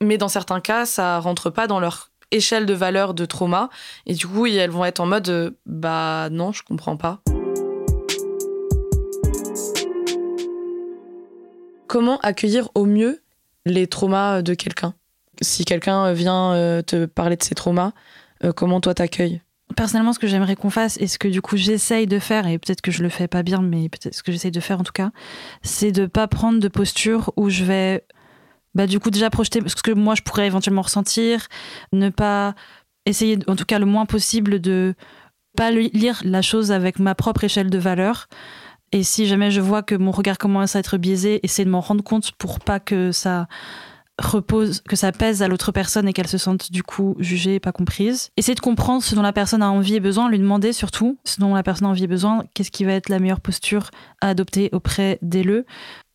Mais 0.00 0.16
dans 0.18 0.28
certains 0.28 0.60
cas, 0.60 0.86
ça 0.86 1.18
rentre 1.18 1.50
pas 1.50 1.66
dans 1.66 1.80
leur 1.80 2.10
échelle 2.30 2.64
de 2.66 2.74
valeur 2.74 3.12
de 3.14 3.26
trauma 3.26 3.68
et 4.06 4.14
du 4.14 4.26
coup 4.26 4.46
elles 4.46 4.70
vont 4.70 4.84
être 4.84 4.98
en 5.00 5.06
mode 5.06 5.28
euh, 5.28 5.50
bah 5.66 6.28
non 6.32 6.50
je 6.50 6.62
comprends 6.64 6.96
pas 6.96 7.20
comment 11.86 12.18
accueillir 12.20 12.68
au 12.74 12.84
mieux 12.84 13.22
les 13.66 13.86
traumas 13.86 14.42
de 14.42 14.54
quelqu'un 14.54 14.94
si 15.42 15.64
quelqu'un 15.64 16.12
vient 16.12 16.52
euh, 16.52 16.82
te 16.82 17.06
parler 17.06 17.36
de 17.36 17.42
ses 17.42 17.54
traumas, 17.54 17.92
euh, 18.44 18.52
comment 18.52 18.80
toi 18.80 18.94
t'accueilles? 18.94 19.40
Personnellement, 19.76 20.12
ce 20.12 20.18
que 20.18 20.26
j'aimerais 20.26 20.56
qu'on 20.56 20.70
fasse, 20.70 20.98
et 21.00 21.06
ce 21.06 21.18
que 21.18 21.28
du 21.28 21.40
coup 21.42 21.56
j'essaye 21.56 22.06
de 22.06 22.18
faire, 22.18 22.46
et 22.46 22.58
peut-être 22.58 22.82
que 22.82 22.90
je 22.90 23.02
le 23.02 23.08
fais 23.08 23.28
pas 23.28 23.42
bien, 23.42 23.62
mais 23.62 23.88
peut-être 23.88 24.14
ce 24.14 24.22
que 24.22 24.30
j'essaye 24.30 24.50
de 24.50 24.60
faire 24.60 24.78
en 24.78 24.84
tout 24.84 24.92
cas, 24.92 25.10
c'est 25.62 25.90
de 25.90 26.06
pas 26.06 26.28
prendre 26.28 26.60
de 26.60 26.68
posture 26.68 27.32
où 27.36 27.48
je 27.48 27.64
vais, 27.64 28.04
bah, 28.74 28.86
du 28.86 29.00
coup, 29.00 29.10
déjà 29.10 29.30
projeter 29.30 29.60
ce 29.66 29.74
que 29.76 29.90
moi 29.90 30.14
je 30.14 30.22
pourrais 30.22 30.46
éventuellement 30.46 30.82
ressentir, 30.82 31.48
ne 31.92 32.10
pas 32.10 32.54
essayer, 33.06 33.38
en 33.48 33.56
tout 33.56 33.64
cas 33.64 33.78
le 33.78 33.86
moins 33.86 34.06
possible, 34.06 34.60
de 34.60 34.94
pas 35.56 35.70
li- 35.70 35.90
lire 35.92 36.20
la 36.24 36.42
chose 36.42 36.70
avec 36.70 36.98
ma 36.98 37.14
propre 37.14 37.44
échelle 37.44 37.70
de 37.70 37.78
valeur. 37.78 38.28
Et 38.94 39.02
si 39.02 39.26
jamais 39.26 39.50
je 39.50 39.60
vois 39.60 39.82
que 39.82 39.96
mon 39.96 40.12
regard 40.12 40.38
commence 40.38 40.76
à 40.76 40.78
être 40.78 40.98
biaisé, 40.98 41.40
essayer 41.42 41.64
de 41.64 41.70
m'en 41.70 41.80
rendre 41.80 42.04
compte 42.04 42.30
pour 42.30 42.60
pas 42.60 42.78
que 42.78 43.10
ça 43.10 43.48
repose, 44.22 44.82
que 44.88 44.94
ça 44.94 45.10
pèse 45.10 45.42
à 45.42 45.48
l'autre 45.48 45.72
personne 45.72 46.06
et 46.06 46.12
qu'elle 46.12 46.28
se 46.28 46.38
sente 46.38 46.70
du 46.70 46.84
coup 46.84 47.16
jugée 47.18 47.56
et 47.56 47.60
pas 47.60 47.72
comprise. 47.72 48.30
Essayer 48.36 48.54
de 48.54 48.60
comprendre 48.60 49.02
ce 49.02 49.16
dont 49.16 49.22
la 49.22 49.32
personne 49.32 49.62
a 49.62 49.70
envie 49.70 49.96
et 49.96 50.00
besoin, 50.00 50.30
lui 50.30 50.38
demander 50.38 50.72
surtout 50.72 51.18
ce 51.24 51.40
dont 51.40 51.56
la 51.56 51.64
personne 51.64 51.88
a 51.88 51.90
envie 51.90 52.04
et 52.04 52.06
besoin, 52.06 52.44
qu'est-ce 52.54 52.70
qui 52.70 52.84
va 52.84 52.92
être 52.92 53.08
la 53.08 53.18
meilleure 53.18 53.40
posture 53.40 53.90
à 54.20 54.28
adopter 54.28 54.68
auprès 54.70 55.18
d'elle. 55.22 55.64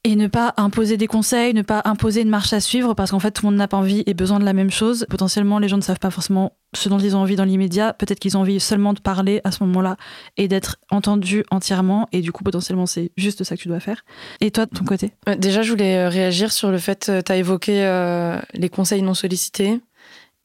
Et 0.06 0.16
ne 0.16 0.28
pas 0.28 0.54
imposer 0.56 0.96
des 0.96 1.08
conseils, 1.08 1.54
ne 1.54 1.62
pas 1.62 1.82
imposer 1.84 2.22
une 2.22 2.30
marche 2.30 2.54
à 2.54 2.62
suivre 2.62 2.94
parce 2.94 3.12
qu'en 3.12 3.20
fait 3.20 3.32
tout 3.32 3.46
le 3.46 3.52
monde 3.52 3.58
n'a 3.58 3.68
pas 3.68 3.76
envie 3.76 4.04
et 4.06 4.14
besoin 4.14 4.40
de 4.40 4.46
la 4.46 4.54
même 4.54 4.72
chose. 4.72 5.06
Potentiellement 5.10 5.60
les 5.60 5.68
gens 5.68 5.76
ne 5.76 5.82
savent 5.82 6.00
pas 6.00 6.10
forcément 6.10 6.54
ce 6.74 6.88
dont 6.88 7.00
ils 7.00 7.18
ont 7.18 7.20
envie 7.20 7.36
dans 7.36 7.44
l'immédiat. 7.44 7.92
Peut-être 7.92 8.20
qu'ils 8.20 8.38
ont 8.38 8.42
envie 8.42 8.62
seulement 8.62 8.94
de 8.94 9.02
parler 9.02 9.42
à 9.44 9.52
ce 9.52 9.62
moment-là 9.66 9.98
et 10.38 10.48
d'être 10.48 10.78
entendus 10.90 11.44
entièrement. 11.52 12.08
Et 12.14 12.22
du 12.22 12.32
coup 12.32 12.46
potentiellement 12.46 12.86
c'est 12.86 13.12
juste 13.18 13.44
ça 13.44 13.58
que 13.58 13.62
tu 13.62 13.68
dois 13.68 13.82
faire. 13.82 14.06
Et 14.40 14.52
toi 14.52 14.66
de 14.68 14.74
ton 14.74 14.86
côté? 14.86 15.12
Euh, 15.28 15.36
Déjà, 15.36 15.64
je 15.64 15.72
voulais 15.72 15.98
euh, 15.98 16.08
réagir 16.08 16.54
sur 16.54 16.72
le 16.72 16.78
fait, 16.78 17.12
tu 17.26 17.32
as 17.32 17.36
évoqué 17.36 17.84
euh, 17.84 18.40
les 18.54 18.70
conseils 18.70 19.02
non 19.02 19.14
sollicités. 19.14 19.82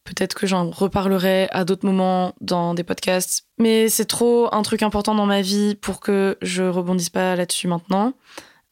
Peut-être 0.03 0.35
que 0.35 0.49
j'en 0.49 0.71
reparlerai 0.71 1.49
à 1.51 1.65
d'autres 1.65 1.87
moments 1.87 2.35
dans 2.41 2.75
des 2.75 2.85
podcasts. 2.85 3.47
Mais 3.59 3.89
c'est 3.89 4.05
trop 4.05 4.49
un 4.53 4.63
truc 4.63 4.83
important 4.83 5.15
dans 5.15 5.27
ma 5.27 5.41
vie 5.41 5.77
pour 5.77 6.01
que 6.01 6.37
je 6.43 6.65
rebondisse 6.65 7.09
pas 7.09 7.37
là-dessus 7.37 7.69
maintenant. 7.69 8.13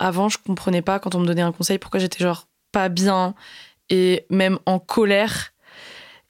Avant, 0.02 0.28
je 0.28 0.36
comprenais 0.44 0.82
pas 0.82 0.98
quand 0.98 1.14
on 1.14 1.20
me 1.20 1.26
donnait 1.26 1.42
un 1.42 1.52
conseil 1.52 1.78
pourquoi 1.78 2.00
j'étais 2.00 2.24
genre 2.24 2.48
pas 2.72 2.88
bien 2.88 3.36
et 3.88 4.26
même 4.30 4.58
en 4.66 4.80
colère. 4.80 5.52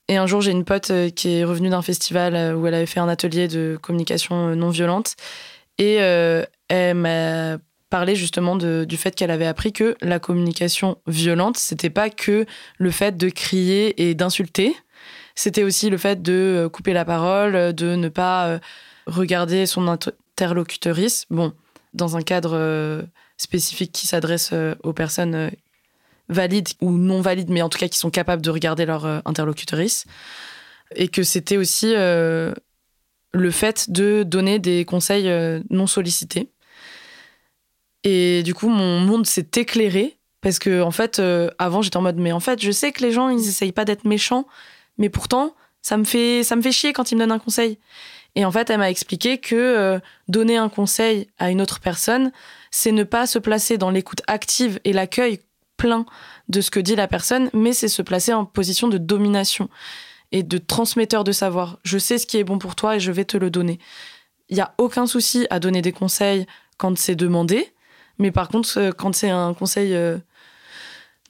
Et 0.09 0.19
un 0.19 0.27
jour, 0.27 0.43
j'ai 0.43 0.51
une 0.51 0.67
pote 0.67 0.91
euh, 0.91 1.09
qui 1.09 1.39
est 1.39 1.45
revenue 1.45 1.71
d'un 1.71 1.81
festival 1.81 2.35
euh, 2.35 2.55
où 2.55 2.67
elle 2.67 2.75
avait 2.75 2.85
fait 2.85 3.01
un 3.01 3.09
atelier 3.09 3.49
de 3.49 3.79
communication 3.81 4.49
euh, 4.49 4.55
non 4.55 4.69
violente. 4.69 5.17
Et 5.79 5.95
elle 5.95 6.97
m'a 6.97 7.57
parlé 7.89 8.15
justement 8.15 8.57
du 8.57 8.97
fait 8.99 9.15
qu'elle 9.15 9.31
avait 9.31 9.47
appris 9.47 9.73
que 9.73 9.97
la 10.03 10.19
communication 10.19 10.99
violente, 11.07 11.57
c'était 11.57 11.91
pas 11.91 12.11
que 12.11 12.45
le 12.77 12.91
fait 12.91 13.17
de 13.17 13.31
crier 13.31 14.07
et 14.07 14.15
d'insulter, 14.15 14.77
c'était 15.35 15.65
aussi 15.65 15.89
le 15.89 15.97
fait 15.97 16.23
de 16.23 16.69
couper 16.73 16.93
la 16.93 17.05
parole, 17.05 17.73
de 17.73 17.97
ne 17.97 18.09
pas 18.11 18.61
regarder 19.07 19.67
son 19.67 19.89
interlocutrice. 19.89 21.25
Bon, 21.31 21.53
dans 21.95 22.17
un 22.17 22.23
cadre 22.23 23.03
spécifique 23.43 23.93
qui 23.93 24.07
s'adresse 24.07 24.53
aux 24.83 24.93
personnes 24.93 25.51
valides 26.29 26.69
ou 26.81 26.91
non 26.93 27.21
valides, 27.21 27.51
mais 27.51 27.63
en 27.63 27.69
tout 27.69 27.79
cas 27.79 27.89
qui 27.89 27.99
sont 27.99 28.11
capables 28.11 28.43
de 28.43 28.51
regarder 28.51 28.87
leur 28.87 29.05
interlocutrice. 29.27 30.07
Et 30.95 31.09
que 31.09 31.23
c'était 31.23 31.57
aussi 31.57 31.93
le 31.95 33.51
fait 33.51 33.91
de 33.91 34.23
donner 34.23 34.59
des 34.59 34.85
conseils 34.85 35.31
non 35.71 35.87
sollicités. 35.87 36.49
Et 38.05 38.43
du 38.43 38.55
coup, 38.55 38.69
mon 38.69 39.01
monde 39.01 39.27
s'est 39.27 39.49
éclairé 39.57 40.17
parce 40.41 40.59
que, 40.59 40.83
en 40.83 40.91
fait, 40.91 41.21
euh, 41.21 41.51
avant, 41.59 41.83
j'étais 41.83 41.97
en 41.97 42.03
mode, 42.03 42.19
mais 42.19 42.33
en 42.33 42.41
fait, 42.41 42.61
je 42.61 42.73
sais 42.73 42.91
que 42.93 43.03
les 43.03 43.13
gens, 43.13 43.29
ils 43.29 43.49
essayent 43.49 43.73
pas 43.73 43.85
d'être 43.85 44.05
méchants, 44.05 44.47
mais 44.99 45.09
pourtant, 45.09 45.55
ça 45.83 45.97
me 45.97 46.05
fait, 46.05 46.43
ça 46.43 46.57
me 46.57 46.63
fait 46.63 46.73
chier 46.73 46.93
quand 46.93 47.13
ils 47.13 47.15
me 47.15 47.21
donnent 47.21 47.33
un 47.33 47.39
conseil. 47.39 47.79
Et 48.35 48.45
en 48.45 48.51
fait, 48.51 48.71
elle 48.71 48.79
m'a 48.79 48.91
expliqué 48.91 49.39
que 49.39 49.55
euh, 49.55 49.99
donner 50.29 50.57
un 50.57 50.69
conseil 50.69 51.29
à 51.39 51.51
une 51.51 51.61
autre 51.61 51.81
personne, 51.81 52.33
c'est 52.71 52.93
ne 52.93 53.05
pas 53.05 53.27
se 53.27 53.39
placer 53.39 53.79
dans 53.79 53.91
l'écoute 53.91 54.23
active 54.27 54.81
et 54.85 54.93
l'accueil 54.93 55.41
plein 55.77 56.07
de 56.49 56.61
ce 56.61 56.71
que 56.71 56.81
dit 56.81 56.97
la 56.97 57.09
personne, 57.09 57.51
mais 57.53 57.73
c'est 57.73 57.89
se 57.89 58.03
placer 58.03 58.33
en 58.33 58.45
position 58.45 58.89
de 58.89 58.99
domination 58.99 59.69
et 60.31 60.43
de 60.43 60.59
transmetteur 60.59 61.25
de 61.25 61.33
savoir. 61.33 61.79
Je 61.83 61.99
sais 61.99 62.19
ce 62.19 62.27
qui 62.27 62.39
est 62.39 62.45
bon 62.45 62.59
pour 62.59 62.75
toi 62.75 62.97
et 62.97 63.01
je 63.01 63.13
vais 63.13 63.25
te 63.25 63.37
le 63.37 63.51
donner. 63.51 63.79
Il 64.49 64.55
n'y 64.55 64.63
a 64.63 64.75
aucun 64.79 65.07
souci 65.07 65.47
à 65.51 65.61
donner 65.61 65.83
des 65.83 65.93
conseils 65.93 66.47
quand 66.79 66.97
c'est 66.97 67.17
demandé, 67.17 67.73
mais 68.19 68.31
par 68.31 68.49
contre, 68.49 68.79
euh, 68.79 68.93
quand 68.93 69.15
c'est 69.15 69.31
un 69.31 69.53
conseil 69.55 69.95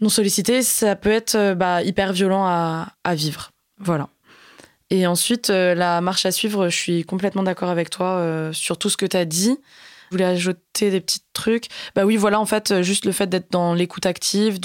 non 0.02 0.08
sollicité, 0.08 0.62
ça 0.62 0.96
peut 0.96 1.10
être 1.10 1.36
euh, 1.36 1.54
bah, 1.54 1.82
hyper 1.82 2.12
violent 2.12 2.44
à, 2.44 3.14
vivre. 3.14 3.52
Voilà. 3.78 4.08
Et 4.92 5.06
ensuite, 5.06 5.48
euh, 5.48 5.74
la 5.74 6.02
marche 6.02 6.26
à 6.26 6.30
suivre, 6.32 6.68
je 6.68 6.76
suis 6.76 7.04
complètement 7.04 7.42
d'accord 7.42 7.70
avec 7.70 7.88
toi 7.88 8.18
euh, 8.18 8.52
sur 8.52 8.76
tout 8.76 8.90
ce 8.90 8.98
que 8.98 9.06
tu 9.06 9.16
as 9.16 9.24
dit. 9.24 9.56
Je 10.10 10.14
voulais 10.14 10.26
ajouter 10.26 10.90
des 10.90 11.00
petits 11.00 11.22
trucs. 11.32 11.68
Bah 11.94 12.04
oui, 12.04 12.18
voilà, 12.18 12.38
en 12.38 12.44
fait, 12.44 12.82
juste 12.82 13.06
le 13.06 13.12
fait 13.12 13.26
d'être 13.26 13.50
dans 13.50 13.72
l'écoute 13.72 14.04
active, 14.04 14.60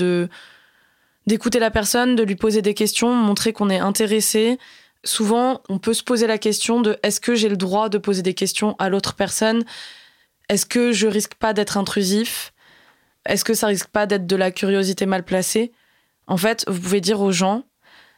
d'écouter 1.27 1.59
la 1.59 1.71
personne, 1.71 2.17
de 2.17 2.23
lui 2.23 2.35
poser 2.35 2.61
des 2.61 2.73
questions, 2.73 3.15
montrer 3.15 3.53
qu'on 3.53 3.69
est 3.69 3.79
intéressé. 3.79 4.59
Souvent, 5.05 5.61
on 5.69 5.79
peut 5.79 5.93
se 5.93 6.03
poser 6.03 6.27
la 6.27 6.37
question 6.37 6.81
de 6.81 6.97
est-ce 7.03 7.21
que 7.21 7.33
j'ai 7.33 7.47
le 7.47 7.55
droit 7.55 7.87
de 7.87 7.97
poser 7.97 8.21
des 8.21 8.33
questions 8.33 8.75
à 8.79 8.89
l'autre 8.89 9.13
personne? 9.13 9.63
Est-ce 10.49 10.65
que 10.65 10.91
je 10.91 11.07
risque 11.07 11.35
pas 11.35 11.53
d'être 11.53 11.77
intrusif? 11.77 12.51
Est-ce 13.25 13.45
que 13.45 13.53
ça 13.53 13.67
risque 13.67 13.87
pas 13.87 14.07
d'être 14.07 14.27
de 14.27 14.35
la 14.35 14.51
curiosité 14.51 15.05
mal 15.05 15.23
placée? 15.23 15.71
En 16.27 16.35
fait, 16.35 16.65
vous 16.67 16.81
pouvez 16.81 16.99
dire 16.99 17.21
aux 17.21 17.31
gens, 17.31 17.63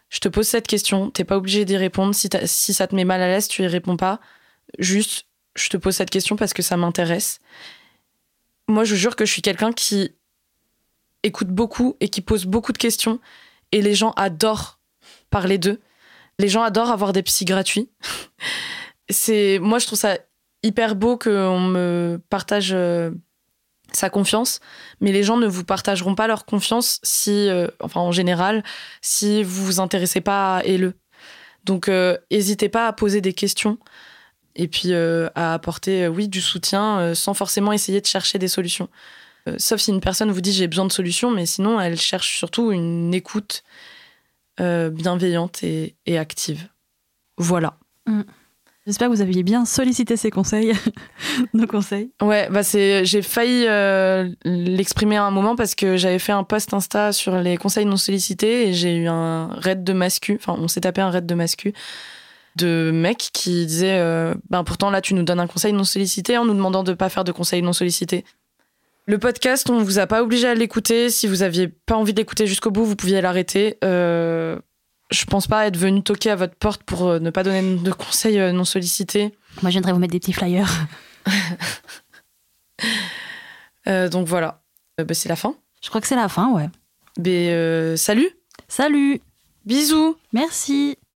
je 0.09 0.19
te 0.19 0.27
pose 0.27 0.47
cette 0.47 0.67
question, 0.67 1.11
t'es 1.11 1.23
pas 1.23 1.37
obligé 1.37 1.65
d'y 1.65 1.77
répondre. 1.77 2.13
Si, 2.15 2.73
ça 2.73 2.87
te 2.87 2.95
met 2.95 3.05
mal 3.05 3.21
à 3.21 3.27
l'aise, 3.27 3.47
tu 3.47 3.63
y 3.63 3.67
réponds 3.67 3.97
pas. 3.97 4.19
Juste, 4.79 5.27
je 5.55 5.69
te 5.69 5.77
pose 5.77 5.95
cette 5.95 6.09
question 6.09 6.35
parce 6.35 6.53
que 6.53 6.63
ça 6.63 6.77
m'intéresse. 6.77 7.39
Moi, 8.67 8.83
je 8.83 8.95
jure 8.95 9.15
que 9.15 9.25
je 9.25 9.31
suis 9.31 9.41
quelqu'un 9.41 9.71
qui 9.71 10.15
écoute 11.21 11.49
beaucoup 11.49 11.95
et 11.99 12.09
qui 12.09 12.21
pose 12.21 12.45
beaucoup 12.45 12.71
de 12.71 12.77
questions. 12.77 13.19
Et 13.71 13.81
les 13.81 13.93
gens 13.93 14.11
adorent 14.11 14.79
parler 15.29 15.59
d'eux. 15.59 15.79
Les 16.39 16.49
gens 16.49 16.63
adorent 16.63 16.91
avoir 16.91 17.13
des 17.13 17.21
psys 17.23 17.45
gratuits. 17.45 17.89
C'est, 19.09 19.59
moi, 19.59 19.77
je 19.77 19.85
trouve 19.85 19.99
ça 19.99 20.17
hyper 20.63 20.95
beau 20.95 21.17
qu'on 21.17 21.59
me 21.59 22.21
partage 22.29 22.71
euh, 22.73 23.11
sa 23.93 24.09
confiance, 24.09 24.59
mais 25.01 25.11
les 25.11 25.23
gens 25.23 25.37
ne 25.37 25.47
vous 25.47 25.63
partageront 25.63 26.15
pas 26.15 26.27
leur 26.27 26.45
confiance 26.45 26.99
si, 27.03 27.49
euh, 27.49 27.67
enfin 27.79 28.01
en 28.01 28.11
général, 28.11 28.63
si 29.01 29.43
vous 29.43 29.65
vous 29.65 29.79
intéressez 29.79 30.21
pas 30.21 30.57
à 30.57 30.63
le. 30.63 30.93
Donc, 31.65 31.89
euh, 31.89 32.17
n'hésitez 32.31 32.69
pas 32.69 32.87
à 32.87 32.93
poser 32.93 33.21
des 33.21 33.33
questions 33.33 33.77
et 34.55 34.67
puis 34.67 34.93
euh, 34.93 35.29
à 35.35 35.53
apporter, 35.53 36.07
oui, 36.07 36.27
du 36.27 36.41
soutien 36.41 37.13
sans 37.13 37.33
forcément 37.33 37.71
essayer 37.71 38.01
de 38.01 38.05
chercher 38.05 38.39
des 38.39 38.47
solutions. 38.47 38.89
sauf 39.57 39.79
si 39.81 39.91
une 39.91 40.01
personne 40.01 40.31
vous 40.31 40.41
dit 40.41 40.53
j'ai 40.53 40.67
besoin 40.67 40.85
de 40.85 40.91
solutions, 40.91 41.31
mais 41.31 41.45
sinon 41.45 41.79
elle 41.79 41.99
cherche 41.99 42.37
surtout 42.37 42.71
une 42.71 43.13
écoute 43.13 43.63
bienveillante 44.57 45.63
et, 45.63 45.95
active. 46.17 46.67
Voilà. 47.37 47.77
Mm. 48.05 48.23
J'espère 48.89 49.07
que 49.09 49.13
vous 49.13 49.21
aviez 49.21 49.43
bien 49.43 49.65
sollicité 49.65 50.17
ces 50.17 50.31
conseils, 50.31 50.73
nos 51.53 51.67
conseils. 51.67 52.09
Ouais, 52.23 52.49
bah 52.49 52.63
c'est, 52.63 53.05
j'ai 53.05 53.21
failli 53.21 53.67
euh, 53.67 54.27
l'exprimer 54.43 55.15
à 55.15 55.25
un 55.25 55.29
moment 55.29 55.55
parce 55.55 55.75
que 55.75 55.95
j'avais 55.95 56.17
fait 56.17 56.31
un 56.31 56.43
post 56.43 56.73
Insta 56.73 57.11
sur 57.11 57.37
les 57.37 57.55
conseils 57.55 57.85
non 57.85 57.97
sollicités 57.97 58.67
et 58.67 58.73
j'ai 58.73 58.95
eu 58.95 59.07
un 59.07 59.49
raid 59.49 59.83
de 59.83 59.93
mascu, 59.93 60.39
enfin 60.41 60.55
on 60.59 60.67
s'est 60.67 60.81
tapé 60.81 61.01
un 61.01 61.11
raid 61.11 61.27
de 61.27 61.35
mascu 61.35 61.73
de 62.55 62.89
mecs 62.91 63.29
qui 63.31 63.67
disaient 63.67 63.99
euh, 63.99 64.33
ben 64.49 64.63
pourtant 64.63 64.89
là 64.89 65.01
tu 65.01 65.13
nous 65.13 65.21
donnes 65.21 65.39
un 65.39 65.45
conseil 65.45 65.71
non 65.71 65.83
sollicité 65.83 66.39
en 66.39 66.45
nous 66.45 66.55
demandant 66.55 66.81
de 66.81 66.93
pas 66.93 67.09
faire 67.09 67.23
de 67.23 67.31
conseils 67.31 67.61
non 67.61 67.73
sollicités. 67.73 68.25
Le 69.05 69.19
podcast, 69.19 69.69
on 69.69 69.83
vous 69.83 69.99
a 69.99 70.07
pas 70.07 70.23
obligé 70.23 70.47
à 70.47 70.55
l'écouter. 70.55 71.11
Si 71.11 71.27
vous 71.27 71.43
aviez 71.43 71.67
pas 71.67 71.95
envie 71.95 72.13
d'écouter 72.13 72.47
jusqu'au 72.47 72.71
bout, 72.71 72.85
vous 72.85 72.95
pouviez 72.95 73.21
l'arrêter. 73.21 73.77
Euh, 73.83 74.57
je 75.11 75.25
pense 75.25 75.47
pas 75.47 75.65
être 75.67 75.77
venu 75.77 76.03
toquer 76.03 76.31
à 76.31 76.35
votre 76.35 76.55
porte 76.55 76.83
pour 76.83 77.07
euh, 77.07 77.19
ne 77.19 77.29
pas 77.29 77.43
donner 77.43 77.77
de 77.77 77.91
conseils 77.91 78.39
euh, 78.39 78.51
non 78.51 78.65
sollicités. 78.65 79.33
Moi, 79.61 79.71
je 79.71 79.75
viendrais 79.75 79.93
vous 79.93 79.99
mettre 79.99 80.13
des 80.13 80.19
petits 80.19 80.33
flyers. 80.33 80.87
Euh, 83.87 84.07
donc 84.07 84.27
voilà. 84.27 84.61
Bah, 84.99 85.13
c'est 85.13 85.29
la 85.29 85.35
fin. 85.35 85.55
Je 85.81 85.89
crois 85.89 85.99
que 85.99 86.05
c'est 86.05 86.15
la 86.15 86.29
fin, 86.29 86.51
ouais. 86.51 86.69
Mais, 87.17 87.97
salut. 87.97 88.29
Salut. 88.67 89.19
Bisous. 89.65 90.15
Merci. 90.31 90.98